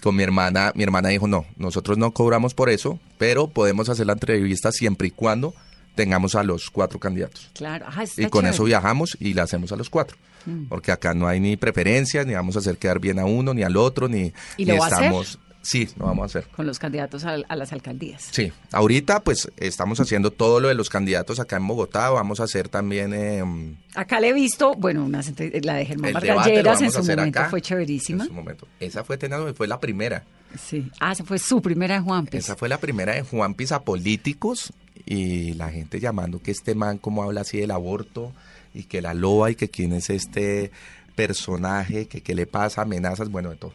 Con 0.02 0.16
mi 0.16 0.22
hermana, 0.22 0.72
mi 0.74 0.82
hermana 0.82 1.10
dijo, 1.10 1.28
no, 1.28 1.44
nosotros 1.56 1.98
no 1.98 2.12
cobramos 2.12 2.54
por 2.54 2.70
eso, 2.70 2.98
pero 3.18 3.48
podemos 3.48 3.90
hacer 3.90 4.06
la 4.06 4.14
entrevista 4.14 4.72
siempre 4.72 5.08
y 5.08 5.10
cuando 5.10 5.54
tengamos 5.94 6.34
a 6.34 6.42
los 6.42 6.70
cuatro 6.70 6.98
candidatos. 6.98 7.50
Claro. 7.52 7.86
Ajá, 7.86 8.04
Y 8.16 8.26
con 8.26 8.46
eso 8.46 8.64
viajamos 8.64 9.16
y 9.20 9.34
la 9.34 9.42
hacemos 9.42 9.72
a 9.72 9.76
los 9.76 9.90
cuatro. 9.90 10.16
Mm. 10.46 10.64
Porque 10.68 10.90
acá 10.90 11.12
no 11.12 11.28
hay 11.28 11.38
ni 11.38 11.58
preferencias, 11.58 12.26
ni 12.26 12.32
vamos 12.32 12.56
a 12.56 12.60
hacer 12.60 12.78
quedar 12.78 12.98
bien 12.98 13.18
a 13.18 13.26
uno, 13.26 13.52
ni 13.52 13.62
al 13.62 13.76
otro, 13.76 14.08
ni, 14.08 14.32
estamos... 14.56 15.38
Sí, 15.62 15.88
lo 15.96 16.06
vamos 16.06 16.22
a 16.22 16.26
hacer. 16.26 16.50
Con 16.54 16.66
los 16.66 16.78
candidatos 16.80 17.24
a, 17.24 17.36
a 17.48 17.56
las 17.56 17.72
alcaldías. 17.72 18.28
Sí, 18.32 18.52
ahorita 18.72 19.20
pues 19.20 19.48
estamos 19.56 20.00
haciendo 20.00 20.32
todo 20.32 20.58
lo 20.60 20.66
de 20.68 20.74
los 20.74 20.90
candidatos 20.90 21.38
acá 21.38 21.56
en 21.56 21.66
Bogotá, 21.68 22.10
vamos 22.10 22.40
a 22.40 22.44
hacer 22.44 22.68
también... 22.68 23.12
eh, 23.14 23.44
Acá 23.94 24.18
le 24.20 24.30
he 24.30 24.32
visto, 24.32 24.74
bueno, 24.74 25.08
entre- 25.28 25.60
la 25.60 25.74
de 25.74 25.86
Germán 25.86 26.08
el 26.08 26.14
Vargas 26.14 26.28
debate 26.30 26.50
lo 26.50 26.56
Lleras 26.56 26.80
en 26.80 26.86
a 26.88 26.90
su 26.90 26.98
momento 27.22 27.38
acá. 27.38 27.50
fue 27.50 27.60
chéverísima. 27.62 28.24
En 28.24 28.28
su 28.28 28.34
momento. 28.34 28.66
Esa 28.80 29.04
fue 29.04 29.16
fue 29.54 29.68
la 29.68 29.78
primera. 29.78 30.24
Sí. 30.60 30.90
Ah, 31.00 31.12
esa 31.12 31.24
fue 31.24 31.38
su 31.38 31.62
primera 31.62 31.94
de 31.94 32.00
Juan 32.00 32.26
Piz. 32.26 32.40
Esa 32.40 32.56
fue 32.56 32.68
la 32.68 32.78
primera 32.78 33.14
de 33.14 33.22
Juan 33.22 33.54
Pisa 33.54 33.82
Políticos 33.82 34.72
y 35.06 35.54
la 35.54 35.70
gente 35.70 36.00
llamando 36.00 36.42
que 36.42 36.50
este 36.50 36.74
man 36.74 36.98
como 36.98 37.22
habla 37.22 37.42
así 37.42 37.58
del 37.58 37.70
aborto 37.70 38.32
y 38.74 38.82
que 38.84 39.00
la 39.00 39.14
loba 39.14 39.50
y 39.50 39.54
que 39.54 39.68
quién 39.68 39.92
es 39.92 40.10
este 40.10 40.70
personaje, 41.14 42.06
que 42.08 42.20
qué 42.20 42.34
le 42.34 42.46
pasa, 42.46 42.82
amenazas, 42.82 43.28
bueno, 43.30 43.50
de 43.50 43.56
todo. 43.56 43.72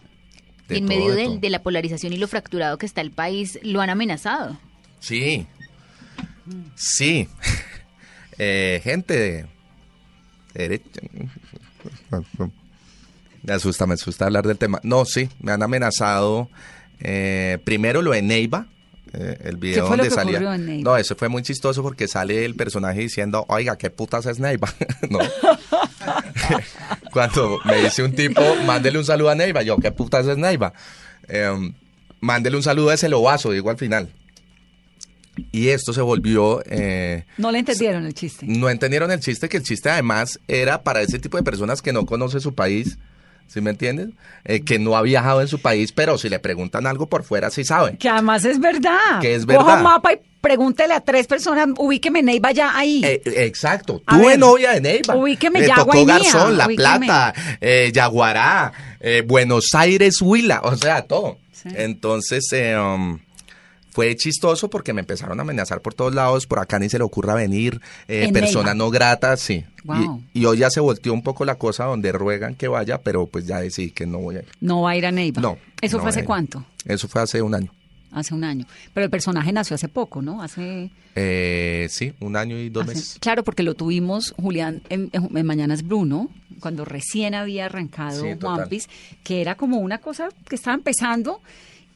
En 0.70 0.86
todo, 0.86 0.98
medio 0.98 1.40
de 1.40 1.50
la 1.50 1.64
polarización 1.64 2.14
y 2.14 2.18
lo 2.18 2.28
fracturado 2.28 2.78
que 2.78 2.86
está 2.86 3.02
el 3.02 3.12
país, 3.12 3.60
lo 3.64 3.82
han 3.82 3.90
amenazado. 3.90 4.58
Sí, 5.00 5.48
sí. 6.76 7.28
Eh, 8.40 8.82
gente 8.84 9.18
de 9.18 9.46
derecha. 10.54 11.02
Me 13.42 13.54
asusta, 13.54 13.88
me 13.88 13.96
asusta 13.96 14.26
hablar 14.26 14.46
del 14.46 14.60
tema. 14.60 14.80
No, 14.84 15.06
sí, 15.06 15.28
me 15.40 15.52
han 15.54 15.64
amenazado. 15.64 16.48
eh, 17.00 17.58
primero 17.64 18.04
lo 18.04 18.12
de 18.12 18.22
Neiva, 18.22 18.68
eh, 19.14 19.38
el 19.44 19.58
video 19.58 19.88
fue 19.88 19.98
lo 19.98 20.04
donde 20.04 20.10
que 20.10 20.16
salía. 20.16 20.58
No, 20.84 20.98
eso 20.98 21.16
fue 21.16 21.30
muy 21.30 21.42
chistoso 21.44 21.82
porque 21.82 22.08
sale 22.08 22.46
el 22.46 22.56
personaje 22.56 23.00
diciendo, 23.00 23.46
oiga, 23.50 23.78
¿qué 23.78 23.90
putas 23.90 24.26
es 24.26 24.40
Neiva? 24.40 24.72
no. 25.10 25.20
Cuando 27.12 27.60
me 27.65 27.82
dice 27.84 28.04
un 28.04 28.13
tipo, 28.13 28.41
mándele 28.65 28.98
un 28.98 29.06
saludo 29.06 29.30
a 29.30 29.36
Neiva, 29.36 29.62
yo, 29.63 29.78
¿qué 29.78 29.91
putas 29.91 30.26
es 30.28 30.38
Neiva? 30.38 30.74
Eh, 31.28 31.72
mándele 32.22 32.56
un 32.58 32.63
saludo 32.63 32.89
a 32.89 32.93
ese 32.93 33.10
lobazo, 33.10 33.52
digo 33.52 33.70
al 33.70 33.78
final. 33.78 34.10
Y 35.52 35.70
esto 35.70 35.93
se 35.93 36.02
volvió... 36.02 36.63
eh, 36.65 37.26
No 37.38 37.52
le 37.52 37.60
entendieron 37.60 38.06
el 38.06 38.13
chiste. 38.13 38.46
no 38.48 38.70
entendieron 38.70 39.12
el 39.12 39.20
chiste, 39.20 39.48
que 39.50 39.58
el 39.58 39.63
chiste 39.63 39.89
además 39.89 40.39
era 40.48 40.82
para 40.84 41.02
ese 41.02 41.20
tipo 41.20 41.38
de 41.38 41.43
personas 41.43 41.82
que 41.82 41.93
no 41.93 42.06
conoce 42.06 42.39
su 42.39 42.56
país, 42.56 42.98
¿sí 43.48 43.62
me 43.62 43.72
entiendes? 43.72 44.10
Eh, 44.46 44.62
que 44.64 44.80
no 44.80 44.96
ha 44.96 45.02
viajado 45.02 45.42
en 45.42 45.48
su 45.48 45.60
país, 45.60 45.92
pero 45.92 46.18
si 46.18 46.30
le 46.30 46.40
preguntan 46.40 46.88
algo 46.88 47.08
por 47.08 47.24
fuera, 47.24 47.50
sí 47.50 47.64
sabe. 47.64 47.98
Que 47.98 48.10
además 48.10 48.46
es 48.46 48.60
verdad. 48.60 49.20
Que 49.22 49.36
es 49.36 49.46
Coja 49.46 49.58
verdad. 49.60 49.78
un 49.78 49.84
mapa 49.84 50.14
y 50.14 50.18
pregúntele 50.42 50.94
a 50.94 51.02
tres 51.02 51.28
personas, 51.28 51.68
ubíqueme 51.78 52.22
Neiva 52.24 52.52
ya 52.52 52.78
ahí. 52.78 53.02
Eh, 53.04 53.22
exacto, 53.46 54.02
A 54.06 54.16
tuve 54.18 54.28
ver, 54.30 54.40
novia 54.40 54.72
de 54.74 54.82
Neiva. 54.82 55.16
ubíqueme 55.16 55.60
Le 55.62 55.68
ya, 55.68 55.76
tocó 55.76 55.92
Guainía, 55.92 56.14
Garzón, 56.20 56.58
La 56.58 56.68
ubíqueme. 56.68 57.06
Plata, 57.08 57.34
eh, 57.60 57.92
Yaguará, 57.94 58.72
eh, 59.00 59.24
Buenos 59.26 59.74
Aires, 59.74 60.22
Huila, 60.22 60.62
o 60.64 60.76
sea, 60.76 61.02
todo. 61.02 61.38
Sí. 61.52 61.70
Entonces, 61.76 62.46
eh, 62.54 62.78
um, 62.78 63.20
fue 63.98 64.16
chistoso 64.16 64.70
porque 64.70 64.94
me 64.94 65.00
empezaron 65.02 65.40
a 65.40 65.42
amenazar 65.42 65.82
por 65.82 65.96
todos 65.96 66.14
lados, 66.14 66.46
por 66.46 66.60
acá 66.60 66.78
ni 66.78 66.88
se 66.88 67.00
le 67.00 67.04
ocurra 67.04 67.34
venir, 67.34 67.82
eh, 68.08 68.32
persona 68.32 68.76
no 68.76 68.92
grata, 68.92 69.36
sí. 69.38 69.66
Wow. 69.86 70.22
Y, 70.36 70.42
y 70.42 70.46
hoy 70.46 70.60
ya 70.60 70.70
se 70.70 70.80
volteó 70.80 71.14
un 71.14 71.24
poco 71.24 71.46
la 71.46 71.56
cosa 71.56 71.86
donde 71.86 72.12
ruegan 72.12 72.54
que 72.54 72.68
vaya, 72.68 73.00
pero 73.02 73.26
pues 73.26 73.48
ya 73.48 73.60
decidí 73.60 73.90
que 73.90 74.06
no 74.06 74.20
voy 74.20 74.36
a 74.36 74.40
ir. 74.42 74.46
No 74.62 74.82
va 74.84 74.92
a 74.92 74.98
ir 74.98 75.08
a 75.08 75.12
Neiva. 75.12 75.42
No. 75.42 75.58
¿Eso 75.82 75.98
no 75.98 76.02
fue 76.04 76.12
hace 76.12 76.24
cuánto? 76.26 76.64
Eso 76.86 77.08
fue 77.08 77.24
hace 77.24 77.42
un 77.42 77.56
año. 77.56 77.74
Hace 78.12 78.36
un 78.36 78.44
año. 78.44 78.68
Pero 78.94 79.06
el 79.06 79.10
personaje 79.10 79.52
nació 79.52 79.74
hace 79.74 79.88
poco, 79.88 80.22
¿no? 80.22 80.44
Hace... 80.44 80.92
Eh, 81.16 81.88
sí, 81.90 82.14
un 82.20 82.36
año 82.36 82.56
y 82.60 82.70
dos 82.70 82.84
hace- 82.84 82.94
meses. 82.94 83.18
Claro, 83.20 83.44
porque 83.44 83.64
lo 83.64 83.74
tuvimos, 83.74 84.36
Julián, 84.40 84.84
en, 84.90 85.10
en- 85.12 85.46
Mañanas 85.48 85.82
Bruno, 85.82 86.30
cuando 86.60 86.86
recién 86.86 87.34
había 87.34 87.66
arrancado 87.66 88.22
Sí. 88.22 88.38
One 88.44 88.68
Piece, 88.68 88.88
que 89.24 89.42
era 89.42 89.56
como 89.56 89.78
una 89.78 89.98
cosa 89.98 90.30
que 90.48 90.54
estaba 90.56 90.76
empezando 90.76 91.42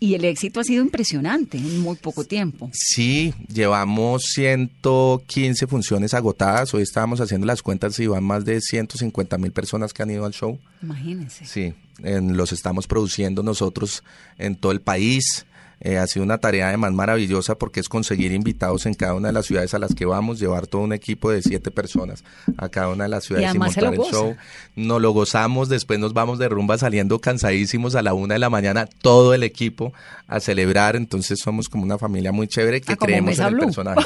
y 0.02 0.16
el 0.16 0.26
éxito 0.26 0.60
ha 0.60 0.64
sido 0.64 0.84
impresionante 0.84 1.58
en 1.60 1.80
muy 1.80 1.96
poco 1.96 2.24
tiempo. 2.26 2.70
Sí, 2.74 3.34
llevamos 3.48 4.24
115 4.34 5.68
funciones 5.68 6.14
agotadas. 6.16 6.74
Hoy 6.74 6.82
estábamos 6.82 7.22
haciendo 7.22 7.46
las 7.46 7.62
cuentas 7.62 7.98
y 8.00 8.08
van 8.08 8.24
más 8.24 8.44
de 8.44 8.60
150 8.62 9.38
mil 9.38 9.52
personas 9.52 9.94
que 9.94 10.02
han 10.04 10.10
ido 10.10 10.26
al 10.26 10.34
show. 10.34 10.60
Imagínense. 10.82 11.46
Sí, 11.46 11.74
en- 12.04 12.36
los 12.36 12.52
estamos 12.52 12.88
produciendo 12.88 13.44
nosotros 13.44 14.04
en 14.40 14.56
todo 14.56 14.72
el 14.72 14.82
país. 14.82 15.46
Eh, 15.84 15.98
ha 15.98 16.06
sido 16.06 16.24
una 16.24 16.38
tarea 16.38 16.68
además 16.68 16.92
maravillosa 16.94 17.56
porque 17.56 17.80
es 17.80 17.90
conseguir 17.90 18.32
invitados 18.34 18.86
en 18.86 18.94
cada 18.94 19.16
una 19.16 19.30
de 19.30 19.34
las 19.34 19.48
ciudades 19.48 19.74
a 19.74 19.80
las 19.80 19.96
que 19.96 20.06
vamos, 20.06 20.40
llevar 20.40 20.68
todo 20.68 20.84
un 20.84 20.94
equipo 20.94 21.32
de 21.32 21.42
siete 21.42 21.72
personas 21.72 22.24
a 22.58 22.70
cada 22.70 22.90
una 22.90 23.06
de 23.06 23.10
las 23.10 23.24
ciudades 23.24 23.50
y, 23.50 23.52
se 23.54 23.58
montar 23.58 23.84
el 23.86 23.96
goza. 23.98 24.12
show. 24.12 24.36
Nos 24.76 25.02
lo 25.02 25.12
gozamos, 25.12 25.70
después 25.70 25.98
nos 26.00 26.14
vamos 26.14 26.38
de 26.38 26.50
rumba 26.50 26.78
saliendo 26.78 27.20
cansadísimos 27.20 27.96
a 27.96 28.04
la 28.04 28.14
una 28.14 28.36
de 28.36 28.40
la 28.40 28.50
mañana, 28.52 28.86
todo 29.02 29.34
el 29.34 29.42
equipo 29.42 29.92
a 30.28 30.40
celebrar. 30.40 30.96
Entonces 30.96 31.40
somos 31.44 31.68
como 31.68 31.84
una 31.84 31.98
familia 31.98 32.32
muy 32.32 32.48
chévere 32.48 32.80
que 32.82 32.94
Ah, 32.94 32.98
creemos 32.98 33.40
en 33.40 33.46
el 33.48 33.54
Blue. 33.56 33.64
personaje. 33.66 34.02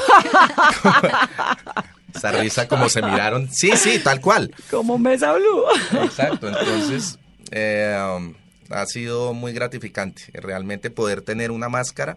Esa 2.14 2.32
risa 2.32 2.66
como 2.68 2.88
se 2.88 3.02
miraron. 3.02 3.48
Sí, 3.52 3.72
sí, 3.76 3.98
tal 4.02 4.20
cual. 4.20 4.50
Como 4.70 4.96
Mesa 4.98 5.34
Blue. 5.34 5.62
Exacto, 6.04 6.48
entonces 6.48 7.18
eh, 7.50 7.94
um, 8.16 8.32
ha 8.70 8.86
sido 8.86 9.32
muy 9.34 9.52
gratificante 9.52 10.22
realmente 10.34 10.90
poder 10.90 11.22
tener 11.22 11.50
una 11.50 11.68
máscara 11.68 12.16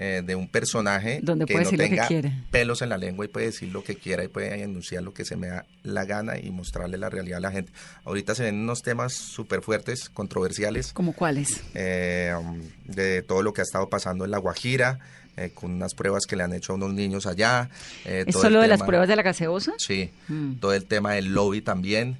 eh, 0.00 0.22
de 0.24 0.36
un 0.36 0.46
personaje 0.46 1.18
Donde 1.22 1.44
que 1.46 1.54
puede 1.54 1.64
no 1.64 1.70
decir 1.70 1.78
lo 1.80 1.84
que 1.84 1.90
tenga 1.96 2.06
quiere. 2.06 2.32
pelos 2.52 2.82
en 2.82 2.88
la 2.90 2.98
lengua 2.98 3.24
y 3.24 3.28
puede 3.28 3.46
decir 3.46 3.68
lo 3.72 3.82
que 3.82 3.96
quiera 3.96 4.22
y 4.22 4.28
puede 4.28 4.62
enunciar 4.62 5.02
lo 5.02 5.12
que 5.12 5.24
se 5.24 5.34
me 5.34 5.48
da 5.48 5.64
la 5.82 6.04
gana 6.04 6.38
y 6.38 6.50
mostrarle 6.50 6.98
la 6.98 7.08
realidad 7.10 7.38
a 7.38 7.40
la 7.40 7.50
gente. 7.50 7.72
Ahorita 8.04 8.34
se 8.36 8.44
ven 8.44 8.56
unos 8.56 8.82
temas 8.82 9.12
súper 9.14 9.60
fuertes, 9.62 10.08
controversiales, 10.08 10.92
¿Como 10.92 11.14
cuáles? 11.14 11.62
eh, 11.74 12.32
um, 12.38 12.60
de 12.84 13.22
todo 13.22 13.42
lo 13.42 13.52
que 13.52 13.60
ha 13.62 13.64
estado 13.64 13.88
pasando 13.88 14.24
en 14.24 14.30
La 14.30 14.38
Guajira, 14.38 15.00
eh, 15.36 15.50
con 15.54 15.72
unas 15.72 15.94
pruebas 15.94 16.26
que 16.26 16.36
le 16.36 16.44
han 16.44 16.52
hecho 16.52 16.72
a 16.72 16.76
unos 16.76 16.92
niños 16.92 17.26
allá. 17.26 17.68
eh, 18.04 18.24
¿Es 18.26 18.34
solo 18.36 18.60
de 18.60 18.68
las 18.68 18.82
pruebas 18.82 19.08
de 19.08 19.16
la 19.16 19.22
gaseosa? 19.22 19.72
Sí, 19.78 20.10
Mm. 20.28 20.54
todo 20.60 20.74
el 20.74 20.84
tema 20.84 21.14
del 21.14 21.32
lobby 21.34 21.60
también 21.60 22.18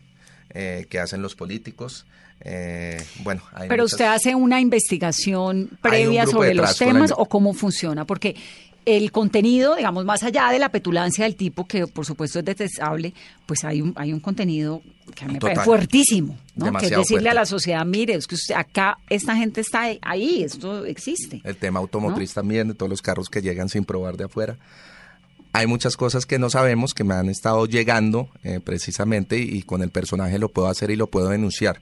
eh, 0.51 0.87
que 0.89 0.99
hacen 0.99 1.21
los 1.23 1.35
políticos. 1.37 2.07
Eh, 2.41 3.03
bueno, 3.25 3.43
hay 3.53 3.69
Pero 3.69 3.83
muchas- 3.85 3.95
usted 3.95 4.05
hace 4.07 4.35
una 4.35 4.61
investigación 4.61 5.57
un 5.71 5.79
previa 5.81 6.27
sobre 6.27 6.55
los 6.55 6.77
temas 6.77 7.13
o 7.17 7.27
cómo 7.27 7.53
funciona, 7.53 8.05
porque 8.05 8.37
el 8.87 9.13
contenido, 9.13 9.77
digamos, 9.77 10.05
más 10.07 10.23
allá 10.23 10.49
de 10.51 10.59
la 10.59 10.71
petulancia 10.71 11.25
del 11.25 11.37
tipo, 11.37 11.67
que 11.67 11.87
por 11.87 12.07
supuesto 12.07 12.39
es 12.39 12.45
detestable, 12.45 13.13
pues 13.45 13.63
hay 13.65 13.83
un, 13.83 13.93
hay 13.97 14.13
un 14.15 14.21
contenido 14.21 14.81
que 15.15 15.25
a 15.25 15.27
mí 15.27 15.35
me 15.35 15.41
parece 15.41 15.63
fuertísimo, 15.63 16.39
¿no? 16.57 16.73
Que 16.73 16.87
es 16.87 16.91
decirle 16.97 17.29
a 17.29 17.35
la 17.35 17.45
sociedad, 17.45 17.85
mire, 17.85 18.15
es 18.15 18.27
que 18.27 18.37
usted- 18.37 18.55
acá 18.55 18.97
esta 19.11 19.37
gente 19.37 19.61
está 19.61 19.83
ahí, 20.01 20.43
esto 20.43 20.87
existe. 20.87 21.43
El 21.45 21.57
tema 21.57 21.81
automotriz 21.81 22.33
también, 22.33 22.69
de 22.69 22.75
todos 22.75 22.89
los 22.89 23.03
carros 23.03 23.29
que 23.29 23.43
llegan 23.43 23.69
sin 23.69 23.85
probar 23.85 24.17
de 24.17 24.25
afuera. 24.25 24.57
Hay 25.53 25.67
muchas 25.67 25.97
cosas 25.97 26.25
que 26.25 26.39
no 26.39 26.49
sabemos, 26.51 26.95
que 26.95 27.05
me 27.05 27.15
han 27.15 27.29
estado 27.29 27.67
llegando 27.67 28.29
eh, 28.45 28.61
precisamente 28.63 29.39
y, 29.39 29.57
y 29.59 29.63
con 29.63 29.83
el 29.83 29.91
personaje 29.91 30.39
lo 30.39 30.51
puedo 30.51 30.69
hacer 30.69 30.91
y 30.91 30.97
lo 30.97 31.09
puedo 31.09 31.29
denunciar. 31.31 31.81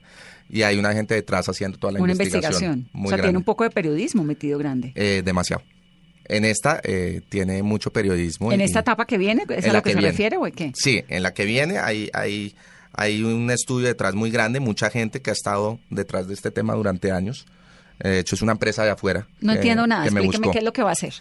Y 0.49 0.61
hay 0.63 0.77
una 0.77 0.93
gente 0.93 1.13
detrás 1.13 1.47
haciendo 1.49 1.77
toda 1.77 1.93
la 1.93 1.99
Una 2.01 2.13
investigación. 2.13 2.51
investigación. 2.53 2.89
Muy 2.93 3.07
o 3.13 3.15
sea, 3.15 3.23
tiene 3.23 3.37
un 3.37 3.43
poco 3.43 3.63
de 3.63 3.69
periodismo 3.69 4.23
metido 4.23 4.57
grande. 4.57 4.93
Eh, 4.95 5.21
demasiado. 5.25 5.63
En 6.25 6.43
esta 6.45 6.79
eh, 6.83 7.21
tiene 7.29 7.63
mucho 7.63 7.91
periodismo. 7.91 8.51
en 8.51 8.61
y- 8.61 8.63
esta 8.63 8.79
etapa 8.79 9.05
que 9.05 9.17
viene, 9.17 9.43
¿es 9.49 9.65
a 9.65 9.67
la 9.67 9.73
lo 9.75 9.83
que, 9.83 9.89
que 9.89 9.93
se 9.93 9.97
viene. 9.99 10.11
refiere 10.11 10.37
o 10.37 10.43
qué? 10.43 10.71
Sí, 10.75 11.03
en 11.07 11.23
la 11.23 11.33
que 11.33 11.45
viene 11.45 11.79
hay, 11.79 12.09
hay, 12.13 12.53
hay 12.93 13.23
un 13.23 13.49
estudio 13.51 13.87
detrás 13.87 14.13
muy 14.15 14.29
grande, 14.31 14.59
mucha 14.59 14.89
gente 14.89 15.21
que 15.21 15.29
ha 15.29 15.33
estado 15.33 15.79
detrás 15.89 16.27
de 16.27 16.33
este 16.33 16.51
tema 16.51 16.73
durante 16.75 17.11
años. 17.11 17.45
Eh, 17.99 18.09
De 18.09 18.19
hecho, 18.19 18.35
es 18.35 18.41
una 18.41 18.51
empresa 18.53 18.83
de 18.83 18.91
afuera. 18.91 19.27
No 19.41 19.53
que- 19.53 19.59
entiendo 19.59 19.87
nada, 19.87 20.03
que 20.05 20.11
me 20.11 20.19
explíqueme 20.21 20.51
qué 20.51 20.59
es 20.59 20.63
lo 20.65 20.73
que 20.73 20.83
va 20.83 20.89
a 20.89 20.93
hacer. 20.93 21.13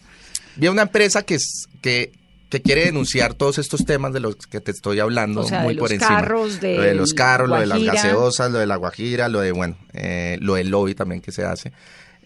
Vi 0.57 0.69
una 0.69 0.83
empresa 0.83 1.23
que, 1.23 1.37
es- 1.37 1.67
que 1.81 2.13
que 2.49 2.63
quiere 2.63 2.85
denunciar 2.85 3.35
todos 3.35 3.59
estos 3.59 3.85
temas 3.85 4.13
de 4.13 4.21
los 4.21 4.37
que 4.37 4.61
te 4.61 4.71
estoy 4.71 5.01
hablando 5.01 5.41
O 5.41 5.49
sea, 5.49 5.61
muy 5.63 5.75
de 5.75 5.81
por 5.81 5.91
los 5.91 6.01
encima. 6.01 6.21
carros, 6.21 6.63
lo 6.63 6.83
de 6.83 6.95
los 6.95 7.13
carros, 7.13 7.49
lo 7.49 7.59
de 7.59 7.67
las 7.67 7.83
gaseosas, 7.83 8.51
lo 8.51 8.59
de 8.59 8.67
la 8.67 8.77
guajira, 8.77 9.29
lo 9.29 9.41
de, 9.41 9.53
bueno, 9.53 9.77
eh, 9.93 10.39
lo 10.41 10.55
del 10.55 10.69
lobby 10.69 10.95
también 10.95 11.21
que 11.21 11.33
se 11.33 11.45
hace. 11.45 11.73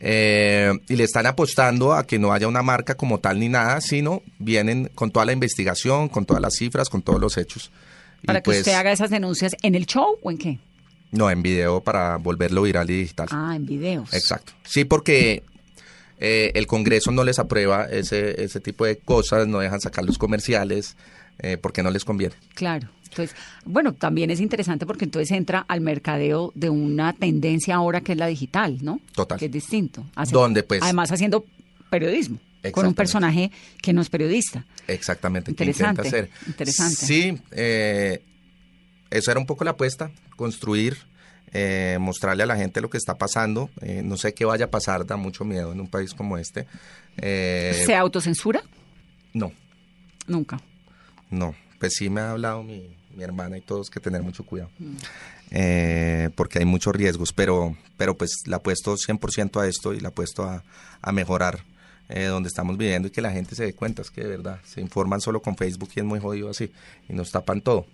Eh, 0.03 0.73
y 0.89 0.97
le 0.97 1.05
están 1.05 1.27
apostando 1.27 1.93
a 1.93 2.07
que 2.07 2.19
no 2.19 2.33
haya 2.33 2.49
una 2.49 2.63
marca 2.63 2.95
como 2.97 3.21
tal 3.21 3.39
ni 3.39 3.49
nada, 3.49 3.81
sino 3.81 4.23
vienen 4.39 4.91
con 4.95 5.11
toda 5.11 5.27
la 5.27 5.33
investigación, 5.33 6.09
con 6.09 6.25
todas 6.25 6.41
las 6.41 6.55
cifras, 6.55 6.89
con 6.89 7.03
todos 7.03 7.21
los 7.21 7.37
hechos. 7.37 7.71
Y 8.23 8.27
Para 8.27 8.41
que 8.41 8.45
pues, 8.45 8.59
usted 8.61 8.73
haga 8.73 8.93
esas 8.93 9.11
denuncias 9.11 9.57
en 9.63 9.75
el 9.75 9.87
show 9.87 10.19
o 10.23 10.31
en 10.31 10.39
qué? 10.39 10.59
No, 11.13 11.31
en 11.31 11.43
video 11.43 11.83
para 11.83 12.17
volverlo 12.17 12.63
viral 12.63 12.89
y 12.91 13.01
digital. 13.01 13.29
Ah, 13.31 13.55
en 13.57 13.67
videos. 13.67 14.13
Exacto. 14.13 14.53
Sí, 14.65 14.85
porque 14.85 15.43
eh, 16.21 16.53
el 16.55 16.67
Congreso 16.67 17.11
no 17.11 17.25
les 17.25 17.39
aprueba 17.41 17.85
ese, 17.87 18.43
ese 18.45 18.61
tipo 18.61 18.85
de 18.85 18.99
cosas, 18.99 19.49
no 19.49 19.59
dejan 19.59 19.81
sacar 19.81 20.05
los 20.05 20.19
comerciales, 20.19 20.97
eh, 21.41 21.57
porque 21.57 21.83
no 21.83 21.91
les 21.91 22.05
conviene. 22.05 22.35
Claro. 22.55 22.89
Entonces, 23.09 23.35
bueno, 23.65 23.93
también 23.93 24.31
es 24.31 24.39
interesante 24.39 24.87
porque 24.87 25.05
entonces 25.05 25.33
entra 25.33 25.65
al 25.67 25.81
mercadeo 25.81 26.53
de 26.55 26.71
una 26.71 27.13
tendencia 27.13 27.75
ahora 27.75 28.03
que 28.03 28.13
es 28.13 28.19
la 28.19 28.29
digital, 28.29 28.79
¿no? 28.83 29.01
Total. 29.17 29.37
Que 29.39 29.47
es 29.47 29.51
distinto. 29.53 30.07
Hace- 30.15 30.33
Donde, 30.33 30.63
pues- 30.63 30.81
Además 30.83 31.11
haciendo 31.11 31.45
periodismo. 31.91 32.39
Con 32.73 32.87
un 32.87 32.95
personaje 32.95 33.51
que 33.83 33.95
no 33.95 34.03
es 34.03 34.11
periodista. 34.11 34.67
Exactamente, 34.87 35.47
que 35.55 35.65
Interesante, 35.65 36.03
intenta 36.07 36.19
hacer. 36.19 36.31
interesante. 36.47 36.95
Sí, 36.95 37.39
eh, 37.53 38.23
eso 39.11 39.31
era 39.31 39.41
un 39.41 39.47
poco 39.47 39.65
la 39.65 39.71
apuesta, 39.73 40.11
construir, 40.37 40.99
eh, 41.53 41.99
mostrarle 42.01 42.43
a 42.43 42.47
la 42.47 42.57
gente 42.57 42.81
lo 42.81 42.91
que 42.91 42.99
está 42.99 43.17
pasando. 43.17 43.71
Eh, 43.83 44.03
no 44.05 44.17
sé 44.17 44.35
qué 44.35 44.45
vaya 44.45 44.67
a 44.67 44.71
pasar, 44.71 45.07
da 45.07 45.17
mucho 45.17 45.45
miedo 45.45 45.73
en 45.73 45.81
un 45.81 45.89
país 45.89 46.15
como 46.15 46.39
este. 46.39 46.67
Eh, 47.17 47.83
¿Se 47.87 47.95
autocensura? 47.95 48.63
no, 49.33 49.53
Nunca. 50.27 50.61
no. 51.31 51.55
Pues 51.79 51.95
sí 51.95 52.11
me 52.11 52.21
ha 52.21 52.33
hablado 52.33 52.63
mi, 52.63 52.95
mi 53.17 53.23
hermana 53.23 53.57
y 53.57 53.63
todos 53.63 53.89
que 53.89 54.01
tener 54.01 54.23
mucho 54.23 54.45
cuidado. 54.45 54.71
Mm. 54.79 54.97
Eh, 55.53 56.31
porque 56.37 56.61
hay 56.61 56.65
muchos 56.65 56.95
riesgos, 56.95 57.33
pero, 57.33 57.77
pero 57.97 58.17
pues 58.17 58.43
le 58.47 58.55
apuesto 58.55 58.95
100% 58.97 59.61
a 59.61 59.67
esto 59.67 59.95
y 59.95 60.01
le 60.01 60.09
apuesto 60.09 60.45
a, 60.45 60.63
a 61.01 61.13
mejorar 61.13 61.65
eh, 62.09 62.25
donde 62.25 62.49
estamos 62.49 62.77
viviendo 62.77 63.09
y 63.09 63.11
que 63.11 63.21
la 63.21 63.33
gente 63.33 63.55
se 63.55 63.65
dé 63.65 63.73
cuenta, 63.73 64.03
es 64.03 64.11
que 64.11 64.23
de 64.23 64.29
verdad 64.29 64.61
se 64.65 64.81
informan 64.81 65.21
solo 65.21 65.41
con 65.43 65.57
Facebook 65.57 65.91
y 65.95 66.01
es 66.01 66.05
muy 66.05 66.21
jodido 66.21 66.51
así 66.51 66.73
y 67.09 67.13
nos 67.13 67.31
tapan 67.31 67.61
todo. 67.61 67.87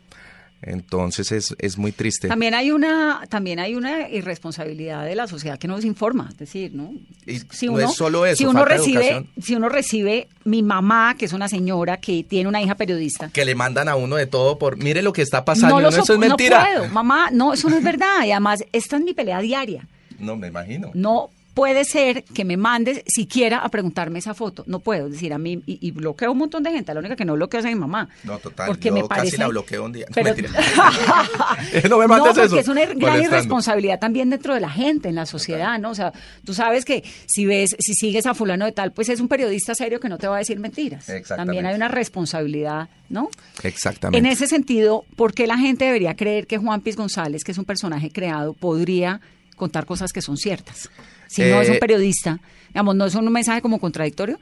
Entonces 0.63 1.33
es, 1.33 1.55
es 1.59 1.79
muy 1.79 1.93
triste. 1.93 2.29
También 2.29 2.55
hay 2.55 2.71
una 2.71 3.23
también 3.29 3.59
hay 3.61 3.75
una 3.75 4.09
irresponsabilidad 4.09 5.05
de 5.05 5.15
la 5.15 5.27
sociedad 5.27 5.59
que 5.59 5.69
no 5.69 5.77
nos 5.77 5.85
informa, 5.85 6.29
es 6.31 6.39
decir, 6.39 6.73
¿no? 6.75 6.93
Y 7.27 7.41
no 7.67 7.79
es 7.81 7.95
solo 7.95 8.27
eso, 8.27 8.39
si 8.39 8.47
uno 8.47 8.65
recibe 8.65 9.09
educación. 9.09 9.29
si 9.41 9.55
uno 9.55 9.69
recibe 9.69 10.29
mi 10.45 10.63
mamá, 10.63 11.15
que 11.19 11.27
es 11.27 11.33
una 11.33 11.49
señora 11.49 11.99
que 11.99 12.25
tiene 12.25 12.49
una 12.49 12.63
hija 12.63 12.75
periodista, 12.75 13.29
Que 13.33 13.45
le 13.45 13.55
mandan 13.55 13.89
a 13.89 13.97
uno 13.97 14.17
de 14.17 14.27
todo 14.27 14.59
por, 14.59 14.77
mire 14.77 15.03
lo 15.03 15.13
que 15.13 15.23
está 15.23 15.45
pasando, 15.45 15.75
no 15.75 15.79
uno, 15.79 15.89
eso 15.91 16.05
so- 16.05 16.15
es 16.15 16.19
mentira. 16.19 16.59
No 16.61 16.79
puedo, 16.81 16.89
mamá, 16.93 17.29
no, 17.31 17.53
eso 17.53 17.69
no 17.69 17.77
es 17.77 17.85
verdad. 17.85 18.25
Y 18.25 18.31
además, 18.33 18.65
esta 18.73 18.97
es 18.97 19.03
mi 19.03 19.13
pelea 19.15 19.41
diaria. 19.41 19.87
No, 20.19 20.37
me 20.37 20.49
imagino. 20.49 20.91
No 20.95 21.31
puede 21.57 21.87
ser 21.87 22.23
que 22.23 22.45
me 22.45 22.59
mandes 22.59 23.03
siquiera 23.07 23.61
a 23.61 23.71
preguntarme 23.71 24.19
esa 24.19 24.35
foto. 24.35 24.63
No 24.67 24.81
puedo. 24.81 25.07
Es 25.07 25.13
decir, 25.13 25.33
a 25.33 25.39
mí, 25.39 25.63
y, 25.65 25.79
y 25.81 25.91
bloqueo 25.91 26.31
un 26.33 26.37
montón 26.37 26.63
de 26.63 26.71
gente. 26.71 26.93
La 26.93 27.01
única 27.01 27.17
que 27.17 27.25
no 27.25 27.33
bloqueo 27.33 27.61
es 27.61 27.65
a 27.65 27.71
mi 27.71 27.75
mamá. 27.75 28.11
No, 28.25 28.39
total. 28.39 28.67
Porque 28.67 28.91
yo 28.91 28.95
me 28.95 29.01
casi 29.01 29.09
parece. 29.09 29.39
la 29.39 29.49
bloqueo 29.49 29.87
un 29.87 29.93
día. 29.93 30.05
Pero- 30.13 30.35
no 31.89 31.99
me 31.99 32.07
mandes 32.07 32.37
no, 32.37 32.43
porque 32.43 32.45
eso. 32.45 32.59
es 32.59 32.69
una 32.69 32.83
gran 32.83 32.99
molestando. 32.99 33.23
irresponsabilidad 33.25 33.99
también 33.99 34.29
dentro 34.29 34.53
de 34.53 34.61
la 34.61 34.69
gente, 34.69 35.09
en 35.09 35.15
la 35.15 35.25
sociedad, 35.25 35.79
¿no? 35.79 35.93
O 35.93 35.95
sea, 35.95 36.13
tú 36.45 36.53
sabes 36.53 36.85
que 36.85 37.03
si 37.25 37.47
ves, 37.47 37.75
si 37.79 37.95
sigues 37.95 38.27
a 38.27 38.35
fulano 38.35 38.67
de 38.67 38.73
tal, 38.73 38.93
pues 38.93 39.09
es 39.09 39.21
un 39.21 39.29
periodista 39.29 39.75
serio 39.75 39.99
que 39.99 40.11
no 40.11 40.19
te 40.19 40.29
va 40.29 40.37
a 40.37 40.39
decir 40.41 40.61
mentiras. 40.61 41.09
Exactamente. 41.09 41.37
También 41.47 41.65
hay 41.65 41.75
una 41.75 41.89
responsabilidad, 41.89 42.91
¿no? 43.09 43.31
Exactamente. 43.63 44.19
En 44.19 44.31
ese 44.31 44.47
sentido, 44.47 45.07
¿por 45.17 45.33
qué 45.33 45.47
la 45.47 45.57
gente 45.57 45.87
debería 45.87 46.17
creer 46.17 46.47
que 46.47 46.59
Juan 46.59 46.83
Piz 46.83 46.97
González, 46.97 47.45
que 47.45 47.53
es 47.53 47.59
un 47.59 47.65
personaje 47.65 48.11
creado, 48.11 48.53
podría 48.53 49.23
contar 49.57 49.87
cosas 49.87 50.13
que 50.13 50.21
son 50.21 50.37
ciertas? 50.37 50.91
Si 51.27 51.43
no 51.43 51.61
es 51.61 51.69
un 51.69 51.77
Eh, 51.77 51.79
periodista, 51.79 52.41
digamos, 52.69 52.95
¿no 52.97 53.07
es 53.07 53.15
un 53.15 53.31
mensaje 53.33 53.63
como 53.63 53.79
contradictorio? 53.79 54.39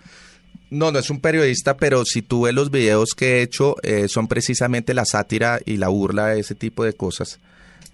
No, 0.70 0.90
no 0.90 0.98
es 0.98 1.10
un 1.10 1.20
periodista, 1.20 1.76
pero 1.76 2.04
si 2.04 2.22
tú 2.22 2.42
ves 2.42 2.54
los 2.54 2.70
videos 2.70 3.14
que 3.14 3.38
he 3.38 3.42
hecho, 3.42 3.76
eh, 3.82 4.08
son 4.08 4.28
precisamente 4.28 4.94
la 4.94 5.04
sátira 5.04 5.60
y 5.64 5.76
la 5.76 5.88
burla 5.88 6.28
de 6.28 6.40
ese 6.40 6.54
tipo 6.54 6.84
de 6.84 6.94
cosas, 6.94 7.40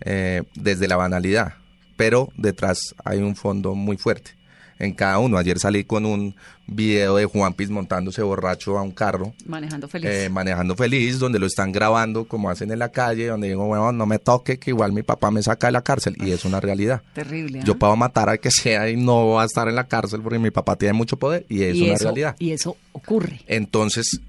eh, 0.03 0.43
desde 0.55 0.89
la 0.89 0.97
banalidad. 0.97 1.55
Pero 1.97 2.31
detrás 2.37 2.79
hay 3.05 3.19
un 3.19 3.37
fondo 3.37 3.75
muy 3.75 3.97
fuerte 3.97 4.40
en 4.81 4.93
cada 4.93 5.19
uno. 5.19 5.39
Ayer 5.39 5.59
salí 5.59 5.85
con 5.85 6.05
un 6.07 6.35
video 6.67 7.17
de 7.17 7.27
Juan 7.27 7.53
Piz 7.55 7.71
montándose 7.71 8.23
borracho 8.23 8.79
a 8.79 8.83
un 8.83 8.91
carro. 8.91 9.35
Manejando 9.47 9.87
feliz. 9.89 10.11
eh, 10.11 10.29
manejando 10.31 10.75
feliz, 10.75 11.19
donde 11.19 11.39
lo 11.39 11.47
están 11.47 11.71
grabando 11.71 12.25
como 12.25 12.51
hacen 12.51 12.71
en 12.73 12.79
la 12.79 12.89
calle, 12.91 13.27
donde 13.27 13.49
digo, 13.49 13.67
bueno, 13.67 13.93
no 13.93 14.07
me 14.07 14.19
toque, 14.19 14.59
que 14.59 14.71
igual 14.71 14.93
mi 14.93 15.03
papá 15.03 15.31
me 15.31 15.43
saca 15.43 15.69
de 15.69 15.73
la 15.73 15.83
cárcel, 15.83 16.17
y 16.19 16.33
es 16.33 16.45
una 16.45 16.61
realidad. 16.61 17.03
Terrible. 17.13 17.61
¿ah? 17.61 17.65
Yo 17.65 17.79
puedo 17.79 17.95
matar 17.97 18.29
al 18.29 18.41
que 18.41 18.51
sea 18.51 18.89
y 18.89 18.97
no 18.97 19.29
va 19.29 19.43
a 19.43 19.47
estar 19.47 19.69
en 19.69 19.77
la 19.77 19.85
cárcel 19.85 20.23
porque 20.23 20.39
mi 20.39 20.51
papá 20.51 20.77
tiene 20.77 20.95
mucho 20.95 21.17
poder 21.19 21.45
y 21.49 21.63
es 21.63 21.77
y 21.77 21.85
una 21.85 21.95
eso, 21.95 22.05
realidad. 22.05 22.37
Y 22.39 22.53
eso 22.53 22.77
ocurre. 22.93 23.41
Entonces, 23.47 24.21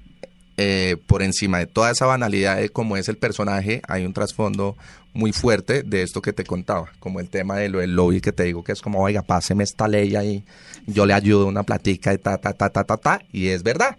eh, 0.58 0.96
por 1.06 1.22
encima 1.22 1.58
de 1.58 1.66
toda 1.66 1.90
esa 1.90 2.04
banalidad 2.06 2.58
de 2.58 2.68
cómo 2.68 2.96
es 2.98 3.08
el 3.08 3.16
personaje, 3.16 3.80
hay 3.88 4.04
un 4.04 4.12
trasfondo 4.12 4.76
muy 5.14 5.32
fuerte 5.32 5.82
de 5.82 6.02
esto 6.02 6.22
que 6.22 6.32
te 6.32 6.44
contaba, 6.44 6.90
como 6.98 7.20
el 7.20 7.28
tema 7.28 7.56
de 7.56 7.68
lo 7.68 7.80
del 7.80 7.94
lobby 7.94 8.20
que 8.20 8.32
te 8.32 8.44
digo 8.44 8.64
que 8.64 8.72
es 8.72 8.80
como, 8.80 9.02
oiga, 9.02 9.22
páseme 9.22 9.64
esta 9.64 9.88
ley 9.88 10.16
ahí, 10.16 10.44
yo 10.86 11.06
le 11.06 11.14
ayudo 11.14 11.46
una 11.46 11.62
platica 11.62 12.10
de 12.10 12.18
ta, 12.18 12.38
ta, 12.38 12.52
ta, 12.52 12.70
ta, 12.70 12.84
ta, 12.84 12.96
ta, 12.96 13.20
y 13.32 13.48
es 13.48 13.62
verdad. 13.62 13.96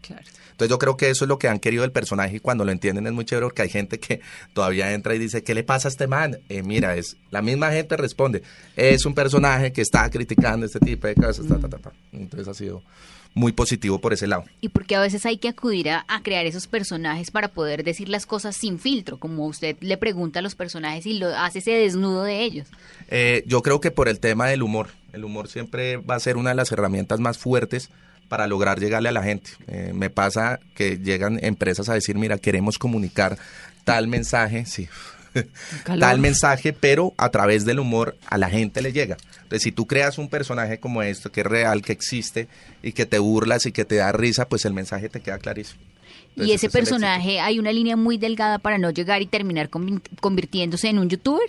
Claro. 0.00 0.22
Entonces 0.56 0.70
yo 0.70 0.78
creo 0.78 0.96
que 0.96 1.10
eso 1.10 1.26
es 1.26 1.28
lo 1.28 1.38
que 1.38 1.48
han 1.48 1.58
querido 1.58 1.84
el 1.84 1.92
personaje 1.92 2.36
y 2.36 2.40
cuando 2.40 2.64
lo 2.64 2.72
entienden 2.72 3.06
es 3.06 3.12
muy 3.12 3.26
chévere 3.26 3.44
porque 3.44 3.60
hay 3.60 3.68
gente 3.68 4.00
que 4.00 4.22
todavía 4.54 4.92
entra 4.94 5.14
y 5.14 5.18
dice, 5.18 5.44
¿qué 5.44 5.54
le 5.54 5.62
pasa 5.62 5.88
a 5.88 5.90
este 5.90 6.06
man? 6.06 6.38
Eh, 6.48 6.62
mira, 6.62 6.96
es 6.96 7.18
la 7.30 7.42
misma 7.42 7.70
gente 7.72 7.94
responde, 7.98 8.42
es 8.74 9.04
un 9.04 9.14
personaje 9.14 9.70
que 9.70 9.82
está 9.82 10.08
criticando 10.08 10.64
este 10.64 10.80
tipo 10.80 11.06
de 11.08 11.14
cosas, 11.14 11.46
ta, 11.46 11.58
ta, 11.58 11.68
ta, 11.68 11.78
ta. 11.78 11.92
Entonces 12.10 12.48
ha 12.48 12.54
sido 12.54 12.82
muy 13.36 13.52
positivo 13.52 14.00
por 14.00 14.14
ese 14.14 14.26
lado. 14.26 14.44
Y 14.62 14.70
porque 14.70 14.96
a 14.96 15.00
veces 15.00 15.26
hay 15.26 15.36
que 15.36 15.48
acudir 15.48 15.90
a, 15.90 16.06
a 16.08 16.22
crear 16.22 16.46
esos 16.46 16.66
personajes 16.66 17.30
para 17.30 17.48
poder 17.48 17.84
decir 17.84 18.08
las 18.08 18.24
cosas 18.24 18.56
sin 18.56 18.78
filtro, 18.78 19.18
como 19.18 19.46
usted 19.46 19.76
le 19.80 19.98
pregunta 19.98 20.38
a 20.38 20.42
los 20.42 20.54
personajes 20.54 21.04
y 21.04 21.18
lo 21.18 21.28
hace 21.28 21.58
ese 21.58 21.72
desnudo 21.72 22.24
de 22.24 22.42
ellos. 22.42 22.66
Eh, 23.08 23.44
yo 23.46 23.60
creo 23.60 23.78
que 23.78 23.90
por 23.90 24.08
el 24.08 24.20
tema 24.20 24.46
del 24.46 24.62
humor, 24.62 24.88
el 25.12 25.22
humor 25.22 25.48
siempre 25.48 25.98
va 25.98 26.14
a 26.14 26.20
ser 26.20 26.38
una 26.38 26.50
de 26.50 26.56
las 26.56 26.72
herramientas 26.72 27.20
más 27.20 27.36
fuertes 27.36 27.90
para 28.30 28.46
lograr 28.46 28.80
llegarle 28.80 29.10
a 29.10 29.12
la 29.12 29.22
gente. 29.22 29.50
Eh, 29.66 29.92
me 29.94 30.08
pasa 30.08 30.58
que 30.74 30.96
llegan 30.96 31.38
empresas 31.44 31.90
a 31.90 31.94
decir, 31.94 32.16
mira, 32.16 32.38
queremos 32.38 32.78
comunicar 32.78 33.38
tal 33.84 34.08
mensaje, 34.08 34.64
sí. 34.64 34.88
tal 35.84 36.18
mensaje, 36.18 36.72
pero 36.72 37.14
a 37.16 37.30
través 37.30 37.64
del 37.64 37.78
humor 37.80 38.16
a 38.26 38.38
la 38.38 38.48
gente 38.50 38.82
le 38.82 38.92
llega. 38.92 39.16
Entonces, 39.36 39.62
si 39.62 39.72
tú 39.72 39.86
creas 39.86 40.18
un 40.18 40.28
personaje 40.28 40.78
como 40.78 41.02
esto, 41.02 41.30
que 41.30 41.40
es 41.42 41.46
real, 41.46 41.82
que 41.82 41.92
existe, 41.92 42.48
y 42.82 42.92
que 42.92 43.06
te 43.06 43.18
burlas 43.18 43.66
y 43.66 43.72
que 43.72 43.84
te 43.84 43.96
da 43.96 44.12
risa, 44.12 44.48
pues 44.48 44.64
el 44.64 44.72
mensaje 44.72 45.08
te 45.08 45.20
queda 45.20 45.38
clarísimo. 45.38 45.80
Entonces, 46.30 46.48
y 46.48 46.52
ese 46.52 46.66
es 46.66 46.72
personaje, 46.72 47.40
hay 47.40 47.58
una 47.58 47.72
línea 47.72 47.96
muy 47.96 48.18
delgada 48.18 48.58
para 48.58 48.76
no 48.78 48.90
llegar 48.90 49.22
y 49.22 49.26
terminar 49.26 49.70
convi- 49.70 50.02
convirtiéndose 50.20 50.88
en 50.88 50.98
un 50.98 51.08
youtuber. 51.08 51.48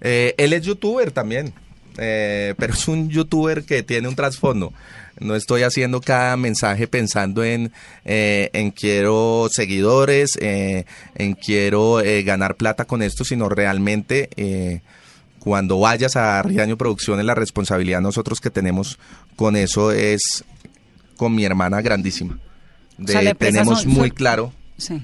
Eh, 0.00 0.34
él 0.38 0.52
es 0.52 0.62
youtuber 0.62 1.10
también, 1.10 1.52
eh, 1.98 2.54
pero 2.58 2.72
es 2.74 2.88
un 2.88 3.08
youtuber 3.10 3.64
que 3.64 3.82
tiene 3.82 4.08
un 4.08 4.14
trasfondo. 4.14 4.72
No 5.20 5.34
estoy 5.34 5.62
haciendo 5.62 6.00
cada 6.00 6.36
mensaje 6.36 6.86
pensando 6.86 7.42
en, 7.42 7.72
eh, 8.04 8.50
en 8.52 8.70
quiero 8.70 9.48
seguidores, 9.50 10.38
eh, 10.40 10.84
en 11.16 11.34
quiero 11.34 12.00
eh, 12.00 12.22
ganar 12.22 12.54
plata 12.54 12.84
con 12.84 13.02
esto, 13.02 13.24
sino 13.24 13.48
realmente 13.48 14.30
cuando 15.40 15.78
vayas 15.80 16.16
a 16.16 16.42
Riaño 16.42 16.76
Producciones, 16.76 17.24
la 17.24 17.34
responsabilidad 17.34 18.00
nosotros 18.00 18.40
que 18.40 18.50
tenemos 18.50 18.98
con 19.36 19.56
eso 19.56 19.92
es 19.92 20.44
con 21.16 21.34
mi 21.34 21.44
hermana 21.44 21.80
grandísima. 21.80 22.38
De- 22.96 23.12
sea, 23.12 23.22
empresa 23.22 23.52
tenemos 23.58 23.82
son- 23.82 23.90
muy 23.92 24.08
son- 24.08 24.16
claro 24.16 24.52
Sí. 24.76 25.02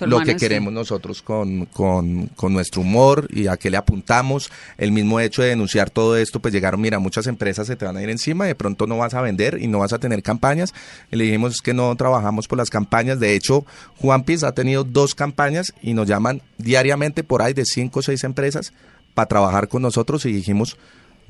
Lo 0.00 0.20
que 0.20 0.36
queremos 0.36 0.72
nosotros 0.72 1.20
con, 1.22 1.66
con, 1.66 2.28
con 2.28 2.52
nuestro 2.52 2.80
humor 2.80 3.28
y 3.30 3.46
a 3.46 3.56
qué 3.56 3.70
le 3.70 3.76
apuntamos. 3.76 4.50
El 4.78 4.90
mismo 4.90 5.20
hecho 5.20 5.42
de 5.42 5.48
denunciar 5.48 5.90
todo 5.90 6.16
esto, 6.16 6.40
pues 6.40 6.54
llegaron, 6.54 6.80
mira, 6.80 6.98
muchas 6.98 7.26
empresas 7.26 7.66
se 7.66 7.76
te 7.76 7.84
van 7.84 7.96
a 7.98 8.02
ir 8.02 8.08
encima, 8.08 8.46
de 8.46 8.54
pronto 8.54 8.86
no 8.86 8.96
vas 8.98 9.14
a 9.14 9.20
vender 9.20 9.58
y 9.60 9.68
no 9.68 9.80
vas 9.80 9.92
a 9.92 9.98
tener 9.98 10.22
campañas. 10.22 10.72
Y 11.10 11.16
le 11.16 11.24
dijimos 11.24 11.56
"Es 11.56 11.60
que 11.60 11.74
no 11.74 11.94
trabajamos 11.96 12.48
por 12.48 12.58
las 12.58 12.70
campañas. 12.70 13.20
De 13.20 13.34
hecho, 13.34 13.66
Juan 13.98 14.24
Piz 14.24 14.42
ha 14.44 14.52
tenido 14.52 14.84
dos 14.84 15.14
campañas 15.14 15.74
y 15.82 15.92
nos 15.94 16.08
llaman 16.08 16.42
diariamente 16.58 17.22
por 17.22 17.42
ahí 17.42 17.52
de 17.52 17.64
cinco 17.66 18.00
o 18.00 18.02
seis 18.02 18.24
empresas 18.24 18.72
para 19.14 19.28
trabajar 19.28 19.68
con 19.68 19.82
nosotros 19.82 20.24
y 20.24 20.32
dijimos, 20.32 20.78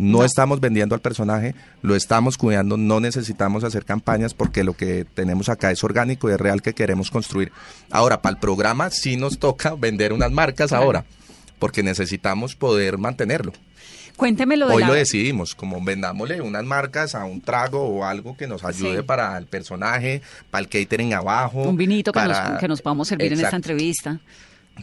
no, 0.02 0.24
estamos 0.24 0.60
vendiendo 0.60 0.94
al 0.94 1.00
personaje, 1.00 1.54
lo 1.82 1.94
estamos 1.96 2.36
cuidando, 2.38 2.76
no 2.76 3.00
necesitamos 3.00 3.64
hacer 3.64 3.84
campañas 3.84 4.34
porque 4.34 4.64
lo 4.64 4.74
que 4.74 5.04
tenemos 5.04 5.48
acá 5.48 5.70
es 5.70 5.82
orgánico 5.84 6.28
y 6.28 6.32
es 6.32 6.40
real 6.40 6.60
que 6.62 6.74
queremos 6.74 7.10
construir. 7.10 7.52
Ahora, 7.90 8.20
para 8.22 8.34
el 8.34 8.40
programa 8.40 8.90
sí 8.90 9.16
nos 9.16 9.38
toca 9.38 9.74
vender 9.74 10.12
unas 10.12 10.30
marcas 10.32 10.72
ahora, 10.72 11.04
porque 11.58 11.82
necesitamos 11.82 12.54
poder 12.56 12.98
mantenerlo. 12.98 13.52
cuénteme 14.16 14.56
lo 14.58 14.68
de 14.68 14.74
Hoy 14.74 14.82
la- 14.82 14.88
lo 14.88 14.94
decidimos, 14.94 15.54
como 15.54 15.82
vendámosle 15.82 16.40
unas 16.42 16.64
marcas 16.64 17.14
a 17.14 17.24
un 17.24 17.40
trago 17.40 17.80
o 17.82 18.04
algo 18.04 18.36
que 18.36 18.46
nos 18.46 18.62
ayude 18.62 18.98
Sí. 18.98 19.02
para 19.02 19.36
el 19.38 19.46
personaje, 19.46 20.20
para 20.50 20.62
el 20.62 20.68
catering 20.68 21.14
abajo. 21.14 21.62
un 21.62 21.76
vinito 21.78 22.12
que, 22.12 22.20
nos, 22.20 22.58
que 22.60 22.68
nos 22.68 22.82
podamos 22.82 23.08
servir 23.08 23.32
en 23.32 23.40
esta 23.40 23.56
entrevista. 23.56 24.20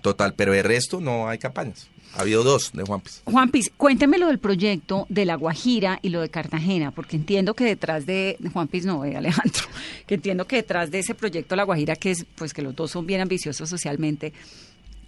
Total, 0.01 0.33
pero 0.33 0.53
el 0.53 0.63
resto 0.63 0.99
no 0.99 1.29
hay 1.29 1.37
campañas. 1.37 1.87
Ha 2.15 2.21
habido 2.21 2.43
dos 2.43 2.71
de 2.73 2.83
Juan 2.83 3.01
Piz. 3.01 3.21
Juan 3.25 3.49
Piz, 3.49 3.71
cuénteme 3.77 4.17
lo 4.17 4.27
del 4.27 4.39
proyecto 4.39 5.05
de 5.09 5.25
La 5.25 5.35
Guajira 5.35 5.99
y 6.01 6.09
lo 6.09 6.21
de 6.21 6.29
Cartagena, 6.29 6.91
porque 6.91 7.15
entiendo 7.15 7.53
que 7.53 7.63
detrás 7.63 8.05
de 8.05 8.37
Juan 8.51 8.67
Piz, 8.67 8.85
no, 8.85 9.03
de 9.03 9.15
Alejandro, 9.15 9.61
que 10.07 10.15
entiendo 10.15 10.45
que 10.45 10.57
detrás 10.57 10.91
de 10.91 10.99
ese 10.99 11.15
proyecto 11.15 11.55
La 11.55 11.63
Guajira, 11.63 11.95
que 11.95 12.11
es, 12.11 12.25
pues 12.35 12.53
que 12.53 12.61
los 12.61 12.75
dos 12.75 12.91
son 12.91 13.05
bien 13.05 13.21
ambiciosos 13.21 13.69
socialmente, 13.69 14.33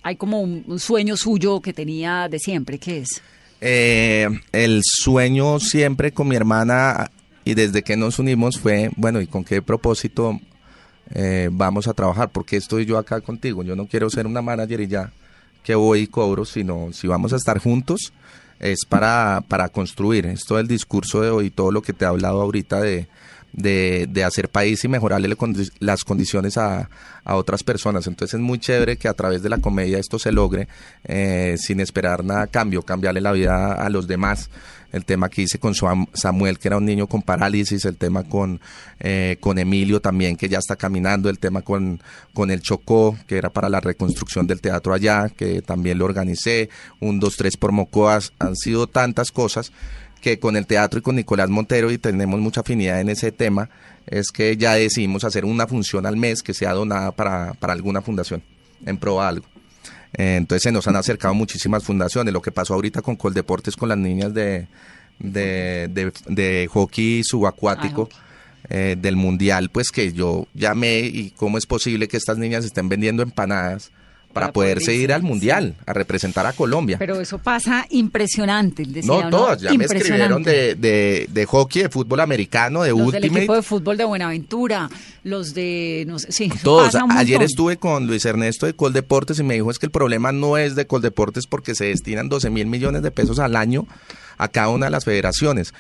hay 0.04 0.16
como 0.16 0.42
un, 0.42 0.64
un 0.68 0.80
sueño 0.80 1.18
suyo 1.18 1.60
que 1.62 1.74
tenía 1.74 2.28
de 2.30 2.40
siempre, 2.40 2.78
¿qué 2.80 3.00
es? 3.00 3.22
Eh, 3.64 4.28
el 4.52 4.82
sueño 4.84 5.60
siempre 5.60 6.12
con 6.12 6.28
mi 6.28 6.36
hermana 6.36 7.12
y 7.46 7.54
desde 7.54 7.84
que 7.84 7.96
nos 7.96 8.18
unimos 8.18 8.60
fue, 8.60 8.90
bueno, 8.96 9.22
¿y 9.22 9.28
con 9.28 9.44
qué 9.44 9.62
propósito 9.62 10.40
eh, 11.14 11.50
vamos 11.52 11.88
a 11.88 11.94
trabajar? 11.94 12.30
porque 12.32 12.58
estoy 12.58 12.86
yo 12.86 12.98
acá 12.98 13.22
contigo? 13.22 13.62
Yo 13.64 13.76
no 13.76 13.86
quiero 13.86 14.10
ser 14.10 14.26
una 14.26 14.42
manager 14.42 14.82
y 14.82 14.88
ya 14.88 15.14
que 15.64 15.76
voy 15.76 16.02
y 16.02 16.08
cobro, 16.08 16.46
sino 16.46 16.90
si 16.94 17.08
vamos 17.08 17.34
a 17.34 17.38
estar 17.38 17.60
juntos 17.60 18.14
es 18.60 18.86
para, 18.88 19.44
para 19.48 19.70
construir. 19.70 20.28
Esto 20.28 20.58
del 20.58 20.68
discurso 20.68 21.22
de 21.22 21.32
hoy, 21.32 21.50
todo 21.50 21.72
lo 21.72 21.82
que 21.82 21.94
te 21.94 22.06
he 22.06 22.08
hablado 22.08 22.42
ahorita 22.42 22.80
de, 22.80 23.08
de, 23.54 24.08
de 24.10 24.24
hacer 24.24 24.50
país 24.50 24.84
y 24.84 24.88
mejorarle 24.88 25.36
las 25.80 26.04
condiciones 26.04 26.58
a, 26.58 26.90
a 27.24 27.36
otras 27.36 27.64
personas. 27.64 28.08
Entonces 28.08 28.36
es 28.36 28.40
muy 28.40 28.60
chévere 28.60 28.98
que 28.98 29.08
a 29.08 29.14
través 29.14 29.42
de 29.42 29.50
la 29.50 29.58
comedia 29.58 30.00
esto 30.00 30.20
se 30.20 30.32
logre 30.32 30.68
eh, 31.04 31.56
sin 31.58 31.80
esperar 31.80 32.24
nada 32.24 32.48
cambio, 32.48 32.82
cambiarle 32.82 33.22
la 33.22 33.32
vida 33.32 33.74
a 33.74 33.90
los 33.90 34.08
demás. 34.08 34.50
El 34.92 35.06
tema 35.06 35.30
que 35.30 35.44
hice 35.44 35.58
con 35.58 35.74
Samuel, 35.74 36.60
que 36.60 36.68
era 36.68 36.76
un 36.76 36.84
niño 36.84 37.08
con 37.08 37.22
parálisis, 37.22 37.86
el 37.86 37.96
tema 37.96 38.24
con, 38.26 38.60
eh, 39.00 39.38
con 39.40 39.58
Emilio 39.58 40.02
también, 40.02 40.36
que 40.36 40.50
ya 40.50 40.60
está 40.60 40.76
caminando, 40.76 41.30
el 41.30 41.40
tema 41.40 41.62
con, 41.62 42.02
con 42.34 42.52
el 42.52 42.62
Chocó, 42.62 43.18
que 43.26 43.38
era 43.38 43.50
para 43.50 43.70
la 43.70 43.80
reconstrucción 43.80 44.48
del 44.48 44.60
teatro 44.60 44.94
allá, 44.94 45.30
que 45.30 45.62
también 45.62 45.98
lo 45.98 46.04
organicé, 46.04 46.70
un, 47.00 47.22
dos, 47.22 47.38
tres 47.38 47.56
por 47.56 47.72
Mocoas, 47.72 48.34
han 48.38 48.58
sido 48.58 48.88
tantas 48.88 49.32
cosas 49.32 49.72
que 50.22 50.40
con 50.40 50.56
el 50.56 50.66
teatro 50.66 51.00
y 51.00 51.02
con 51.02 51.16
Nicolás 51.16 51.50
Montero 51.50 51.92
y 51.92 51.98
tenemos 51.98 52.40
mucha 52.40 52.62
afinidad 52.62 53.02
en 53.02 53.10
ese 53.10 53.32
tema, 53.32 53.70
es 54.08 54.32
que 54.32 54.56
ya 54.56 54.76
decidimos 54.76 55.24
hacer 55.24 55.44
una 55.44 55.68
función 55.68 56.06
al 56.06 56.16
mes 56.16 56.42
que 56.42 56.54
sea 56.54 56.74
donada 56.74 57.12
para, 57.12 57.54
para 57.56 57.74
alguna 57.74 58.02
fundación, 58.02 58.42
en 58.86 58.98
pro 58.98 59.22
a 59.22 59.28
algo. 59.28 59.46
Eh, 60.14 60.36
entonces 60.38 60.64
se 60.64 60.72
nos 60.72 60.88
han 60.88 60.96
acercado 60.96 61.34
muchísimas 61.34 61.84
fundaciones. 61.84 62.34
Lo 62.34 62.42
que 62.42 62.52
pasó 62.52 62.74
ahorita 62.74 63.02
con 63.02 63.16
Coldeportes 63.16 63.76
con 63.76 63.90
las 63.90 63.98
niñas 63.98 64.34
de, 64.34 64.68
de, 65.20 65.90
de, 65.90 66.12
de 66.28 66.68
hockey 66.72 67.24
subacuático. 67.24 68.10
Ah, 68.12 68.28
eh, 68.70 68.96
del 68.98 69.18
mundial, 69.18 69.70
pues 69.70 69.90
que 69.90 70.14
yo 70.14 70.48
llamé 70.54 71.00
y 71.00 71.32
cómo 71.32 71.58
es 71.58 71.66
posible 71.66 72.08
que 72.08 72.16
estas 72.16 72.38
niñas 72.38 72.64
estén 72.64 72.88
vendiendo 72.88 73.22
empanadas 73.22 73.92
para, 74.32 74.48
Para 74.48 74.54
poder 74.54 74.78
poderse 74.78 74.94
irse, 74.94 75.04
ir 75.04 75.14
al 75.14 75.22
sí. 75.22 75.28
mundial, 75.28 75.76
a 75.86 75.94
representar 75.94 76.46
a 76.46 76.54
Colombia. 76.54 76.98
Pero 76.98 77.20
eso 77.20 77.38
pasa 77.38 77.86
impresionante. 77.90 78.84
decía 78.86 79.24
no, 79.24 79.30
todas, 79.30 79.62
ya 79.62 79.74
me 79.74 79.86
escribieron 79.86 80.44
de, 80.44 80.76
de, 80.76 81.28
de 81.30 81.46
hockey, 81.46 81.84
de 81.84 81.90
fútbol 81.90 82.20
americano, 82.20 82.84
de 82.84 82.90
Los 82.90 82.98
del 83.00 83.06
Ultimate. 83.08 83.40
equipo 83.40 83.56
de 83.56 83.62
fútbol 83.62 83.98
de 83.98 84.06
Buenaventura, 84.06 84.90
los 85.24 85.54
de, 85.54 86.06
no 86.08 86.20
sé, 86.20 86.32
sí, 86.32 86.52
Todos. 86.64 86.96
Ayer 87.16 87.42
estuve 87.42 87.78
con 87.78 88.08
Luis 88.08 88.26
Ernesto 88.26 88.66
de 88.66 88.74
Coldeportes 88.74 89.40
y 89.40 89.44
me 89.44 89.56
dijo 89.56 89.72
es 89.72 89.80
que 89.80 89.86
el 89.86 89.92
problema 89.92 90.32
no 90.32 90.58
es 90.58 90.76
de 90.76 90.88
Coldeportes 90.88 91.48
porque 91.48 91.76
se 91.76 91.86
destinan 91.86 92.30
12 92.30 92.50
mil 92.50 92.68
millones 92.68 93.02
de 93.02 93.12
pesos 93.12 93.40
al 93.40 93.56
año 93.56 93.88
a 94.38 94.48
cada 94.48 94.70
una 94.70 94.88
de 94.88 94.92
las 94.92 95.06
federaciones. 95.06 95.74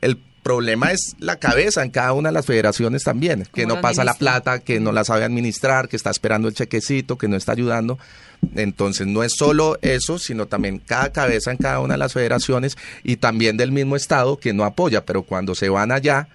El 0.00 0.18
problema 0.48 0.92
es 0.92 1.14
la 1.18 1.36
cabeza 1.36 1.82
en 1.82 1.90
cada 1.90 2.14
una 2.14 2.30
de 2.30 2.32
las 2.32 2.46
federaciones 2.46 3.04
también, 3.04 3.46
que 3.52 3.64
¿Cómo 3.64 3.74
no 3.74 3.80
pasa 3.82 4.02
la 4.02 4.14
plata, 4.14 4.60
que 4.60 4.80
no 4.80 4.92
la 4.92 5.04
sabe 5.04 5.24
administrar, 5.24 5.90
que 5.90 5.96
está 5.96 6.08
esperando 6.08 6.48
el 6.48 6.54
chequecito, 6.54 7.18
que 7.18 7.28
no 7.28 7.36
está 7.36 7.52
ayudando. 7.52 7.98
Entonces 8.54 9.06
no 9.06 9.22
es 9.22 9.34
solo 9.36 9.78
eso, 9.82 10.18
sino 10.18 10.46
también 10.46 10.78
cada 10.78 11.12
cabeza 11.12 11.50
en 11.50 11.58
cada 11.58 11.80
una 11.80 11.94
de 11.94 11.98
las 11.98 12.14
federaciones 12.14 12.78
y 13.04 13.16
también 13.16 13.58
del 13.58 13.72
mismo 13.72 13.94
estado 13.94 14.38
que 14.38 14.54
no 14.54 14.64
apoya, 14.64 15.04
pero 15.04 15.22
cuando 15.22 15.54
se 15.54 15.68
van 15.68 15.92
allá, 15.92 16.28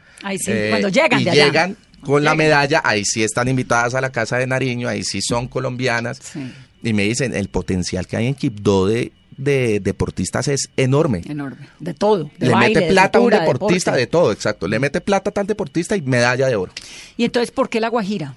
eh, 0.46 0.68
cuando 0.70 0.90
llegan 0.90 1.20
y 1.20 1.24
de 1.24 1.32
allá. 1.32 1.46
llegan 1.46 1.78
con 2.02 2.24
la 2.24 2.36
medalla, 2.36 2.84
ahí 2.86 3.04
sí 3.06 3.24
están 3.24 3.48
invitadas 3.48 3.96
a 3.96 4.02
la 4.02 4.12
Casa 4.12 4.38
de 4.38 4.46
Nariño, 4.46 4.90
ahí 4.90 5.04
sí 5.04 5.24
son 5.24 5.48
colombianas. 5.48 6.20
Sí. 6.22 6.54
Y 6.84 6.94
me 6.94 7.02
dicen, 7.02 7.34
el 7.34 7.48
potencial 7.48 8.06
que 8.06 8.18
hay 8.18 8.28
en 8.28 8.36
Quibdó 8.36 8.86
de, 8.86 9.12
de 9.38 9.80
deportistas 9.80 10.48
es 10.48 10.70
enorme. 10.78 11.22
Enorme. 11.28 11.68
De 11.80 11.94
todo. 11.94 12.30
De 12.38 12.48
Le 12.48 12.54
baile, 12.54 12.74
mete 12.76 12.86
de 12.88 12.92
plata 12.92 13.18
a 13.20 13.22
un 13.22 13.30
deportista, 13.30 13.92
deporte. 13.92 14.00
de 14.00 14.08
todo, 14.08 14.32
exacto. 14.32 14.68
Le 14.68 14.80
mete 14.80 15.02
plata 15.02 15.30
a 15.30 15.34
tal 15.34 15.48
deportista 15.48 15.96
y 15.96 16.02
medalla 16.02 16.48
de 16.48 16.56
oro. 16.56 16.72
Y 17.18 17.26
entonces, 17.26 17.52
¿por 17.52 17.70
qué 17.70 17.80
La 17.80 17.90
Guajira? 17.90 18.36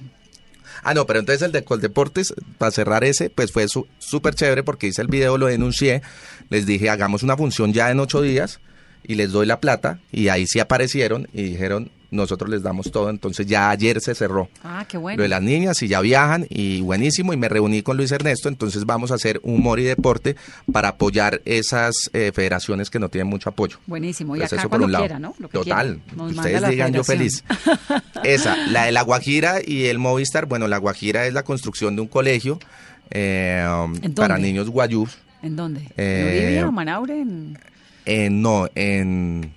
Ah, 0.83 0.95
no, 0.95 1.07
pero 1.07 1.19
entonces 1.19 1.43
el 1.43 1.53
de 1.53 1.65
Coldeportes, 1.65 2.33
para 2.59 2.71
cerrar 2.71 3.03
ese, 3.03 3.29
pues 3.31 3.51
fue 3.51 3.67
su- 3.69 3.89
súper 3.99 4.35
chévere 4.35 4.63
porque 4.63 4.87
hice 4.87 5.03
el 5.03 5.09
video, 5.09 5.37
lo 5.39 5.47
denuncié, 5.47 6.03
les 6.49 6.65
dije, 6.67 6.91
hagamos 6.91 7.23
una 7.25 7.37
función 7.37 7.73
ya 7.73 7.91
en 7.91 7.99
ocho 7.99 8.23
días 8.23 8.61
y 9.05 9.15
les 9.17 9.33
doy 9.33 9.47
la 9.47 9.59
plata 9.59 9.99
y 10.13 10.29
ahí 10.29 10.47
sí 10.47 10.61
aparecieron 10.61 11.29
y 11.33 11.43
dijeron, 11.43 11.91
nosotros 12.11 12.51
les 12.51 12.63
damos 12.63 12.91
todo, 12.91 13.11
entonces 13.11 13.47
ya 13.47 13.71
ayer 13.71 14.01
se 14.01 14.15
cerró. 14.15 14.49
Ah, 14.63 14.85
qué 14.89 14.97
bueno. 14.99 15.19
Lo 15.19 15.23
de 15.25 15.29
las 15.29 15.43
niñas 15.43 15.83
y 15.83 15.89
ya 15.89 16.01
viajan 16.01 16.47
y 16.49 16.81
buenísimo 16.81 17.33
y 17.33 17.37
me 17.37 17.49
reuní 17.49 17.83
con 17.83 17.97
Luis 17.97 18.13
Ernesto, 18.13 18.49
entonces 18.49 18.85
vamos 18.85 19.11
a 19.11 19.15
hacer 19.15 19.41
humor 19.43 19.81
y 19.81 19.85
deporte 19.85 20.37
para 20.73 20.89
apoyar 20.89 21.41
esas 21.45 21.95
eh, 22.13 22.33
federaciones 22.35 22.91
que 22.91 22.99
no 22.99 23.09
tienen 23.09 23.29
mucho 23.29 23.51
apoyo. 23.51 23.79
Buenísimo. 23.87 24.37
Y 24.37 24.41
Pues 24.41 24.53
acá 24.53 24.63
eso 24.63 24.71
por 24.71 24.83
un 24.83 24.93
lado. 24.93 25.05
quiera, 25.05 25.19
¿no? 25.19 25.35
Lo 25.39 25.49
que 25.49 25.59
Total. 25.59 26.01
Nos 26.15 26.33
Ustedes 26.33 26.61
la 26.61 26.69
digan 26.69 26.93
yo 26.93 27.05
feliz. 27.05 27.45
Esa, 28.25 28.57
la 28.69 28.85
de 28.87 28.93
la 28.93 29.03
Guajira 29.03 29.61
y 29.65 29.87
el 29.87 29.99
Movistar. 29.99 30.47
Bueno, 30.47 30.69
la 30.69 30.79
Guajira 30.79 31.27
es 31.27 31.35
la 31.35 31.43
construcción 31.45 31.97
de 31.97 32.03
un 32.03 32.09
colegio 32.09 32.59
eh, 33.11 33.67
um, 33.69 33.95
¿En 34.03 34.15
para 34.15 34.39
niños 34.39 34.69
guayús. 34.69 35.19
¿En 35.43 35.57
dónde? 35.57 35.81
Eh, 35.97 36.39
¿En 36.39 36.45
Uribia 36.47 36.69
o 36.69 36.73
Manaure? 36.73 37.21
En... 37.21 37.59
En, 38.05 38.43
no, 38.43 38.69
en. 38.75 39.53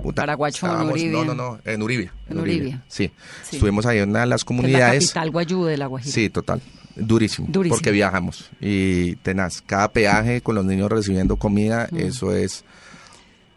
Puta, 0.00 0.22
Paraguacho, 0.22 0.66
en 0.66 0.88
Uribia. 0.90 1.12
No, 1.12 1.24
no, 1.24 1.34
no, 1.34 1.58
en 1.64 1.82
Uribia. 1.82 2.12
En 2.30 2.38
Uribia. 2.38 2.82
Sí. 2.88 3.10
Sí. 3.42 3.56
Estuvimos 3.56 3.86
ahí 3.86 3.98
en 3.98 4.10
una 4.10 4.20
de 4.20 4.26
las 4.26 4.44
que 4.44 4.52
es 4.54 4.56
la 4.56 4.62
comunidades. 4.62 5.06
capital 5.08 5.30
guayú 5.30 5.64
de 5.64 5.76
La 5.76 5.86
Guajira. 5.86 6.12
Sí, 6.12 6.30
total. 6.30 6.60
Durísimo, 6.96 7.46
Durísimo. 7.50 7.76
Porque 7.76 7.90
viajamos. 7.92 8.50
Y 8.60 9.14
tenaz. 9.16 9.62
Cada 9.62 9.92
peaje 9.92 10.40
con 10.40 10.54
los 10.56 10.64
niños 10.64 10.90
recibiendo 10.90 11.36
comida, 11.36 11.88
Mm. 11.92 11.96
eso 11.98 12.34
es 12.34 12.64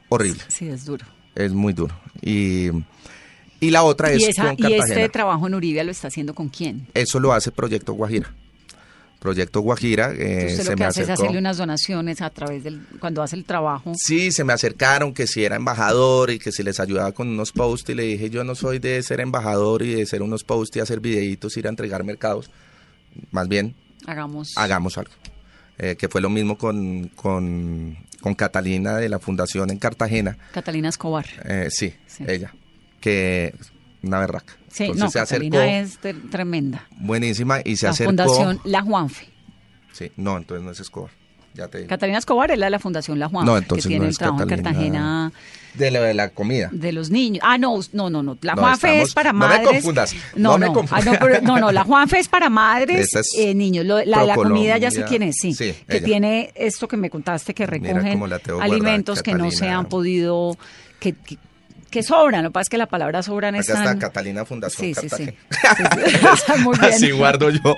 horrible. 0.09 0.41
Sí, 0.47 0.67
es 0.67 0.85
duro. 0.85 1.05
Es 1.35 1.51
muy 1.53 1.73
duro. 1.73 1.95
Y, 2.21 2.69
y 3.59 3.71
la 3.71 3.83
otra 3.83 4.11
es 4.11 4.21
¿Y, 4.21 4.25
esa, 4.25 4.43
con 4.43 4.53
¿Y 4.53 4.57
Cartagena. 4.57 4.85
este 4.85 5.09
trabajo 5.09 5.47
en 5.47 5.55
Uribia 5.55 5.83
lo 5.83 5.91
está 5.91 6.09
haciendo 6.09 6.35
con 6.35 6.49
quién? 6.49 6.87
Eso 6.93 7.19
lo 7.19 7.33
hace 7.33 7.51
Proyecto 7.51 7.93
Guajira. 7.93 8.31
Proyecto 9.22 9.61
Guajira 9.61 10.11
eh, 10.13 10.47
Usted 10.49 10.63
se 10.63 10.63
lo 10.63 10.69
que 10.72 10.76
me 10.78 10.86
hace 10.86 11.03
es 11.03 11.09
hacerle 11.09 11.38
unas 11.38 11.57
donaciones 11.57 12.22
a 12.24 12.32
través 12.32 12.63
del... 12.63 12.82
Cuando 12.99 13.22
hace 13.22 13.36
el 13.36 13.45
trabajo. 13.45 13.93
Sí, 13.95 14.32
se 14.32 14.43
me 14.43 14.51
acercaron 14.51 15.13
que 15.13 15.28
si 15.28 15.45
era 15.45 15.55
embajador 15.55 16.32
y 16.32 16.39
que 16.39 16.51
si 16.51 16.63
les 16.63 16.80
ayudaba 16.80 17.11
con 17.11 17.28
unos 17.30 17.51
posts 17.51 17.91
y 17.91 17.93
le 17.93 18.01
dije 18.03 18.32
yo 18.32 18.43
no 18.43 18.55
soy 18.55 18.80
de 18.80 19.03
ser 19.03 19.19
embajador 19.19 19.84
y 19.84 19.93
de 19.93 20.07
ser 20.07 20.24
unos 20.24 20.43
posts 20.43 20.78
y 20.78 20.80
hacer 20.80 21.01
videitos, 21.01 21.55
ir 21.55 21.67
a 21.67 21.69
entregar 21.69 22.03
mercados. 22.03 22.49
Más 23.30 23.47
bien, 23.47 23.76
Hagamos... 24.07 24.53
hagamos 24.55 24.97
algo. 24.97 25.11
Eh, 25.78 25.95
que 25.97 26.09
fue 26.09 26.19
lo 26.22 26.30
mismo 26.32 26.57
con, 26.57 27.09
con, 27.09 27.95
con 28.22 28.34
Catalina 28.34 28.97
de 28.97 29.07
la 29.07 29.19
Fundación 29.19 29.69
en 29.69 29.78
Cartagena. 29.78 30.36
Catalina 30.51 30.89
Escobar. 30.89 31.28
Eh, 31.45 31.67
sí, 31.69 31.93
Sí. 32.07 32.24
ella. 32.28 32.53
Que 32.99 33.53
una 34.01 34.19
berraca. 34.19 34.57
Sí, 34.72 34.84
Entonces 34.84 35.03
no, 35.03 35.11
se 35.11 35.19
acercó. 35.19 35.49
Catalina 35.49 35.80
es 35.80 35.99
tre- 36.01 36.30
tremenda. 36.30 36.88
Buenísima 36.97 37.59
y 37.63 37.76
se 37.76 37.86
la 37.88 37.91
acercó. 37.91 38.09
Fundación 38.09 38.59
La 38.63 38.82
Juanfe. 38.82 39.28
Sí, 39.91 40.11
no, 40.15 40.38
entonces 40.38 40.63
no 40.63 40.72
es 40.72 40.80
Escobar. 40.80 41.11
Ya 41.53 41.67
te 41.67 41.80
digo. 41.80 41.89
Catalina 41.89 42.17
Escobar 42.17 42.49
es 42.51 42.57
la 42.57 42.67
de 42.67 42.69
la 42.69 42.80
Fundación 42.80 43.19
La 43.19 43.28
Juanfe, 43.28 43.51
No, 43.51 43.57
entonces 43.57 43.84
que 43.84 43.89
tiene 43.89 44.05
no 44.05 44.09
el 44.09 44.17
trabajo 44.17 44.43
en 44.43 44.47
Catalina. 44.47 44.72
Cartagena 44.72 45.32
De 45.74 45.91
lo 45.91 46.01
de 46.01 46.13
la 46.13 46.30
comida. 46.30 46.69
de 46.72 46.93
los 46.93 47.09
niños. 47.09 47.43
Ah, 47.45 47.57
no, 47.57 47.78
no, 47.91 48.09
no, 48.09 48.24
no. 48.24 48.38
La 48.41 48.55
No, 48.55 48.61
Juanfe 48.61 48.88
estamos- 48.88 49.09
es 49.09 49.13
para 49.13 49.34
no 49.34 49.39
me 49.39 49.45
madres. 49.47 49.67
confundas, 49.67 50.15
No, 50.38 50.51
no 50.51 50.57
me 50.59 50.67
confundas. 50.74 51.05
Ah, 51.07 51.11
no, 51.11 51.17
pero- 51.19 51.41
no, 51.41 51.59
no, 51.59 51.72
la 51.74 51.84
Juanfe 51.84 52.19
es 52.19 52.30
para 52.30 52.49
madres, 52.49 53.13
es 53.13 53.36
eh, 53.38 53.53
niños. 53.53 53.86
Lo- 53.86 54.01
la, 54.05 54.24
la 54.24 54.36
comida 54.36 54.78
ya 54.78 54.91
sé 54.91 55.03
quién 55.03 55.24
es, 55.24 55.36
sí. 55.41 55.53
Sí, 55.53 55.76
que 55.89 55.97
ella. 55.97 56.05
tiene 56.05 56.51
esto 56.55 56.88
que 56.88 56.95
me 56.95 57.09
contaste, 57.09 57.53
que 57.53 57.65
recogen 57.65 58.17
la 58.30 58.39
alimentos 58.61 59.22
que 59.22 59.34
no 59.34 59.51
se 59.51 59.67
han 59.67 59.88
podido, 59.89 60.57
que, 61.01 61.11
que, 61.11 61.38
que 61.91 62.01
sobran. 62.01 62.43
Lo 62.43 62.49
que 62.49 62.53
pasa 62.53 62.61
es 62.63 62.69
que 62.69 62.77
la 62.77 62.87
palabra 62.87 63.21
sobran 63.21 63.53
Acá 63.53 63.61
están... 63.61 63.83
está 63.83 63.99
Catalina 63.99 64.45
Fundación 64.45 64.95
Sí, 64.95 64.95
sí, 64.95 65.09
sí. 65.09 65.25
Sí, 65.25 65.33
sí. 65.85 66.53
Muy 66.63 66.77
bien. 66.79 66.93
Así 66.93 67.11
guardo 67.11 67.49
yo. 67.51 67.75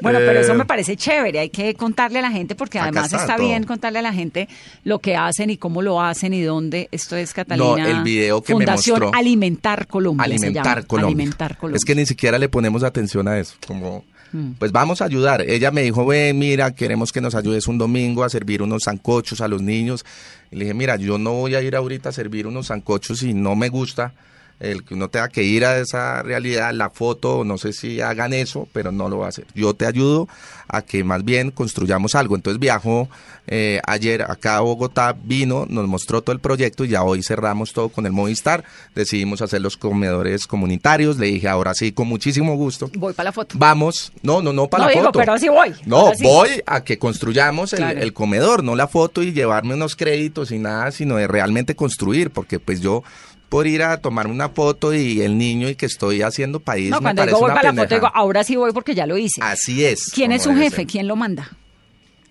Bueno, 0.00 0.18
pero 0.20 0.38
eso 0.38 0.52
Eh, 0.52 0.56
me 0.56 0.64
parece 0.64 0.96
chévere, 0.96 1.40
hay 1.40 1.50
que 1.50 1.74
contarle 1.74 2.20
a 2.20 2.22
la 2.22 2.30
gente 2.30 2.54
porque 2.54 2.78
además 2.78 3.12
está 3.12 3.36
bien 3.36 3.64
contarle 3.64 3.98
a 3.98 4.02
la 4.02 4.12
gente 4.12 4.48
lo 4.84 5.00
que 5.00 5.16
hacen 5.16 5.50
y 5.50 5.56
cómo 5.56 5.82
lo 5.82 6.00
hacen 6.00 6.32
y 6.34 6.42
dónde. 6.42 6.88
Esto 6.92 7.16
es 7.16 7.32
Catalina. 7.34 7.76
No, 7.82 7.88
el 7.88 8.02
video 8.02 8.42
que 8.42 8.54
me 8.54 8.58
Fundación 8.60 9.00
mostró. 9.00 9.18
Alimentar 9.18 9.86
Colombia. 9.86 10.24
Alimentar. 10.24 10.86
Colombia. 10.86 11.14
Alimentar 11.14 11.56
Colombia. 11.56 11.76
Es 11.76 11.84
que 11.84 11.94
ni 11.94 12.06
siquiera 12.06 12.38
le 12.38 12.48
ponemos 12.48 12.82
atención 12.84 13.26
a 13.28 13.38
eso. 13.38 13.56
Como 13.66 14.04
Mm. 14.32 14.52
Pues 14.58 14.72
vamos 14.72 15.00
a 15.00 15.06
ayudar. 15.06 15.42
Ella 15.42 15.70
me 15.70 15.82
dijo, 15.82 16.04
ven, 16.06 16.38
mira, 16.38 16.74
queremos 16.74 17.12
que 17.12 17.20
nos 17.20 17.34
ayudes 17.34 17.66
un 17.68 17.78
domingo 17.78 18.24
a 18.24 18.28
servir 18.28 18.62
unos 18.62 18.84
zancochos 18.84 19.40
a 19.40 19.48
los 19.48 19.62
niños. 19.62 20.04
Y 20.50 20.56
le 20.56 20.64
dije, 20.64 20.74
mira, 20.74 20.96
yo 20.96 21.18
no 21.18 21.32
voy 21.32 21.54
a 21.54 21.62
ir 21.62 21.76
ahorita 21.76 22.10
a 22.10 22.12
servir 22.12 22.46
unos 22.46 22.68
zancochos 22.68 23.18
si 23.18 23.34
no 23.34 23.56
me 23.56 23.68
gusta 23.68 24.12
el 24.60 24.82
que 24.84 24.94
uno 24.94 25.08
tenga 25.08 25.28
que 25.28 25.44
ir 25.44 25.64
a 25.64 25.78
esa 25.78 26.22
realidad, 26.22 26.72
la 26.72 26.90
foto, 26.90 27.44
no 27.44 27.58
sé 27.58 27.72
si 27.72 28.00
hagan 28.00 28.32
eso, 28.32 28.68
pero 28.72 28.90
no 28.90 29.08
lo 29.08 29.18
va 29.18 29.26
a 29.26 29.28
hacer. 29.28 29.46
Yo 29.54 29.74
te 29.74 29.86
ayudo 29.86 30.28
a 30.66 30.82
que 30.82 31.04
más 31.04 31.24
bien 31.24 31.50
construyamos 31.50 32.14
algo. 32.14 32.34
Entonces 32.36 32.58
viajó 32.58 33.08
eh, 33.46 33.80
ayer 33.86 34.22
acá 34.22 34.56
a 34.56 34.60
Bogotá, 34.60 35.16
vino, 35.22 35.64
nos 35.68 35.86
mostró 35.86 36.20
todo 36.22 36.34
el 36.34 36.40
proyecto 36.40 36.84
y 36.84 36.88
ya 36.88 37.02
hoy 37.04 37.22
cerramos 37.22 37.72
todo 37.72 37.88
con 37.88 38.04
el 38.04 38.12
Movistar. 38.12 38.64
Decidimos 38.94 39.40
hacer 39.42 39.60
los 39.62 39.76
comedores 39.76 40.46
comunitarios. 40.46 41.18
Le 41.18 41.26
dije, 41.26 41.48
ahora 41.48 41.72
sí, 41.72 41.92
con 41.92 42.08
muchísimo 42.08 42.56
gusto. 42.56 42.90
Voy 42.96 43.12
para 43.14 43.28
la 43.28 43.32
foto. 43.32 43.54
Vamos, 43.58 44.12
no, 44.22 44.42
no, 44.42 44.52
no 44.52 44.66
para 44.68 44.82
No 44.84 44.88
la 44.88 44.94
digo, 44.94 45.06
foto. 45.06 45.18
pero 45.20 45.38
sí 45.38 45.48
voy. 45.48 45.72
No, 45.86 46.12
sí. 46.14 46.22
voy 46.24 46.48
a 46.66 46.82
que 46.82 46.98
construyamos 46.98 47.72
el, 47.72 47.78
Claro. 47.78 48.00
el 48.00 48.12
comedor, 48.12 48.64
no 48.64 48.74
la 48.74 48.88
foto 48.88 49.22
y 49.22 49.32
llevarme 49.32 49.74
unos 49.74 49.94
créditos 49.96 50.50
y 50.50 50.58
nada, 50.58 50.90
sino 50.90 51.16
de 51.16 51.28
realmente 51.28 51.76
construir, 51.76 52.30
porque 52.30 52.58
pues 52.58 52.80
yo 52.80 53.04
por 53.48 53.66
ir 53.66 53.82
a 53.82 54.00
tomarme 54.00 54.32
una 54.32 54.50
foto 54.50 54.92
y 54.94 55.22
el 55.22 55.38
niño 55.38 55.68
y 55.68 55.74
que 55.74 55.86
estoy 55.86 56.22
haciendo 56.22 56.60
país 56.60 56.90
No, 56.90 56.98
me 56.98 57.04
cuando 57.04 57.24
digo 57.26 57.40
voy 57.40 57.50
para 57.50 57.72
la 57.72 57.82
foto, 57.82 57.94
digo, 57.94 58.10
ahora 58.12 58.44
sí 58.44 58.56
voy 58.56 58.72
porque 58.72 58.94
ya 58.94 59.06
lo 59.06 59.16
hice. 59.16 59.40
Así 59.42 59.84
es. 59.84 60.10
¿Quién 60.14 60.32
es 60.32 60.42
su 60.42 60.54
jefe? 60.54 60.86
¿Quién 60.86 61.08
lo 61.08 61.16
manda? 61.16 61.50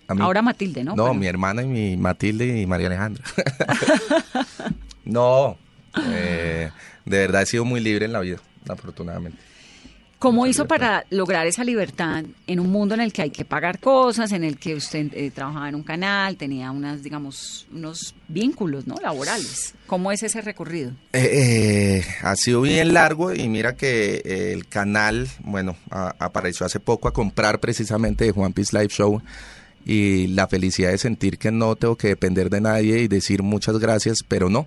Ahora 0.06 0.40
Matilde, 0.40 0.84
¿no? 0.84 0.96
No, 0.96 1.12
mi 1.12 1.26
hermana 1.26 1.62
y 1.62 1.66
mi 1.66 1.96
Matilde 1.96 2.60
y 2.60 2.66
María 2.66 2.86
Alejandra. 2.86 3.24
no, 5.04 5.58
eh, 6.12 6.70
de 7.04 7.18
verdad 7.18 7.42
he 7.42 7.46
sido 7.46 7.64
muy 7.64 7.80
libre 7.80 8.06
en 8.06 8.12
la 8.12 8.20
vida, 8.20 8.38
afortunadamente. 8.68 9.47
¿Cómo 10.18 10.48
hizo 10.48 10.66
para 10.66 11.04
lograr 11.10 11.46
esa 11.46 11.62
libertad 11.62 12.24
en 12.48 12.58
un 12.58 12.70
mundo 12.72 12.94
en 12.96 13.00
el 13.00 13.12
que 13.12 13.22
hay 13.22 13.30
que 13.30 13.44
pagar 13.44 13.78
cosas, 13.78 14.32
en 14.32 14.42
el 14.42 14.58
que 14.58 14.74
usted 14.74 15.12
eh, 15.14 15.30
trabajaba 15.30 15.68
en 15.68 15.76
un 15.76 15.84
canal, 15.84 16.36
tenía 16.36 16.72
unas, 16.72 17.04
digamos, 17.04 17.68
unos 17.72 18.16
vínculos, 18.26 18.86
¿no? 18.88 18.96
Laborales. 19.00 19.74
¿Cómo 19.86 20.10
es 20.10 20.24
ese 20.24 20.40
recorrido? 20.40 20.90
Eh, 21.12 22.00
eh, 22.02 22.04
ha 22.22 22.34
sido 22.34 22.62
bien 22.62 22.94
largo 22.94 23.32
y 23.32 23.48
mira 23.48 23.76
que 23.76 24.20
eh, 24.24 24.52
el 24.54 24.66
canal, 24.66 25.28
bueno, 25.44 25.76
a- 25.90 26.14
apareció 26.18 26.66
hace 26.66 26.80
poco 26.80 27.06
a 27.06 27.12
comprar 27.12 27.60
precisamente 27.60 28.24
de 28.24 28.32
Juan 28.32 28.52
Piece 28.52 28.76
Live 28.76 28.90
Show 28.92 29.22
y 29.86 30.26
la 30.26 30.48
felicidad 30.48 30.90
de 30.90 30.98
sentir 30.98 31.38
que 31.38 31.52
no 31.52 31.76
tengo 31.76 31.94
que 31.96 32.08
depender 32.08 32.50
de 32.50 32.60
nadie 32.60 32.98
y 33.02 33.06
decir 33.08 33.44
muchas 33.44 33.78
gracias, 33.78 34.18
pero 34.26 34.50
no. 34.50 34.66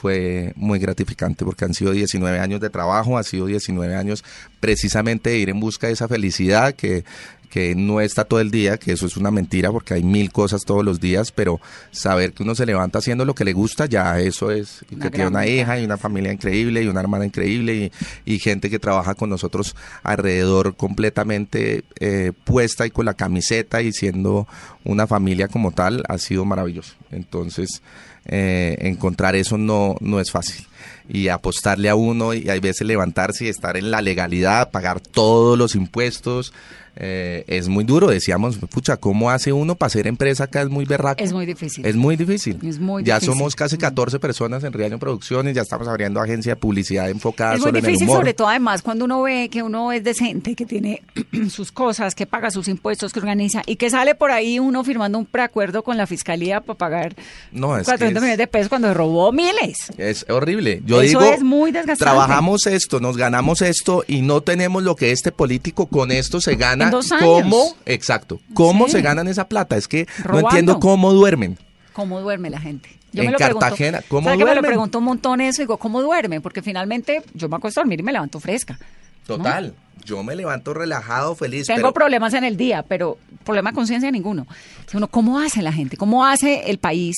Fue 0.00 0.54
muy 0.56 0.78
gratificante 0.78 1.44
porque 1.44 1.66
han 1.66 1.74
sido 1.74 1.92
19 1.92 2.38
años 2.38 2.58
de 2.60 2.70
trabajo, 2.70 3.18
ha 3.18 3.22
sido 3.22 3.44
19 3.44 3.94
años 3.94 4.24
precisamente 4.58 5.28
de 5.28 5.38
ir 5.38 5.50
en 5.50 5.60
busca 5.60 5.88
de 5.88 5.92
esa 5.92 6.08
felicidad 6.08 6.74
que, 6.74 7.04
que 7.50 7.74
no 7.74 8.00
está 8.00 8.24
todo 8.24 8.40
el 8.40 8.50
día, 8.50 8.78
que 8.78 8.92
eso 8.92 9.04
es 9.04 9.16
una 9.16 9.30
mentira 9.30 9.70
porque 9.70 9.94
hay 9.94 10.02
mil 10.02 10.32
cosas 10.32 10.62
todos 10.64 10.84
los 10.84 11.00
días, 11.00 11.32
pero 11.32 11.60
saber 11.90 12.32
que 12.32 12.44
uno 12.44 12.54
se 12.54 12.64
levanta 12.64 13.00
haciendo 13.00 13.24
lo 13.24 13.34
que 13.34 13.44
le 13.44 13.52
gusta, 13.52 13.86
ya 13.86 14.18
eso 14.20 14.50
es, 14.50 14.84
y 14.88 14.94
Una 14.94 15.04
que 15.04 15.10
tiene 15.10 15.28
una 15.28 15.46
hija 15.46 15.78
y 15.78 15.84
una 15.84 15.98
familia 15.98 16.32
increíble 16.32 16.82
y 16.82 16.86
una 16.86 17.00
hermana 17.00 17.26
increíble 17.26 17.74
y, 17.74 18.34
y 18.34 18.38
gente 18.38 18.70
que 18.70 18.78
trabaja 18.78 19.14
con 19.14 19.28
nosotros 19.28 19.74
alrededor 20.02 20.76
completamente 20.76 21.84
eh, 21.98 22.32
puesta 22.44 22.86
y 22.86 22.90
con 22.90 23.04
la 23.04 23.14
camiseta 23.14 23.82
y 23.82 23.92
siendo 23.92 24.46
una 24.84 25.06
familia 25.06 25.48
como 25.48 25.72
tal, 25.72 26.04
ha 26.08 26.18
sido 26.18 26.44
maravilloso. 26.44 26.94
Entonces, 27.10 27.82
eh, 28.26 28.76
encontrar 28.80 29.36
eso 29.36 29.58
no, 29.58 29.96
no 30.00 30.20
es 30.20 30.30
fácil. 30.30 30.66
Y 31.08 31.28
apostarle 31.28 31.88
a 31.88 31.94
uno 31.94 32.34
y 32.34 32.48
hay 32.48 32.60
veces 32.60 32.86
levantarse 32.86 33.46
y 33.46 33.48
estar 33.48 33.76
en 33.76 33.90
la 33.90 34.00
legalidad, 34.00 34.70
pagar 34.70 35.00
todos 35.00 35.58
los 35.58 35.74
impuestos, 35.74 36.52
eh, 36.96 37.44
es 37.46 37.68
muy 37.68 37.84
duro. 37.84 38.08
Decíamos, 38.08 38.56
pucha, 38.58 38.96
¿cómo 38.96 39.30
hace 39.30 39.52
uno 39.52 39.74
para 39.74 39.90
ser 39.90 40.06
empresa 40.06 40.44
acá? 40.44 40.62
Es 40.62 40.68
muy 40.68 40.84
berraco. 40.84 41.22
Es 41.22 41.32
muy 41.32 41.46
difícil. 41.46 41.84
Es 41.86 41.96
muy 41.96 42.16
difícil. 42.16 42.58
Es 42.66 42.78
muy 42.78 43.04
ya 43.04 43.14
difícil. 43.16 43.34
somos 43.34 43.54
casi 43.56 43.76
14 43.78 44.18
personas 44.18 44.64
en 44.64 44.72
Riaño 44.72 44.98
Producciones, 44.98 45.54
ya 45.54 45.62
estamos 45.62 45.88
abriendo 45.88 46.20
agencia 46.20 46.52
de 46.54 46.56
publicidad 46.60 47.08
enfocada 47.10 47.54
Es 47.54 47.60
muy 47.60 47.66
solo 47.68 47.78
en 47.78 47.84
el 47.84 47.88
difícil, 47.90 48.08
humor. 48.08 48.18
sobre 48.18 48.34
todo 48.34 48.48
además 48.48 48.82
cuando 48.82 49.04
uno 49.04 49.22
ve 49.22 49.48
que 49.50 49.62
uno 49.62 49.92
es 49.92 50.02
decente, 50.04 50.54
que 50.54 50.66
tiene 50.66 51.02
sus 51.50 51.72
cosas, 51.72 52.14
que 52.14 52.26
paga 52.26 52.50
sus 52.50 52.68
impuestos, 52.68 53.12
que 53.12 53.18
organiza 53.20 53.62
y 53.66 53.76
que 53.76 53.90
sale 53.90 54.14
por 54.14 54.30
ahí 54.30 54.58
uno 54.58 54.84
firmando 54.84 55.18
un 55.18 55.26
preacuerdo 55.26 55.82
con 55.82 55.96
la 55.96 56.06
fiscalía 56.06 56.60
para 56.60 56.76
pagar 56.78 57.14
No, 57.52 57.76
es 57.76 57.80
que 57.82 57.84
400 57.92 58.16
es- 58.16 58.22
millones 58.22 58.38
de 58.38 58.46
pesos 58.46 58.68
cuando 58.68 58.92
robó 58.94 59.32
miles. 59.32 59.76
Es 59.96 60.26
horrible. 60.28 60.82
Yo 60.84 61.00
Eso 61.02 61.20
digo, 61.20 61.32
es 61.32 61.42
muy 61.42 61.70
desgastante. 61.72 62.04
trabajamos 62.04 62.66
esto, 62.66 63.00
nos 63.00 63.16
ganamos 63.16 63.62
esto 63.62 64.04
y 64.06 64.22
no 64.22 64.40
tenemos 64.40 64.82
lo 64.82 64.96
que 64.96 65.12
este 65.12 65.32
político 65.32 65.86
con 65.86 66.10
esto 66.10 66.40
se 66.40 66.56
gana. 66.56 66.89
Dos 66.90 67.12
años. 67.12 67.24
¿Cómo? 67.24 67.76
Exacto. 67.86 68.40
¿Cómo 68.54 68.86
Sí. 68.86 68.92
se 68.92 69.02
ganan 69.02 69.28
esa 69.28 69.48
plata? 69.48 69.76
Es 69.76 69.88
que 69.88 70.06
Robando. 70.18 70.40
no 70.42 70.48
entiendo 70.48 70.80
cómo 70.80 71.12
duermen. 71.12 71.58
¿Cómo 71.92 72.20
duerme 72.20 72.50
la 72.50 72.60
gente? 72.60 72.88
En 73.12 73.32
Cartagena, 73.32 74.02
¿cómo 74.06 74.26
¿sabe 74.28 74.38
que 74.38 74.44
me 74.44 74.54
lo 74.54 74.62
pregunto 74.62 74.98
un 74.98 75.04
montón 75.04 75.40
eso? 75.40 75.62
Digo, 75.62 75.78
¿cómo 75.78 76.00
duerme? 76.00 76.40
Porque 76.40 76.62
finalmente 76.62 77.22
yo 77.34 77.48
me 77.48 77.56
acuesto 77.56 77.80
a 77.80 77.82
dormir 77.82 77.98
y 78.00 78.02
me 78.04 78.12
levanto 78.12 78.38
fresca. 78.38 78.78
Total. 79.26 79.74
Yo 80.04 80.22
me 80.22 80.34
levanto 80.36 80.72
relajado, 80.72 81.34
feliz. 81.34 81.66
Tengo 81.66 81.80
pero- 81.80 81.92
problemas 81.92 82.32
en 82.34 82.44
el 82.44 82.56
día, 82.56 82.84
pero 82.84 83.18
problema 83.44 83.70
de 83.70 83.74
conciencia 83.74 84.10
ninguno. 84.12 84.46
Uno, 84.94 85.08
¿Cómo 85.08 85.40
hace 85.40 85.60
la 85.60 85.72
gente? 85.72 85.96
¿Cómo 85.96 86.24
hace 86.24 86.70
el 86.70 86.78
país 86.78 87.16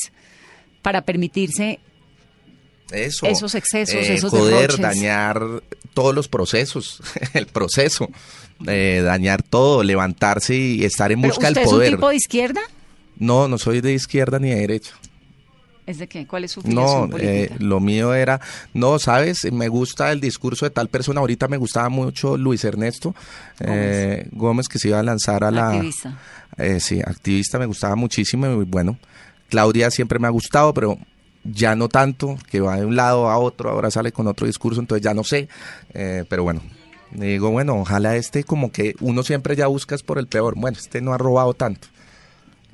para 0.81 1.03
permitirse 1.03 1.79
Eso. 2.91 3.27
Esos 3.27 3.55
excesos, 3.55 3.95
Eh, 3.95 4.15
esos 4.15 4.31
Poder 4.31 4.73
derroches. 4.73 4.81
dañar 4.81 5.43
todos 5.95 6.15
los 6.15 6.29
procesos, 6.29 7.01
el 7.35 7.47
proceso, 7.47 8.09
eh, 8.67 9.03
dañar 9.05 9.43
todo, 9.43 9.83
levantarse 9.83 10.55
y 10.57 10.85
estar 10.85 11.13
en 11.13 11.21
¿Pero 11.21 11.35
busca 11.35 11.49
¿Usted 11.49 11.61
del 11.61 11.65
es 11.65 11.73
un 11.73 11.79
poder. 11.79 11.91
tipo 11.91 12.09
de 12.09 12.17
izquierda? 12.17 12.61
No, 13.19 13.49
no 13.49 13.59
soy 13.59 13.81
de 13.81 13.93
izquierda 13.93 14.39
ni 14.39 14.51
de 14.51 14.57
derecha. 14.57 14.93
¿Es 15.85 15.99
de 15.99 16.07
qué? 16.07 16.27
¿Cuál 16.29 16.45
es 16.45 16.53
su 16.53 16.63
No, 16.65 17.09
eh, 17.19 17.51
lo 17.59 17.81
mío 17.81 18.15
era, 18.15 18.41
no, 18.73 19.01
sabes, 19.01 19.51
me 19.53 19.67
gusta 19.69 20.13
el 20.13 20.21
discurso 20.21 20.65
de 20.65 20.71
tal 20.71 20.89
persona. 20.89 21.21
Ahorita 21.21 21.49
me 21.49 21.57
gustaba 21.57 21.89
mucho 21.89 22.37
Luis 22.37 22.65
Ernesto 22.65 23.15
eh, 23.59 24.29
Gómez, 24.31 24.69
que 24.69 24.79
se 24.79 24.89
iba 24.89 25.01
a 25.01 25.03
lanzar 25.03 25.43
a 25.43 25.51
la... 25.51 25.71
Activista. 25.71 26.19
Eh, 26.57 26.79
sí, 26.81 27.01
activista, 27.01 27.59
me 27.59 27.67
gustaba 27.67 27.97
muchísimo 27.97 28.47
y 28.47 28.65
bueno, 28.65 28.97
Claudia 29.49 29.91
siempre 29.91 30.19
me 30.21 30.29
ha 30.29 30.31
gustado, 30.31 30.73
pero 30.73 30.99
ya 31.45 31.75
no 31.75 31.89
tanto, 31.89 32.37
que 32.49 32.61
va 32.61 32.77
de 32.77 32.87
un 32.87 32.95
lado 32.95 33.29
a 33.29 33.39
otro, 33.39 33.71
ahora 33.71 33.91
sale 33.91 34.13
con 34.13 34.29
otro 34.29 34.47
discurso, 34.47 34.79
entonces 34.81 35.03
ya 35.03 35.15
no 35.15 35.25
sé, 35.25 35.49
Eh, 35.95 36.25
pero 36.29 36.45
bueno. 36.45 36.63
Digo, 37.15 37.51
bueno, 37.51 37.77
ojalá 37.77 38.17
este 38.17 38.45
como 38.45 38.73
que 38.73 38.95
uno 39.01 39.23
siempre 39.23 39.55
ya 39.57 39.67
buscas 39.67 40.03
por 40.03 40.19
el 40.19 40.27
peor. 40.27 40.55
Bueno, 40.57 40.79
este 40.79 41.01
no 41.01 41.13
ha 41.13 41.19
robado 41.19 41.53
tanto. 41.55 41.89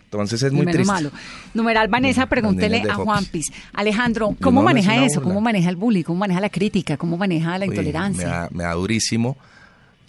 Entonces 0.04 0.42
es 0.42 0.52
muy 0.52 0.60
menos 0.64 0.74
triste. 0.74 0.92
malo. 0.92 1.10
Numeral 1.54 1.88
Vanessa, 1.88 2.26
pregúntele 2.26 2.78
a 2.88 2.94
Hopis. 2.94 3.04
Juanpis. 3.04 3.46
Alejandro, 3.74 4.34
¿cómo 4.40 4.62
no, 4.62 4.70
no 4.70 4.78
es 4.78 4.86
maneja 4.86 5.04
eso? 5.04 5.20
burla. 5.20 5.28
¿Cómo 5.28 5.40
maneja 5.42 5.68
el 5.68 5.76
bullying? 5.76 6.02
¿Cómo 6.02 6.18
maneja 6.20 6.40
la 6.40 6.48
crítica? 6.48 6.96
¿Cómo 6.96 7.16
maneja 7.18 7.58
la 7.58 7.66
Uy, 7.66 7.70
intolerancia? 7.70 8.24
Me 8.24 8.30
da, 8.32 8.48
me 8.52 8.64
da 8.64 8.72
durísimo, 8.72 9.36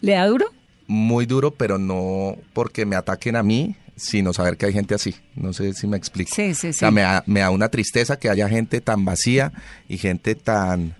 ¿Le 0.01 0.13
da 0.13 0.25
duro? 0.27 0.45
muy 0.87 1.25
duro, 1.25 1.51
pero 1.51 1.77
no 1.77 2.37
porque 2.53 2.85
me 2.85 2.95
ataquen 2.95 3.35
a 3.35 3.43
mí, 3.43 3.75
sino 3.97 4.31
saber 4.31 4.55
que 4.55 4.67
hay 4.67 4.73
gente 4.73 4.95
así. 4.95 5.15
No 5.35 5.51
sé 5.51 5.73
si 5.73 5.85
me 5.85 5.97
explico. 5.97 6.31
Sí, 6.33 6.53
sí, 6.55 6.69
O 6.69 6.73
sea, 6.73 6.87
sí. 6.89 6.95
me 6.95 7.01
da, 7.01 7.23
me 7.27 7.41
da 7.41 7.49
una 7.49 7.67
tristeza 7.69 8.17
que 8.17 8.29
haya 8.29 8.47
gente 8.47 8.79
tan 8.81 9.03
vacía 9.03 9.51
y 9.89 9.97
gente 9.97 10.33
tan... 10.35 10.95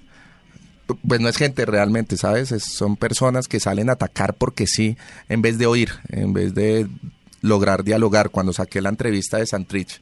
Pues 1.08 1.20
no 1.22 1.30
es 1.30 1.38
gente 1.38 1.66
realmente, 1.66 2.18
¿sabes? 2.18 2.52
Es- 2.52 2.64
son 2.74 2.96
personas 2.96 3.48
que 3.48 3.60
salen 3.60 3.90
a 3.90 3.94
atacar 3.94 4.34
porque 4.36 4.66
sí, 4.68 4.98
en 5.28 5.42
vez 5.42 5.58
de 5.58 5.66
oír, 5.66 5.90
en 6.10 6.34
vez 6.34 6.54
de 6.54 6.88
lograr 7.42 7.84
dialogar. 7.84 8.30
Cuando 8.32 8.54
saqué 8.54 8.82
la 8.82 8.90
entrevista 8.90 9.38
de 9.38 9.46
Santrich, 9.46 10.02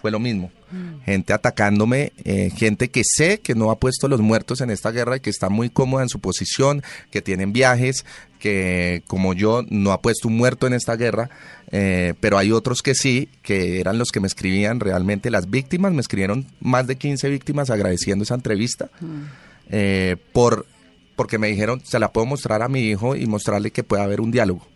fue 0.00 0.10
lo 0.10 0.18
mismo. 0.18 0.50
Gente 1.04 1.32
atacándome, 1.32 2.12
eh, 2.24 2.50
gente 2.56 2.88
que 2.90 3.02
sé 3.04 3.38
que 3.40 3.54
no 3.54 3.70
ha 3.70 3.78
puesto 3.78 4.08
los 4.08 4.20
muertos 4.20 4.60
en 4.62 4.70
esta 4.70 4.90
guerra 4.90 5.16
y 5.16 5.20
que 5.20 5.30
está 5.30 5.48
muy 5.48 5.68
cómoda 5.70 6.02
en 6.02 6.08
su 6.08 6.18
posición, 6.18 6.82
que 7.10 7.22
tienen 7.22 7.52
viajes, 7.52 8.04
que 8.40 9.04
como 9.06 9.32
yo 9.34 9.64
no 9.68 9.92
ha 9.92 10.00
puesto 10.00 10.26
un 10.28 10.36
muerto 10.36 10.66
en 10.66 10.72
esta 10.72 10.96
guerra, 10.96 11.30
eh, 11.70 12.14
pero 12.20 12.36
hay 12.38 12.50
otros 12.50 12.82
que 12.82 12.94
sí, 12.96 13.28
que 13.42 13.78
eran 13.80 13.98
los 13.98 14.10
que 14.10 14.18
me 14.18 14.26
escribían 14.26 14.80
realmente 14.80 15.30
las 15.30 15.48
víctimas, 15.50 15.92
me 15.92 16.00
escribieron 16.00 16.46
más 16.60 16.86
de 16.88 16.96
15 16.96 17.28
víctimas 17.28 17.70
agradeciendo 17.70 18.24
esa 18.24 18.34
entrevista, 18.34 18.88
eh, 19.70 20.16
por, 20.32 20.66
porque 21.16 21.38
me 21.38 21.48
dijeron, 21.48 21.80
se 21.84 21.98
la 21.98 22.12
puedo 22.12 22.26
mostrar 22.26 22.62
a 22.62 22.68
mi 22.68 22.80
hijo 22.80 23.16
y 23.16 23.26
mostrarle 23.26 23.70
que 23.70 23.84
puede 23.84 24.02
haber 24.02 24.20
un 24.20 24.30
diálogo. 24.30 24.66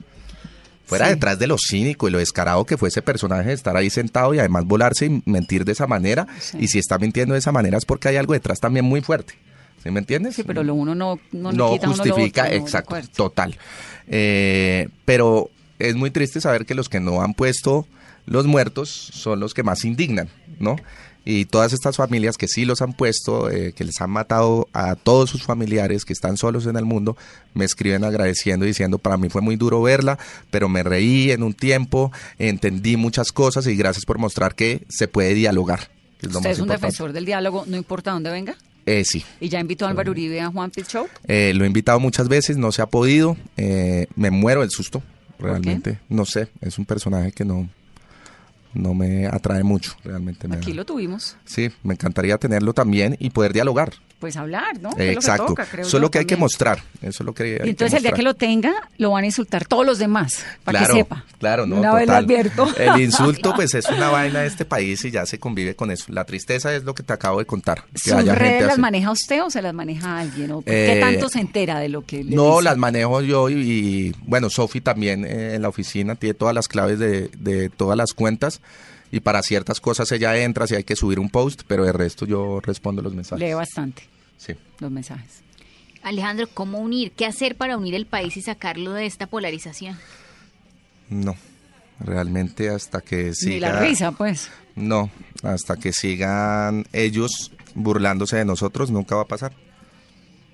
Fuera 0.87 1.07
Sí. 1.07 1.15
detrás 1.15 1.39
de 1.41 1.49
lo 1.49 1.57
cínico 1.59 2.07
y 2.07 2.13
lo 2.13 2.19
descarado 2.19 2.65
que 2.65 2.77
fue 2.77 2.89
ese 2.91 3.03
personaje 3.03 3.49
de 3.49 3.55
estar 3.55 3.77
ahí 3.77 3.91
sentado 3.91 4.33
y 4.35 4.39
además 4.39 4.65
volarse 4.67 5.07
y 5.07 5.23
mentir 5.27 5.65
de 5.65 5.73
esa 5.73 5.89
manera. 5.89 6.27
Sí. 6.39 6.59
Y 6.61 6.69
si 6.69 6.79
está 6.79 6.97
mintiendo 6.99 7.33
de 7.33 7.41
esa 7.41 7.51
manera 7.51 7.77
es 7.77 7.85
porque 7.85 8.09
hay 8.09 8.17
algo 8.17 8.35
detrás 8.35 8.61
también 8.61 8.85
muy 8.85 9.01
fuerte. 9.01 9.35
¿Sí 9.83 9.91
me 9.91 9.99
entiendes? 9.99 10.37
Sí, 10.37 10.45
pero 10.45 10.63
lo 10.63 10.75
uno 10.75 10.95
no, 10.95 11.19
no, 11.33 11.53
no 11.53 11.73
quita 11.73 11.87
a 11.87 11.91
uno 11.91 11.97
lo 12.05 12.05
justifica. 12.05 12.45
De 12.45 12.57
exacto, 12.57 12.97
total. 13.17 13.57
Eh, 14.09 14.89
pero 15.05 15.51
es 15.81 15.97
muy 15.97 16.11
triste 16.13 16.41
saber 16.41 16.67
que 16.67 16.75
los 16.75 16.89
que 16.89 17.01
no 17.01 17.21
han 17.21 17.35
puesto 17.35 17.87
los 18.27 18.47
muertos 18.47 18.89
son 18.91 19.41
los 19.41 19.55
que 19.55 19.63
más 19.63 19.85
indignan, 19.85 20.29
¿no? 20.59 20.77
Y 21.29 21.47
todas 21.47 21.73
estas 21.73 21.97
familias 21.97 22.37
que 22.39 22.47
sí 22.47 22.65
los 22.65 22.81
han 22.83 22.93
puesto, 22.93 23.51
eh, 23.51 23.73
que 23.73 23.83
les 23.85 24.01
han 24.01 24.11
matado 24.11 24.69
a 24.73 24.95
todos 24.95 25.29
sus 25.29 25.43
familiares, 25.43 26.05
que 26.05 26.13
están 26.13 26.37
solos 26.37 26.67
en 26.67 26.77
el 26.77 26.85
mundo, 26.85 27.17
me 27.53 27.65
escriben 27.65 28.05
agradeciendo, 28.05 28.65
diciendo, 28.65 28.99
para 28.99 29.17
mí 29.17 29.29
fue 29.29 29.43
muy 29.43 29.57
duro 29.57 29.83
verla, 29.83 30.21
pero 30.53 30.69
me 30.69 30.85
reí 30.85 31.33
en 31.33 31.43
un 31.43 31.53
tiempo, 31.53 32.13
entendí 32.39 32.97
muchas 32.97 33.33
cosas 33.33 33.67
y 33.67 33.75
gracias 33.75 34.05
por 34.05 34.19
mostrar 34.19 34.55
que 34.55 34.85
se 34.89 35.09
puede 35.09 35.35
dialogar. 35.35 35.91
que 36.21 36.29
es 36.29 36.33
lo 36.33 36.39
¿Usted 36.39 36.51
es 36.53 36.59
un 36.59 36.63
importante. 36.67 36.87
defensor 36.87 37.13
del 37.13 37.25
diálogo, 37.27 37.65
no 37.67 37.77
importa 37.77 38.13
dónde 38.13 38.31
venga? 38.31 38.55
Eh, 38.87 39.03
sí. 39.05 39.25
¿Y 39.41 39.49
ya 39.49 39.59
invitó 39.59 39.85
a 39.85 39.89
Álvaro 39.89 40.13
Uribe 40.13 40.41
a 40.41 40.49
Juan 40.53 40.71
Pit 40.71 40.87
Show? 40.87 41.09
Eh, 41.27 41.53
lo 41.57 41.65
he 41.65 41.67
invitado 41.67 41.99
muchas 41.99 42.29
veces, 42.29 42.57
no 42.57 42.71
se 42.71 42.83
ha 42.83 42.87
podido. 42.87 43.37
eh, 43.57 44.07
me 44.15 44.31
muero 44.31 44.61
del 44.61 44.71
susto, 44.71 45.03
realmente. 45.41 45.99
No 46.09 46.25
sé, 46.25 46.47
es 46.61 46.79
un 46.79 46.85
personaje 46.85 47.33
que 47.33 47.45
no, 47.45 47.69
no 48.77 48.95
me 48.95 49.27
atrae 49.27 49.63
mucho, 49.63 49.95
realmente. 50.05 50.49
me 50.49 50.57
Aquí 50.57 50.73
lo 50.73 50.85
tuvimos. 50.85 51.37
Sí, 51.45 51.71
me 51.83 51.95
encantaría 51.95 52.39
tenerlo 52.39 52.73
también 52.73 53.17
y 53.19 53.31
poder 53.31 53.53
dialogar. 53.53 53.93
Pues 54.19 54.37
hablar, 54.39 54.81
¿no? 54.81 54.91
Eh, 54.93 55.09
es 55.11 55.15
lo 55.15 55.21
exacto. 55.21 55.45
que 55.45 55.51
toca, 55.51 55.67
creo 55.67 55.85
Solo 55.85 56.11
que 56.11 56.19
hay 56.21 56.25
que 56.25 56.39
mostrar. 56.39 56.79
Eso 57.03 57.23
es 57.23 57.27
lo 57.27 57.35
que 57.35 57.43
hay 57.43 57.51
Y 57.67 57.71
entonces 57.71 57.99
el 57.99 58.03
día 58.03 58.13
que 58.13 58.23
lo 58.23 58.33
tenga, 58.33 58.73
lo 58.97 59.11
van 59.11 59.25
a 59.25 59.27
insultar 59.27 59.67
todos 59.67 59.85
los 59.85 59.99
demás, 59.99 60.43
para 60.65 60.79
claro, 60.79 60.95
que 60.95 61.01
sepa. 61.01 61.25
Claro, 61.39 61.67
no, 61.67 61.77
Una 61.77 61.93
vez 61.95 62.07
total. 62.07 62.25
advierto. 62.25 62.67
El 62.79 63.03
insulto, 63.03 63.53
pues 63.57 63.75
es 63.75 63.87
una 63.91 64.09
vaina 64.09 64.41
de 64.41 64.47
este 64.47 64.65
país 64.65 65.05
y 65.05 65.11
ya 65.11 65.27
se 65.27 65.39
convive 65.39 65.77
con 65.77 65.91
eso. 65.91 66.07
La 66.09 66.25
tristeza 66.25 66.75
es 66.75 66.85
lo 66.85 66.95
que 66.95 67.03
te 67.03 67.13
acabo 67.13 67.41
de 67.41 67.45
contar. 67.45 67.85
que 67.93 67.99
¿Sus 67.99 68.13
haya 68.15 68.33
gente 68.35 68.39
redes 68.53 68.67
las 68.67 68.79
maneja 68.79 69.11
usted 69.11 69.43
o 69.43 69.51
se 69.51 69.61
las 69.61 69.75
maneja 69.75 70.19
alguien? 70.19 70.51
¿O 70.53 70.63
¿Qué 70.63 70.97
Eh, 70.97 71.01
tanto 71.01 71.29
se 71.29 71.41
entera 71.41 71.79
de 71.79 71.91
lo 71.91 72.03
que 72.07 72.25
le 72.25 72.35
No, 72.35 72.53
dice? 72.53 72.63
las 72.65 72.77
manejo 72.79 73.21
yo 73.21 73.51
y, 73.51 73.53
y, 73.55 74.15
bueno, 74.23 74.49
Sofi 74.49 74.81
también 74.81 75.27
eh, 75.27 75.57
en 75.57 75.61
la 75.63 75.69
oficina 75.69 76.15
tiene 76.15 76.33
todas 76.33 76.55
las 76.55 76.69
claves 76.69 76.99
de, 76.99 77.29
de 77.39 77.69
todas 77.69 77.99
las 77.99 78.15
cuentas 78.15 78.63
y 79.11 79.21
para 79.21 79.43
ciertas 79.43 79.81
cosas 79.81 80.11
ella 80.13 80.37
entra 80.37 80.67
si 80.67 80.75
hay 80.75 80.85
que 80.85 80.97
subir 80.97 81.19
un 81.21 81.31
post, 81.31 81.63
pero 81.67 81.85
de 81.85 81.93
resto 81.93 82.27
yo 82.27 82.61
respondo 82.61 83.03
los 83.03 83.15
mensajes. 83.15 83.41
Lee 83.47 83.55
bastante 83.55 84.03
Sí. 84.37 84.55
los 84.81 84.91
mensajes. 84.91 85.43
Alejandro, 86.03 86.47
¿cómo 86.53 86.79
unir? 86.79 87.13
¿Qué 87.13 87.27
hacer 87.27 87.57
para 87.57 87.77
unir 87.77 87.95
el 87.95 88.07
país 88.07 88.37
y 88.37 88.43
sacarlo 88.43 88.93
de 88.93 89.07
esta 89.07 89.27
polarización? 89.27 89.97
No, 91.09 91.37
realmente 92.01 92.69
hasta 92.69 93.01
que 93.01 93.35
siga... 93.35 93.55
Ni 93.55 93.61
la 93.61 93.81
risa, 93.81 94.13
pues. 94.13 94.51
No, 94.75 95.11
hasta 95.43 95.77
que 95.77 95.93
sigan 95.93 96.85
ellos 96.93 97.53
burlándose 97.75 98.37
de 98.37 98.45
nosotros 98.45 98.91
nunca 98.91 99.17
va 99.17 99.23
a 99.23 99.27
pasar. 99.27 99.53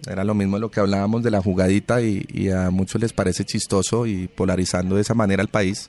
Era 0.06 0.24
lo 0.24 0.34
mismo 0.34 0.56
de 0.56 0.60
lo 0.60 0.70
que 0.70 0.80
hablábamos 0.80 1.22
de 1.22 1.30
la 1.30 1.40
jugadita 1.42 2.00
y, 2.02 2.26
y 2.28 2.50
a 2.50 2.70
muchos 2.70 3.00
les 3.00 3.12
parece 3.12 3.44
chistoso 3.44 4.06
y 4.06 4.28
polarizando 4.28 4.96
de 4.96 5.02
esa 5.02 5.14
manera 5.14 5.42
al 5.42 5.48
país. 5.48 5.88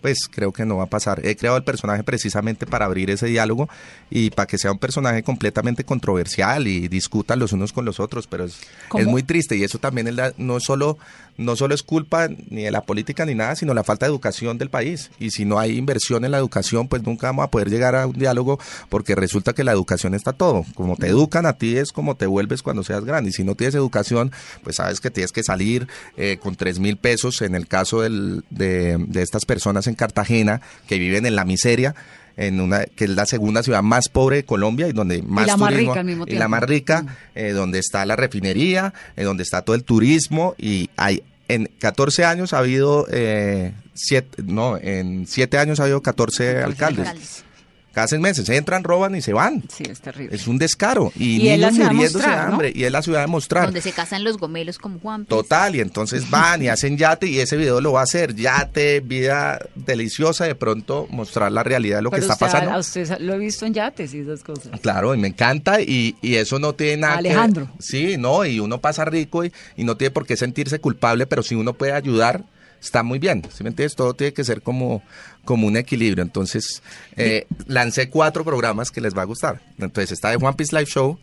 Pues 0.00 0.28
creo 0.30 0.52
que 0.52 0.64
no 0.64 0.78
va 0.78 0.84
a 0.84 0.86
pasar. 0.86 1.20
He 1.26 1.36
creado 1.36 1.56
el 1.58 1.64
personaje 1.64 2.02
precisamente 2.02 2.66
para 2.66 2.86
abrir 2.86 3.10
ese 3.10 3.26
diálogo 3.26 3.68
y 4.10 4.30
para 4.30 4.46
que 4.46 4.56
sea 4.58 4.72
un 4.72 4.78
personaje 4.78 5.22
completamente 5.22 5.84
controversial 5.84 6.66
y 6.66 6.88
discutan 6.88 7.38
los 7.38 7.52
unos 7.52 7.72
con 7.72 7.84
los 7.84 8.00
otros, 8.00 8.26
pero 8.26 8.44
es, 8.44 8.60
muy 9.06 9.22
triste 9.22 9.56
y 9.56 9.64
eso 9.64 9.78
también 9.78 10.08
es 10.08 10.14
la- 10.14 10.32
no 10.38 10.58
solo 10.60 10.98
no 11.40 11.56
solo 11.56 11.74
es 11.74 11.82
culpa 11.82 12.28
ni 12.50 12.62
de 12.64 12.70
la 12.70 12.82
política 12.82 13.24
ni 13.24 13.34
nada, 13.34 13.56
sino 13.56 13.74
la 13.74 13.82
falta 13.82 14.06
de 14.06 14.10
educación 14.10 14.58
del 14.58 14.70
país. 14.70 15.10
Y 15.18 15.30
si 15.30 15.44
no 15.44 15.58
hay 15.58 15.76
inversión 15.78 16.24
en 16.24 16.30
la 16.32 16.38
educación, 16.38 16.86
pues 16.88 17.02
nunca 17.02 17.28
vamos 17.28 17.44
a 17.46 17.50
poder 17.50 17.70
llegar 17.70 17.96
a 17.96 18.06
un 18.06 18.12
diálogo 18.18 18.58
porque 18.88 19.14
resulta 19.14 19.52
que 19.52 19.64
la 19.64 19.72
educación 19.72 20.14
está 20.14 20.32
todo. 20.32 20.64
Como 20.74 20.96
te 20.96 21.08
educan 21.08 21.46
a 21.46 21.54
ti 21.54 21.76
es 21.76 21.92
como 21.92 22.14
te 22.16 22.26
vuelves 22.26 22.62
cuando 22.62 22.82
seas 22.84 23.04
grande. 23.04 23.30
Y 23.30 23.32
si 23.32 23.42
no 23.44 23.54
tienes 23.54 23.74
educación, 23.74 24.32
pues 24.62 24.76
sabes 24.76 25.00
que 25.00 25.10
tienes 25.10 25.32
que 25.32 25.42
salir 25.42 25.88
eh, 26.16 26.38
con 26.42 26.56
tres 26.56 26.78
mil 26.78 26.96
pesos. 26.96 27.40
En 27.42 27.54
el 27.54 27.66
caso 27.66 28.02
del- 28.02 28.44
de, 28.50 28.96
de 29.08 29.22
estas 29.22 29.44
personas 29.46 29.86
en 29.86 29.94
Cartagena 29.94 30.60
que 30.86 30.98
viven 30.98 31.26
en 31.26 31.36
la 31.36 31.44
miseria, 31.44 31.94
en 32.36 32.60
una 32.60 32.84
que 32.86 33.04
es 33.04 33.10
la 33.10 33.26
segunda 33.26 33.62
ciudad 33.62 33.82
más 33.82 34.08
pobre 34.08 34.36
de 34.36 34.44
Colombia 34.44 34.88
y 34.88 34.92
donde 34.92 35.20
más 35.22 35.46
la 35.46 35.56
más 35.56 35.74
rica 35.74 36.00
al 36.00 36.04
mismo 36.06 36.24
y 36.26 36.30
la 36.32 36.38
tiempo. 36.38 36.48
más 36.48 36.62
rica, 36.62 37.02
Mm. 37.02 37.08
eh, 37.34 37.50
donde 37.52 37.78
está 37.80 38.06
la 38.06 38.16
refinería, 38.16 38.94
eh, 39.16 39.24
donde 39.24 39.42
está 39.42 39.62
todo 39.62 39.74
el 39.76 39.84
turismo 39.84 40.54
y 40.56 40.88
hay 40.96 41.22
en 41.54 41.70
14 41.78 42.24
años 42.24 42.52
ha 42.52 42.58
habido 42.58 43.06
eh, 43.10 43.72
siete, 43.94 44.42
no, 44.42 44.76
en 44.76 45.26
7 45.26 45.58
años 45.58 45.80
ha 45.80 45.84
habido 45.84 46.02
14 46.02 46.62
alcaldes. 46.62 47.08
Alcaldes. 47.08 47.44
Cada 47.92 48.06
seis 48.06 48.20
meses 48.20 48.48
entran, 48.48 48.84
roban 48.84 49.14
y 49.16 49.20
se 49.20 49.32
van. 49.32 49.64
Sí, 49.68 49.82
es 49.88 50.00
terrible. 50.00 50.34
Es 50.36 50.46
un 50.46 50.58
descaro 50.58 51.12
y, 51.16 51.42
Y 51.42 51.48
es 51.48 51.58
la 51.58 51.70
niños 51.70 51.74
ciudad 51.74 51.88
de 51.88 51.94
muriéndose 51.94 52.18
mostrar, 52.26 52.40
de 52.40 52.46
¿no? 52.46 52.52
hambre 52.52 52.72
y 52.74 52.84
es 52.84 52.92
la 52.92 53.02
ciudad 53.02 53.20
de 53.22 53.26
mostrar. 53.26 53.64
Donde 53.64 53.80
se 53.80 53.92
casan 53.92 54.22
los 54.22 54.38
gomelos 54.38 54.78
como 54.78 55.00
Juan. 55.00 55.26
Total, 55.26 55.74
y 55.74 55.80
entonces 55.80 56.30
van 56.30 56.62
y 56.62 56.68
hacen 56.68 56.96
yate 56.96 57.26
y 57.26 57.40
ese 57.40 57.56
video 57.56 57.80
lo 57.80 57.92
va 57.92 58.00
a 58.00 58.04
hacer, 58.04 58.34
yate, 58.36 59.00
vida 59.00 59.58
deliciosa, 59.74 60.44
de 60.44 60.54
pronto 60.54 61.08
mostrar 61.10 61.50
la 61.50 61.62
realidad 61.64 61.96
de 61.96 62.02
lo 62.02 62.10
Pero 62.10 62.20
que 62.20 62.32
está 62.32 62.34
usted, 62.34 62.46
pasando. 62.46 62.70
A 62.72 62.78
usted 62.78 63.18
lo 63.20 63.34
he 63.34 63.38
visto 63.38 63.66
en 63.66 63.74
yates 63.74 64.14
y 64.14 64.20
esas 64.20 64.42
cosas. 64.44 64.78
Claro, 64.80 65.14
y 65.14 65.18
me 65.18 65.28
encanta 65.28 65.80
y, 65.80 66.14
y 66.22 66.36
eso 66.36 66.58
no 66.60 66.74
tiene 66.74 66.98
nada 66.98 67.14
que- 67.14 67.28
Alejandro. 67.30 67.68
Sí, 67.80 68.16
no, 68.18 68.44
y 68.44 68.60
uno 68.60 68.80
pasa 68.80 69.04
rico 69.04 69.44
y, 69.44 69.52
y 69.76 69.82
no 69.84 69.96
tiene 69.96 70.12
por 70.12 70.26
qué 70.26 70.36
sentirse 70.36 70.78
culpable, 70.78 71.26
pero 71.26 71.42
si 71.42 71.54
uno 71.56 71.72
puede 71.74 71.92
ayudar, 71.92 72.44
está 72.80 73.02
muy 73.02 73.18
bien. 73.18 73.42
¿Sí 73.52 73.62
me 73.62 73.70
entiendes? 73.70 73.94
Todo 73.96 74.14
tiene 74.14 74.32
que 74.32 74.44
ser 74.44 74.62
como, 74.62 75.02
como 75.44 75.66
un 75.66 75.76
equilibrio. 75.76 76.22
Entonces, 76.22 76.82
eh, 77.16 77.46
lancé 77.66 78.08
cuatro 78.08 78.44
programas 78.44 78.90
que 78.90 79.00
les 79.00 79.16
va 79.16 79.22
a 79.22 79.26
gustar. 79.26 79.60
Entonces, 79.78 80.12
está 80.12 80.30
de 80.30 80.36
One 80.36 80.54
Piece 80.54 80.74
Live 80.74 80.90
Show, 80.90 81.18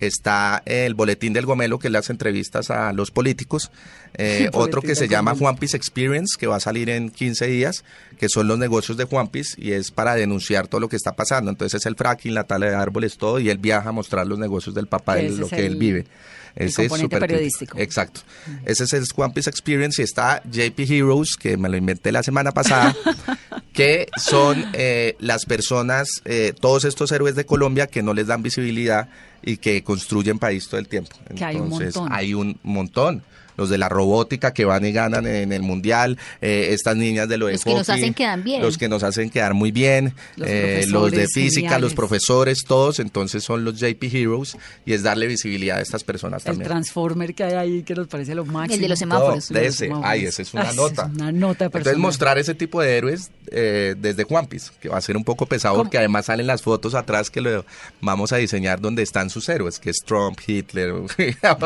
está 0.00 0.62
el 0.66 0.94
Boletín 0.94 1.32
del 1.32 1.46
Gomelo, 1.46 1.78
que 1.78 1.88
es 1.88 1.92
las 1.92 2.10
entrevistas 2.10 2.70
a 2.70 2.92
los 2.92 3.10
políticos, 3.10 3.70
eh, 4.14 4.50
otro 4.54 4.82
que 4.82 4.94
se 4.94 5.08
llama. 5.08 5.34
Juan 5.34 5.56
Piece 5.56 5.76
Experience, 5.76 6.36
que 6.38 6.46
va 6.46 6.56
a 6.56 6.60
salir 6.60 6.90
en 6.90 7.10
15 7.10 7.46
días, 7.46 7.84
que 8.18 8.28
son 8.28 8.48
los 8.48 8.58
negocios 8.58 8.96
de 8.96 9.04
Juan 9.04 9.28
Piece, 9.28 9.54
y 9.58 9.72
es 9.72 9.90
para 9.90 10.14
denunciar 10.14 10.68
todo 10.68 10.80
lo 10.80 10.88
que 10.88 10.96
está 10.96 11.14
pasando. 11.14 11.50
Entonces 11.50 11.80
es 11.80 11.86
el 11.86 11.96
fracking, 11.96 12.34
la 12.34 12.44
tala 12.44 12.66
de 12.66 12.74
árboles, 12.74 13.16
todo, 13.16 13.38
y 13.38 13.50
él 13.50 13.58
viaja 13.58 13.90
a 13.90 13.92
mostrar 13.92 14.26
los 14.26 14.38
negocios 14.38 14.74
del 14.74 14.86
papá, 14.86 15.16
de 15.16 15.30
lo 15.30 15.48
que 15.48 15.66
él 15.66 15.76
vive. 15.76 16.06
El 16.56 16.68
Ese 16.68 16.82
es 16.82 16.88
componente 16.88 17.16
súper 17.16 17.28
periodístico. 17.28 17.78
Exacto. 17.78 18.20
Ese 18.64 18.84
es 18.84 18.92
el 18.92 19.04
One 19.14 19.32
Piece 19.34 19.50
Experience 19.50 20.00
y 20.00 20.04
está 20.04 20.42
JP 20.44 20.78
Heroes, 20.78 21.36
que 21.36 21.56
me 21.56 21.68
lo 21.68 21.76
inventé 21.76 22.12
la 22.12 22.22
semana 22.22 22.52
pasada, 22.52 22.94
que 23.72 24.08
son 24.16 24.64
eh, 24.72 25.16
las 25.18 25.46
personas, 25.46 26.08
eh, 26.24 26.52
todos 26.58 26.84
estos 26.84 27.10
héroes 27.12 27.34
de 27.34 27.44
Colombia 27.44 27.86
que 27.88 28.02
no 28.02 28.14
les 28.14 28.26
dan 28.28 28.42
visibilidad 28.42 29.08
y 29.42 29.56
que 29.56 29.82
construyen 29.82 30.38
país 30.38 30.68
todo 30.68 30.78
el 30.78 30.88
tiempo. 30.88 31.16
Que 31.34 31.44
hay 31.44 31.56
un 31.56 31.68
montón. 31.68 32.08
hay 32.12 32.34
un 32.34 32.58
montón. 32.62 33.22
Los 33.56 33.70
de 33.70 33.78
la 33.78 33.88
robótica 33.88 34.52
que 34.52 34.64
van 34.64 34.84
y 34.84 34.92
ganan 34.92 35.26
en 35.26 35.52
el 35.52 35.62
mundial, 35.62 36.18
eh, 36.40 36.68
estas 36.70 36.96
niñas 36.96 37.28
de 37.28 37.38
lo 37.38 37.46
de 37.46 37.52
Los 37.52 37.64
que 37.64 37.70
nos 37.74 37.86
hockey, 37.86 37.94
hacen 38.02 38.14
quedar 38.14 38.42
bien. 38.42 38.62
Los 38.62 38.78
que 38.78 38.88
nos 38.88 39.02
hacen 39.02 39.30
quedar 39.30 39.54
muy 39.54 39.70
bien, 39.72 40.14
Los 40.36 40.48
eh, 40.48 40.84
los 40.88 41.10
de 41.10 41.26
física, 41.28 41.60
los 41.68 41.92
geniales. 41.92 41.94
profesores, 41.94 42.64
todos, 42.66 42.98
entonces 43.00 43.44
son 43.44 43.64
los 43.64 43.78
JP 43.78 44.02
Heroes 44.12 44.56
y 44.86 44.92
es 44.92 45.02
darle 45.02 45.26
visibilidad 45.26 45.78
a 45.78 45.80
estas 45.82 46.02
personas 46.04 46.42
El 46.42 46.52
también. 46.52 46.68
Transformer 46.68 47.34
que 47.34 47.44
hay 47.44 47.54
ahí 47.54 47.82
que 47.82 47.94
nos 47.94 48.08
parece 48.08 48.34
lo 48.34 48.44
máximo. 48.44 48.74
El 48.74 48.80
de 48.80 48.88
los 48.88 48.98
semáforos. 48.98 49.50
No, 49.50 49.58
de 49.58 49.64
Los 49.66 49.74
ese, 49.74 49.84
semáforos. 49.86 50.10
ay, 50.10 50.24
esa 50.24 50.42
es 50.42 50.52
una 50.54 50.62
Ah, 50.68 50.72
nota. 50.74 51.04
Una 51.14 51.30
nota 51.32 51.64
Entonces 51.66 51.70
personal. 51.70 51.98
mostrar 51.98 52.38
ese 52.38 52.54
tipo 52.54 52.80
de 52.82 52.96
héroes 52.96 53.30
eh, 53.52 53.94
desde 53.98 54.24
Juan 54.24 54.46
Piece, 54.46 54.70
que 54.80 54.88
va 54.88 54.96
a 54.96 55.00
ser 55.00 55.16
un 55.16 55.24
poco 55.24 55.46
pesado 55.46 55.74
¿Cómo? 55.74 55.84
porque 55.84 55.98
además 55.98 56.26
salen 56.26 56.46
las 56.46 56.62
fotos 56.62 56.94
atrás 56.94 57.30
que 57.30 57.40
lo 57.40 57.64
vamos 58.00 58.32
a 58.32 58.36
diseñar 58.36 58.80
donde 58.80 59.02
están 59.02 59.30
sus 59.30 59.48
héroes, 59.48 59.78
que 59.78 59.90
es 59.90 59.98
Trump, 60.04 60.38
Hitler, 60.46 60.90
o 60.92 61.08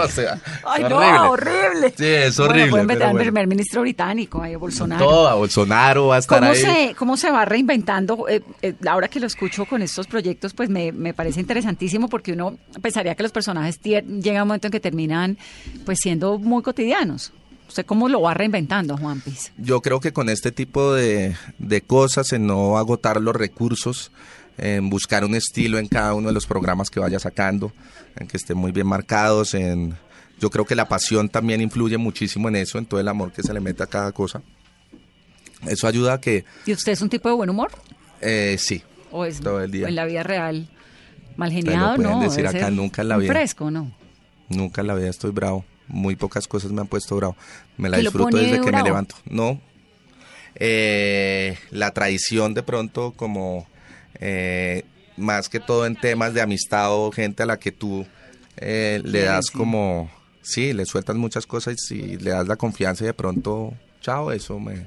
sea, 0.08 0.40
Ay, 0.66 0.82
es 0.82 0.90
no, 0.90 1.30
horrible. 1.30 1.77
Sí, 1.96 2.04
es 2.04 2.36
Bueno, 2.36 2.50
horrible. 2.52 2.82
meter 2.84 2.86
pero 2.98 3.04
al 3.06 3.12
bueno. 3.12 3.24
primer 3.24 3.46
ministro 3.46 3.80
británico, 3.82 4.42
ahí, 4.42 4.54
Bolsonaro. 4.56 5.04
Todo, 5.04 5.28
a 5.28 5.34
Bolsonaro 5.34 6.06
va 6.08 6.16
a 6.16 6.18
estar 6.18 6.40
¿Cómo 6.40 6.52
ahí. 6.52 6.60
se, 6.60 6.94
¿Cómo 6.96 7.16
se 7.16 7.30
va 7.30 7.44
reinventando? 7.44 8.26
Eh, 8.28 8.42
eh, 8.62 8.74
ahora 8.88 9.08
que 9.08 9.20
lo 9.20 9.26
escucho 9.26 9.64
con 9.66 9.82
estos 9.82 10.06
proyectos, 10.06 10.54
pues 10.54 10.68
me, 10.68 10.92
me 10.92 11.14
parece 11.14 11.40
interesantísimo 11.40 12.08
porque 12.08 12.32
uno 12.32 12.58
pensaría 12.82 13.14
que 13.14 13.22
los 13.22 13.32
personajes 13.32 13.80
llega 13.82 14.42
un 14.42 14.48
momento 14.48 14.66
en 14.68 14.72
que 14.72 14.80
terminan 14.80 15.38
pues 15.84 15.98
siendo 16.00 16.38
muy 16.38 16.62
cotidianos. 16.62 17.32
¿Usted 17.68 17.84
cómo 17.84 18.08
lo 18.08 18.22
va 18.22 18.32
reinventando, 18.32 18.96
Juan 18.96 19.20
Piz? 19.20 19.52
Yo 19.58 19.82
creo 19.82 20.00
que 20.00 20.12
con 20.14 20.30
este 20.30 20.52
tipo 20.52 20.94
de, 20.94 21.36
de 21.58 21.82
cosas, 21.82 22.32
en 22.32 22.46
no 22.46 22.78
agotar 22.78 23.20
los 23.20 23.36
recursos, 23.36 24.10
en 24.56 24.88
buscar 24.88 25.22
un 25.24 25.34
estilo 25.34 25.78
en 25.78 25.86
cada 25.86 26.14
uno 26.14 26.28
de 26.28 26.34
los 26.34 26.46
programas 26.46 26.88
que 26.88 26.98
vaya 26.98 27.18
sacando, 27.18 27.70
en 28.16 28.26
que 28.26 28.38
estén 28.38 28.56
muy 28.56 28.72
bien 28.72 28.86
marcados, 28.86 29.52
en 29.52 29.96
yo 30.40 30.50
creo 30.50 30.64
que 30.64 30.74
la 30.74 30.88
pasión 30.88 31.28
también 31.28 31.60
influye 31.60 31.98
muchísimo 31.98 32.48
en 32.48 32.56
eso, 32.56 32.78
en 32.78 32.86
todo 32.86 33.00
el 33.00 33.08
amor 33.08 33.32
que 33.32 33.42
se 33.42 33.52
le 33.52 33.60
mete 33.60 33.82
a 33.82 33.86
cada 33.86 34.12
cosa. 34.12 34.42
Eso 35.66 35.86
ayuda 35.88 36.14
a 36.14 36.20
que, 36.20 36.44
¿Y 36.66 36.72
usted 36.72 36.92
es 36.92 37.02
un 37.02 37.08
tipo 37.08 37.28
de 37.28 37.34
buen 37.34 37.50
humor? 37.50 37.70
eh, 38.20 38.56
sí, 38.58 38.82
¿O 39.10 39.24
es 39.24 39.40
Todo 39.40 39.60
el 39.62 39.70
día. 39.70 39.88
en 39.88 39.94
la 39.94 40.04
vida 40.04 40.22
real 40.22 40.68
mal 41.36 41.50
geniado? 41.52 41.96
pueden 41.96 42.10
No, 42.12 42.20
decir 42.20 42.46
acá, 42.46 42.70
nunca 42.70 43.02
en 43.02 43.08
la 43.08 43.16
vida. 43.16 43.32
fresco, 43.32 43.70
¿no? 43.70 43.92
nunca 44.48 44.80
en 44.82 44.86
la 44.86 44.94
vida 44.94 45.08
estoy 45.10 45.30
bravo. 45.30 45.64
Muy 45.88 46.16
pocas 46.16 46.46
cosas 46.46 46.70
me 46.72 46.80
han 46.82 46.86
puesto 46.86 47.16
bravo. 47.16 47.36
Me 47.76 47.88
la 47.88 47.96
¿Qué 47.96 48.02
lo 48.02 48.10
disfruto 48.10 48.36
desde 48.36 48.60
que 48.60 48.70
me 48.72 48.82
levanto. 48.82 49.14
No. 49.28 49.60
Eh, 50.54 51.56
la 51.70 51.92
traición 51.92 52.54
de 52.54 52.62
pronto 52.62 53.12
como 53.16 53.66
eh, 54.20 54.84
más 55.16 55.48
que 55.48 55.60
todo 55.60 55.86
en 55.86 55.96
temas 55.96 56.34
de 56.34 56.40
amistad 56.42 56.92
o 56.92 57.10
gente 57.12 57.42
a 57.42 57.46
la 57.46 57.58
que 57.58 57.72
tú 57.72 58.06
eh, 58.56 59.00
le 59.04 59.22
das 59.22 59.50
como, 59.50 60.10
sí, 60.42 60.72
le 60.72 60.84
sueltas 60.86 61.16
muchas 61.16 61.46
cosas 61.46 61.76
y 61.90 62.16
le 62.18 62.30
das 62.30 62.46
la 62.48 62.56
confianza 62.56 63.04
y 63.04 63.08
de 63.08 63.14
pronto, 63.14 63.74
chao, 64.00 64.32
eso 64.32 64.58
me... 64.58 64.86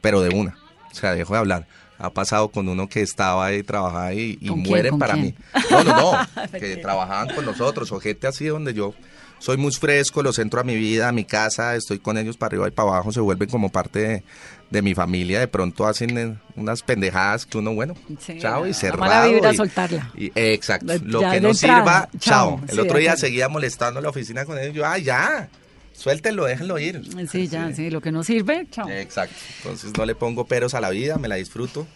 Pero 0.00 0.20
de 0.20 0.34
una. 0.34 0.56
O 0.90 0.94
sea, 0.94 1.14
dejo 1.14 1.32
de 1.34 1.40
hablar. 1.40 1.66
Ha 1.98 2.10
pasado 2.10 2.48
con 2.50 2.68
uno 2.68 2.88
que 2.88 3.02
estaba 3.02 3.46
ahí, 3.46 3.62
trabajaba 3.64 4.06
ahí 4.06 4.38
y 4.40 4.48
¿Con 4.48 4.58
quién? 4.58 4.68
mueren 4.68 4.90
¿Con 4.90 4.98
para 5.00 5.14
quién? 5.14 5.24
mí. 5.26 5.34
No, 5.70 5.82
no, 5.84 5.96
no. 5.96 6.52
que 6.58 6.76
trabajaban 6.76 7.34
con 7.34 7.44
nosotros 7.44 7.90
o 7.90 7.98
gente 7.98 8.26
así 8.28 8.46
donde 8.46 8.72
yo 8.74 8.94
soy 9.38 9.56
muy 9.56 9.72
fresco, 9.72 10.22
los 10.22 10.38
entro 10.38 10.60
a 10.60 10.64
mi 10.64 10.76
vida, 10.76 11.08
a 11.08 11.12
mi 11.12 11.24
casa, 11.24 11.76
estoy 11.76 11.98
con 11.98 12.18
ellos 12.18 12.36
para 12.36 12.48
arriba 12.48 12.68
y 12.68 12.70
para 12.72 12.88
abajo, 12.90 13.12
se 13.12 13.20
vuelven 13.20 13.48
como 13.48 13.70
parte 13.70 13.98
de, 14.00 14.24
de 14.70 14.82
mi 14.82 14.94
familia. 14.94 15.40
De 15.40 15.48
pronto 15.48 15.86
hacen 15.86 16.18
eh, 16.18 16.36
unas 16.56 16.82
pendejadas 16.82 17.46
que 17.46 17.58
uno, 17.58 17.74
bueno, 17.74 17.94
Sí, 18.20 18.38
chao 18.38 18.66
y 18.66 18.70
la 18.70 18.74
cerrado. 18.74 19.00
mala 19.12 19.26
vibra, 19.26 19.52
y- 19.52 19.56
soltarla. 19.56 20.10
y- 20.16 20.26
eh, 20.34 20.52
exacto. 20.52 20.92
Lo 21.04 21.20
ya 21.22 21.32
que 21.32 21.40
no 21.40 21.48
entrada, 21.50 21.76
sirva, 21.78 22.08
chao. 22.18 22.56
chao. 22.58 22.60
El 22.68 22.74
Sí, 22.74 22.80
otro 22.80 22.98
día 22.98 23.16
seguía 23.16 23.48
molestando 23.48 24.00
la 24.00 24.08
oficina 24.10 24.44
con 24.44 24.58
ellos. 24.58 24.74
Yo, 24.74 24.84
ah, 24.86 24.98
ya. 24.98 25.48
Suéltenlo, 25.94 26.44
déjenlo 26.44 26.78
ir. 26.78 27.02
Sí, 27.28 27.48
ya, 27.48 27.72
sí, 27.74 27.90
lo 27.90 28.00
que 28.00 28.12
no 28.12 28.22
sirve, 28.22 28.66
chao. 28.70 28.88
Exacto. 28.88 29.34
Entonces 29.58 29.92
no 29.96 30.06
le 30.06 30.14
pongo 30.14 30.44
peros 30.46 30.74
a 30.74 30.80
la 30.80 30.90
vida, 30.90 31.16
me 31.18 31.26
la 31.28 31.34
disfruto. 31.36 31.86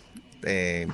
eh, 0.45 0.89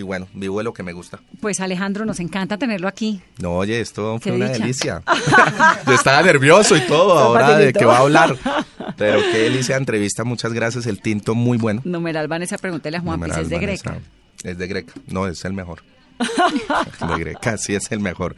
y 0.00 0.02
bueno, 0.02 0.26
vivo 0.32 0.58
de 0.58 0.64
lo 0.64 0.72
que 0.72 0.82
me 0.82 0.92
gusta. 0.92 1.20
Pues 1.40 1.60
Alejandro, 1.60 2.06
nos 2.06 2.20
encanta 2.20 2.56
tenerlo 2.56 2.88
aquí. 2.88 3.20
No, 3.38 3.52
oye, 3.56 3.80
esto 3.80 4.18
fue 4.18 4.32
una 4.32 4.46
dicha. 4.46 4.58
delicia. 4.58 5.02
Yo 5.86 5.92
estaba 5.92 6.22
nervioso 6.22 6.74
y 6.74 6.80
todo 6.80 7.18
ahora 7.18 7.58
de 7.58 7.72
qué 7.72 7.84
va 7.84 7.98
a 7.98 8.00
hablar. 8.00 8.36
Pero 8.96 9.20
qué 9.30 9.38
delicia 9.38 9.74
de 9.74 9.80
entrevista, 9.80 10.24
muchas 10.24 10.54
gracias. 10.54 10.86
El 10.86 11.02
tinto 11.02 11.34
muy 11.34 11.58
bueno. 11.58 11.82
Numeral 11.84 12.28
Vanessa, 12.28 12.56
pregúntele 12.56 12.96
a 12.96 13.00
Juan 13.00 13.20
Piz, 13.20 13.36
es 13.36 13.48
de. 13.50 13.58
Greca. 13.58 13.98
Es 14.42 14.56
de 14.56 14.66
Greca. 14.66 14.94
No, 15.06 15.26
es 15.26 15.44
el 15.44 15.52
mejor. 15.52 15.82
de 16.18 17.18
Greca, 17.18 17.58
sí 17.58 17.74
es 17.74 17.92
el 17.92 18.00
mejor. 18.00 18.36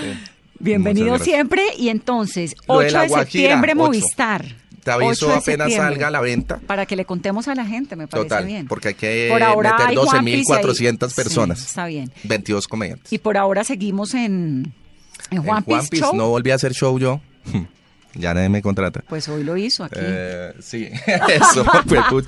Sí. 0.00 0.18
Bienvenido 0.60 1.18
siempre. 1.18 1.62
Y 1.76 1.88
entonces, 1.88 2.54
Lo 2.68 2.78
de 2.78 2.86
8 2.86 2.96
la 2.96 3.02
de 3.02 3.08
septiembre. 3.08 3.74
Movistar. 3.74 4.44
Te 4.84 4.90
aviso 4.92 5.26
8 5.26 5.32
de 5.32 5.34
apenas 5.38 5.74
salga 5.74 6.08
a 6.08 6.10
la 6.10 6.20
venta. 6.20 6.58
Para 6.66 6.86
que 6.86 6.94
le 6.94 7.04
contemos 7.04 7.48
a 7.48 7.54
la 7.54 7.64
gente, 7.64 7.96
me 7.96 8.06
parece 8.06 8.28
Total, 8.28 8.44
bien. 8.46 8.68
porque 8.68 8.88
hay 8.88 8.94
que 8.94 9.28
Por 9.30 9.42
ahora 9.42 9.72
meter 9.72 9.86
hay 9.88 9.96
Juanpis 9.96 10.46
12.400 10.46 11.08
ahí. 11.08 11.14
personas. 11.14 11.58
Sí, 11.60 11.66
está 11.68 11.86
bien. 11.86 12.12
22 12.24 12.68
comediantes. 12.68 13.12
Y 13.12 13.18
por 13.18 13.36
ahora 13.36 13.64
seguimos 13.64 14.14
en, 14.14 14.72
en 15.30 15.42
Juan 15.42 15.64
En 15.66 15.80
Show. 15.98 16.14
no 16.14 16.28
volví 16.28 16.50
a 16.50 16.54
hacer 16.56 16.72
show 16.72 16.98
yo. 16.98 17.20
Ya 18.16 18.32
nadie 18.32 18.48
me 18.48 18.62
contrata. 18.62 19.02
Pues 19.08 19.28
hoy 19.28 19.42
lo 19.42 19.56
hizo 19.56 19.82
aquí. 19.82 19.96
Eh, 20.00 20.52
sí, 20.60 20.88
eso 21.28 21.64
fue 21.86 21.98
put- 22.08 22.24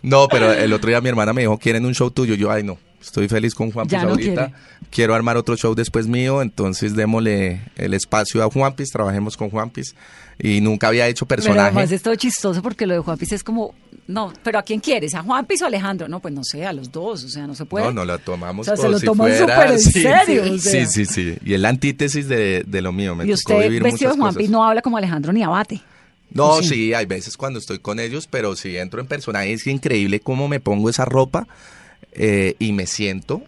No, 0.00 0.26
pero 0.26 0.50
el 0.54 0.72
otro 0.72 0.88
día 0.88 1.02
mi 1.02 1.10
hermana 1.10 1.34
me 1.34 1.42
dijo, 1.42 1.58
¿quieren 1.58 1.84
un 1.84 1.94
show 1.94 2.10
tuyo? 2.10 2.34
Yo, 2.34 2.50
ay, 2.50 2.62
no, 2.62 2.78
estoy 3.00 3.28
feliz 3.28 3.54
con 3.54 3.70
Juan 3.70 3.86
Ya 3.88 4.02
no 4.04 4.10
ahorita. 4.10 4.46
quiere. 4.48 4.54
Quiero 4.90 5.14
armar 5.14 5.36
otro 5.36 5.56
show 5.56 5.74
después 5.74 6.06
mío, 6.06 6.40
entonces 6.42 6.94
démosle 6.96 7.60
el 7.76 7.94
espacio 7.94 8.42
a 8.42 8.50
Juan 8.50 8.74
Piz, 8.74 8.90
trabajemos 8.90 9.36
con 9.36 9.50
Juan 9.50 9.70
Piz. 9.70 9.94
Y 10.40 10.60
nunca 10.60 10.86
había 10.88 11.08
hecho 11.08 11.26
Pero 11.26 11.42
personaje. 11.42 11.60
además 11.68 11.90
es 11.90 12.00
todo 12.00 12.14
chistoso 12.14 12.62
porque 12.62 12.86
lo 12.86 12.94
de 12.94 13.00
Juan 13.00 13.18
Piz 13.18 13.32
es 13.32 13.42
como, 13.42 13.74
no, 14.06 14.32
pero 14.44 14.60
¿a 14.60 14.62
quién 14.62 14.78
quieres? 14.78 15.14
¿A 15.16 15.22
Juan 15.22 15.44
Piz 15.46 15.60
o 15.62 15.64
a 15.64 15.68
Alejandro? 15.68 16.06
No, 16.06 16.20
pues 16.20 16.32
no 16.32 16.44
sé, 16.44 16.64
a 16.64 16.72
los 16.72 16.92
dos, 16.92 17.24
o 17.24 17.28
sea, 17.28 17.46
no 17.48 17.56
se 17.56 17.64
puede. 17.64 17.84
No, 17.86 17.92
no 17.92 18.04
lo 18.04 18.18
tomamos 18.20 18.68
O 18.68 18.76
sea, 18.76 18.80
se 18.80 18.88
lo 18.88 18.98
si 19.00 19.06
fuera- 19.08 19.38
súper 19.38 19.70
en 19.72 19.80
sí, 19.80 19.90
serio, 20.00 20.44
Sí, 20.44 20.50
o 20.50 20.58
sea. 20.58 20.86
sí, 20.86 21.04
sí, 21.04 21.06
sí. 21.06 21.38
Y 21.44 21.54
es 21.54 21.60
la 21.60 21.70
antítesis 21.70 22.28
de, 22.28 22.62
de 22.66 22.82
lo 22.82 22.92
mío. 22.92 23.16
Me 23.16 23.24
y 23.24 23.28
tocó 23.28 23.54
usted 23.54 23.62
vivir 23.64 23.82
vestido 23.82 24.10
de 24.12 24.16
muchas 24.16 24.20
Juan 24.22 24.34
Piz 24.34 24.46
cosas. 24.46 24.50
no 24.52 24.64
habla 24.64 24.80
como 24.82 24.96
Alejandro 24.96 25.32
ni 25.32 25.42
abate. 25.42 25.82
No, 26.30 26.50
¿O 26.50 26.62
sí? 26.62 26.68
sí? 26.68 26.94
hay 26.94 27.06
veces 27.06 27.36
cuando 27.36 27.58
estoy 27.58 27.80
con 27.80 27.98
ellos, 27.98 28.28
pero 28.30 28.54
si 28.54 28.76
entro 28.76 29.00
en 29.00 29.06
personaje 29.08 29.52
es 29.52 29.66
increíble 29.66 30.20
cómo 30.20 30.46
me 30.46 30.60
pongo 30.60 30.88
esa 30.90 31.04
ropa 31.04 31.48
eh, 32.12 32.56
y 32.58 32.72
me 32.72 32.86
siento 32.86 33.42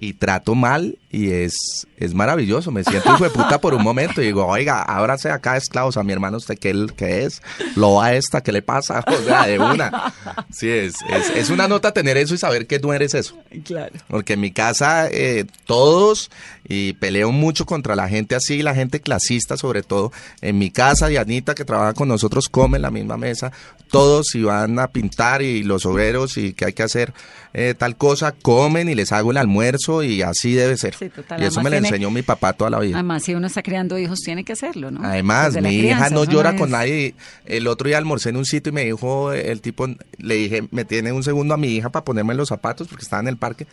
y 0.00 0.14
trato 0.14 0.54
mal 0.54 0.98
y 1.10 1.30
es, 1.30 1.86
es 1.96 2.14
maravilloso. 2.14 2.70
Me 2.70 2.84
siento 2.84 3.08
hijo 3.14 3.24
de 3.24 3.30
puta 3.30 3.60
por 3.60 3.72
un 3.74 3.82
momento 3.82 4.20
y 4.20 4.26
digo, 4.26 4.46
oiga, 4.46 4.82
ábrase 4.82 5.30
acá 5.30 5.56
esclavos 5.56 5.96
a 5.96 6.02
mi 6.02 6.12
hermano, 6.12 6.36
¿usted 6.36 6.58
qué, 6.58 6.70
él- 6.70 6.92
qué 6.96 7.24
es? 7.24 7.40
¿Lo 7.74 8.00
a 8.02 8.14
esta? 8.14 8.42
¿Qué 8.42 8.52
le 8.52 8.62
pasa? 8.62 9.02
O 9.06 9.22
sea, 9.24 9.46
de 9.46 9.58
una. 9.58 10.12
Sí, 10.50 10.68
es, 10.68 10.94
es, 11.10 11.30
es 11.36 11.50
una 11.50 11.68
nota 11.68 11.92
tener 11.92 12.16
eso 12.16 12.34
y 12.34 12.38
saber 12.38 12.66
que 12.66 12.78
no 12.78 12.92
eres 12.92 13.14
eso. 13.14 13.36
Claro. 13.64 13.92
Porque 14.08 14.34
en 14.34 14.40
mi 14.40 14.50
casa 14.52 15.08
eh, 15.10 15.46
todos, 15.64 16.30
y 16.68 16.92
peleo 16.94 17.32
mucho 17.32 17.64
contra 17.66 17.96
la 17.96 18.08
gente 18.08 18.34
así, 18.34 18.62
la 18.62 18.74
gente 18.74 19.00
clasista 19.00 19.56
sobre 19.56 19.82
todo. 19.82 20.12
En 20.42 20.58
mi 20.58 20.70
casa, 20.70 21.08
Dianita, 21.08 21.54
que 21.54 21.64
trabaja 21.64 21.94
con 21.94 22.08
nosotros, 22.08 22.48
come 22.48 22.76
en 22.76 22.82
la 22.82 22.90
misma 22.90 23.16
mesa. 23.16 23.52
Todos 23.90 24.26
si 24.32 24.42
van 24.42 24.78
a 24.78 24.88
pintar 24.88 25.42
y 25.42 25.62
los 25.62 25.86
obreros 25.86 26.36
y 26.36 26.52
que 26.52 26.66
hay 26.66 26.72
que 26.72 26.82
hacer 26.82 27.12
eh, 27.54 27.74
tal 27.78 27.96
cosa, 27.96 28.32
comen 28.32 28.88
y 28.88 28.94
les 28.94 29.12
hago 29.12 29.30
el 29.30 29.36
almuerzo 29.36 29.75
y 30.02 30.22
así 30.22 30.54
debe 30.54 30.76
ser. 30.76 30.94
Sí, 30.94 31.08
total, 31.08 31.42
y 31.42 31.46
eso 31.46 31.62
me 31.62 31.70
lo 31.70 31.76
enseñó 31.76 32.10
mi 32.10 32.22
papá 32.22 32.52
toda 32.52 32.70
la 32.70 32.78
vida. 32.80 32.96
Además, 32.96 33.22
si 33.22 33.34
uno 33.34 33.46
está 33.46 33.62
criando 33.62 33.98
hijos, 33.98 34.20
tiene 34.20 34.44
que 34.44 34.52
hacerlo, 34.52 34.90
¿no? 34.90 35.00
Además, 35.04 35.54
Desde 35.54 35.68
mi 35.68 35.78
crianza, 35.78 36.06
hija 36.06 36.14
no 36.14 36.24
llora 36.24 36.56
con 36.56 36.70
nadie. 36.70 37.14
El 37.44 37.66
otro 37.66 37.88
día 37.88 37.98
almorcé 37.98 38.30
en 38.30 38.36
un 38.36 38.44
sitio 38.44 38.70
y 38.70 38.74
me 38.74 38.84
dijo 38.84 39.32
el 39.32 39.60
tipo, 39.60 39.86
le 40.18 40.34
dije, 40.34 40.68
me 40.70 40.84
tiene 40.84 41.12
un 41.12 41.22
segundo 41.22 41.54
a 41.54 41.56
mi 41.56 41.68
hija 41.68 41.90
para 41.90 42.04
ponerme 42.04 42.34
los 42.34 42.48
zapatos 42.48 42.88
porque 42.88 43.04
estaba 43.04 43.22
en 43.22 43.28
el 43.28 43.36
parque. 43.36 43.66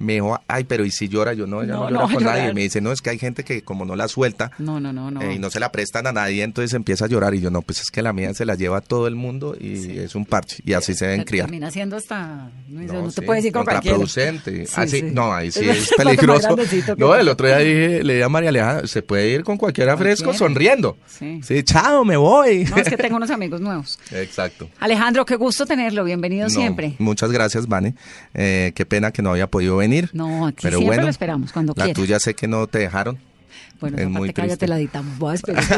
Me 0.00 0.14
dijo, 0.14 0.40
ay, 0.48 0.64
pero 0.64 0.84
¿y 0.84 0.90
si 0.90 1.08
llora? 1.08 1.34
Yo 1.34 1.46
no, 1.46 1.62
ella 1.62 1.74
No, 1.74 1.84
no, 1.84 1.90
no 1.90 2.00
llora 2.00 2.14
con 2.14 2.24
nadie. 2.24 2.38
llorar. 2.40 2.54
Me 2.54 2.62
dice, 2.62 2.80
no, 2.80 2.90
es 2.90 3.00
que 3.02 3.10
hay 3.10 3.18
gente 3.18 3.44
que 3.44 3.62
como 3.62 3.84
no 3.84 3.94
la 3.96 4.08
suelta 4.08 4.50
No, 4.58 4.80
no, 4.80 4.92
no, 4.92 5.10
no. 5.10 5.20
eh, 5.20 5.34
y 5.34 5.38
no 5.38 5.50
se 5.50 5.60
la 5.60 5.70
prestan 5.70 6.06
a 6.06 6.12
nadie, 6.12 6.42
entonces 6.42 6.72
empieza 6.74 7.04
a 7.04 7.08
llorar. 7.08 7.34
Y 7.34 7.40
yo, 7.40 7.50
no, 7.50 7.62
pues 7.62 7.80
es 7.82 7.90
que 7.90 8.00
la 8.02 8.12
mía 8.14 8.32
se 8.34 8.44
la 8.46 8.54
lleva 8.54 8.78
a 8.78 8.80
todo 8.80 9.06
el 9.06 9.14
mundo 9.14 9.54
y 9.60 9.98
es 9.98 10.14
un 10.14 10.24
parche. 10.24 10.62
Y 10.64 10.72
así 10.72 10.94
se 10.94 11.04
deben 11.04 11.20
Te- 11.20 11.26
criar. 11.26 11.46
Termina 11.46 11.70
siendo 11.70 11.96
hasta... 11.96 12.50
No, 12.66 12.80
No, 12.80 13.02
no 13.02 13.08
te 13.12 13.20
sí, 13.20 13.26
puedes 13.26 13.44
ir 13.44 13.52
con 13.52 13.64
contraproducente. 13.64 14.66
Sí, 14.66 14.72
Así, 14.74 15.00
sí. 15.00 15.02
No, 15.12 15.32
ahí 15.34 15.50
sí 15.52 15.68
Es 15.68 15.90
peligroso. 15.96 16.56
No, 16.96 17.14
el 17.14 17.28
otro 17.28 17.46
día 17.46 17.58
dije, 17.58 18.02
le 18.02 18.14
dije 18.14 18.24
a 18.24 18.28
María 18.30 18.48
Alejandra, 18.48 18.86
se 18.86 19.02
puede 19.02 19.28
ir 19.28 19.44
con 19.44 19.58
cualquiera 19.58 19.96
fresco 19.98 20.24
Cualquiera. 20.26 20.48
sonriendo. 20.48 20.96
Sí. 21.06 21.40
Sí, 21.42 21.62
chao, 21.62 22.04
me 22.06 22.16
voy. 22.16 22.64
No, 22.64 22.76
es 22.78 22.88
que 22.88 22.96
tengo 22.96 23.16
unos 23.16 23.30
amigos 23.30 23.60
nuevos. 23.60 23.98
Exacto. 24.12 24.68
Alejandro, 24.78 25.26
qué 25.26 25.36
gusto 25.36 25.66
tenerlo. 25.66 26.04
Bienvenido 26.04 26.48
siempre. 26.48 26.94
Muchas 26.98 27.30
gracias, 27.32 27.66
Vane. 27.66 27.94
Eh, 28.32 28.72
qué 28.74 28.86
pena 28.86 29.10
que 29.12 29.20
no 29.20 29.30
había 29.32 29.46
podido 29.46 29.76
venir. 29.76 29.89
No, 30.12 30.46
aquí 30.46 30.58
pero 30.62 30.78
siempre 30.78 30.86
bueno, 30.96 31.02
lo 31.04 31.08
esperamos, 31.10 31.52
cuando 31.52 31.72
La 31.76 31.84
quiera. 31.84 31.96
tuya 31.96 32.20
sé 32.20 32.34
que 32.34 32.46
no 32.48 32.66
te 32.66 32.78
dejaron. 32.78 33.18
Bueno, 33.80 33.98
es 33.98 34.08
muy 34.08 34.32
cállate, 34.32 34.48
triste. 34.56 34.68
la 34.68 34.76
editamos. 34.76 35.18
Voy 35.18 35.32
a 35.32 35.34
esperar. 35.34 35.64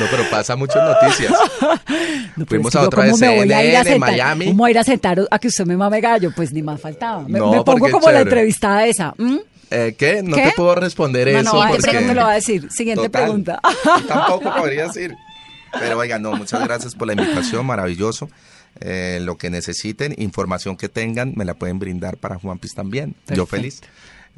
No, 0.00 0.06
pero 0.10 0.24
pasa 0.30 0.56
muchas 0.56 0.82
noticias. 0.84 1.32
No, 2.36 2.46
Fuimos 2.46 2.72
que 2.72 2.78
a 2.78 2.82
otra 2.82 3.12
CNN 3.12 3.82
en 3.92 4.00
Miami. 4.00 4.46
¿Cómo 4.46 4.66
ir 4.66 4.78
a 4.78 4.84
sentar 4.84 5.18
a 5.30 5.38
que 5.38 5.48
usted 5.48 5.66
me 5.66 5.76
mame 5.76 6.00
gallo? 6.00 6.32
Pues 6.34 6.50
ni 6.52 6.62
más 6.62 6.80
faltaba. 6.80 7.22
Me, 7.28 7.38
No, 7.38 7.52
me 7.52 7.62
pongo 7.62 7.90
como 7.90 8.10
la 8.10 8.20
entrevistada 8.20 8.86
esa. 8.86 9.12
¿Mm? 9.18 9.36
Eh, 9.70 9.94
¿Qué? 9.98 10.22
No 10.22 10.34
¿Qué? 10.36 10.44
te 10.44 10.52
puedo 10.52 10.74
responder 10.76 11.30
No, 11.30 11.38
eso. 11.40 11.52
no, 11.54 11.62
ay, 11.62 11.72
porque... 11.74 11.90
pero 11.90 12.06
me 12.06 12.14
lo 12.14 12.22
va 12.22 12.30
a 12.30 12.34
decir. 12.36 12.70
Siguiente 12.70 13.04
Total. 13.04 13.22
pregunta. 13.24 13.60
Tampoco 14.08 14.54
podría 14.54 14.84
decir. 14.86 15.14
Pero 15.78 15.98
oiga, 15.98 16.18
no, 16.18 16.32
muchas 16.36 16.62
gracias 16.64 16.94
por 16.94 17.06
la 17.06 17.12
invitación, 17.12 17.66
maravilloso. 17.66 18.30
Eh, 18.80 19.20
lo 19.22 19.36
que 19.36 19.50
necesiten, 19.50 20.14
información 20.18 20.76
que 20.76 20.88
tengan, 20.88 21.34
me 21.36 21.44
la 21.44 21.54
pueden 21.54 21.78
brindar 21.78 22.16
para 22.16 22.38
Juan 22.38 22.58
Piz 22.58 22.74
también. 22.74 23.14
Yo 23.28 23.46
feliz. 23.46 23.80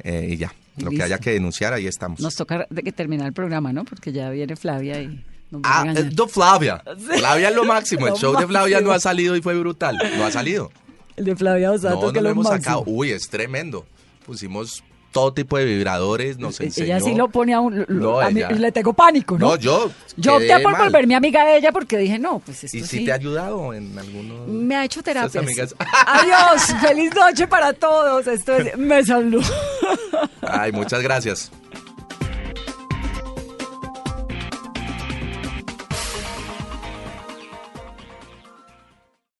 Eh, 0.03 0.29
y 0.31 0.37
ya, 0.37 0.53
lo 0.77 0.91
que 0.91 1.01
haya 1.01 1.17
que 1.19 1.31
denunciar, 1.31 1.73
ahí 1.73 1.87
estamos. 1.87 2.19
Nos 2.19 2.35
toca 2.35 2.67
de 2.69 2.83
que 2.83 2.91
terminar 2.91 3.27
el 3.27 3.33
programa, 3.33 3.71
¿no? 3.73 3.85
Porque 3.85 4.11
ya 4.11 4.29
viene 4.29 4.55
Flavia 4.55 5.01
y 5.01 5.23
a 5.53 5.59
Ah, 5.63 5.93
es 5.95 6.15
de 6.15 6.27
Flavia. 6.27 6.83
Flavia 7.17 7.49
es 7.49 7.55
lo 7.55 7.63
máximo. 7.63 8.07
El 8.07 8.13
Lo 8.13 8.19
show 8.19 8.37
de 8.37 8.45
Flavia 8.45 8.81
no 8.81 8.91
ha 8.91 8.99
salido 8.99 9.35
y 9.37 9.41
fue 9.41 9.57
brutal. 9.57 9.97
No 10.17 10.25
ha 10.25 10.31
salido. 10.31 10.71
El 11.15 11.25
de 11.25 11.35
Flavia 11.35 11.71
Osato, 11.71 11.95
No, 11.95 12.11
que 12.11 12.19
no 12.19 12.21
lo 12.21 12.21
lo 12.23 12.29
hemos 12.31 12.45
máximo. 12.45 12.63
sacado. 12.63 12.83
Uy, 12.87 13.11
es 13.11 13.29
tremendo. 13.29 13.85
Pusimos 14.25 14.83
todo 15.15 15.31
tipo 15.31 15.57
de 15.57 15.63
vibradores, 15.63 16.37
nos 16.39 16.59
enseñó. 16.59 16.87
Ella 16.87 16.99
sí 16.99 17.15
lo 17.15 17.29
pone 17.29 17.53
a 17.53 17.61
un... 17.61 17.79
lo- 17.79 17.85
No, 17.87 18.19
a 18.19 18.29
mí- 18.31 18.41
ella- 18.41 18.51
le 18.51 18.69
tengo 18.73 18.91
pánico, 18.91 19.39
¿no? 19.39 19.51
No, 19.51 19.55
yo. 19.55 19.89
Yo 20.17 20.35
opté 20.35 20.59
por 20.59 20.73
mal. 20.73 20.83
volverme 20.83 21.15
amiga 21.15 21.45
de 21.45 21.55
ella 21.55 21.71
porque 21.71 21.97
dije, 21.97 22.19
no, 22.19 22.39
pues 22.39 22.65
esto 22.65 22.75
¿Y 22.75 22.81
si 22.81 22.97
sí. 22.97 23.05
te 23.05 23.13
ha 23.13 23.15
ayudado 23.15 23.73
en 23.73 23.97
algunos...? 23.97 24.45
Me 24.49 24.75
ha 24.75 24.83
hecho 24.83 25.01
terapia. 25.01 25.39
amigas. 25.39 25.73
Adiós, 26.05 26.75
feliz 26.81 27.15
noche 27.15 27.47
para 27.47 27.71
todos. 27.71 28.27
Esto 28.27 28.57
es 28.57 28.77
Me 28.77 29.05
Salud. 29.05 29.43
Ay, 30.41 30.73
muchas 30.73 31.01
gracias. 31.01 31.49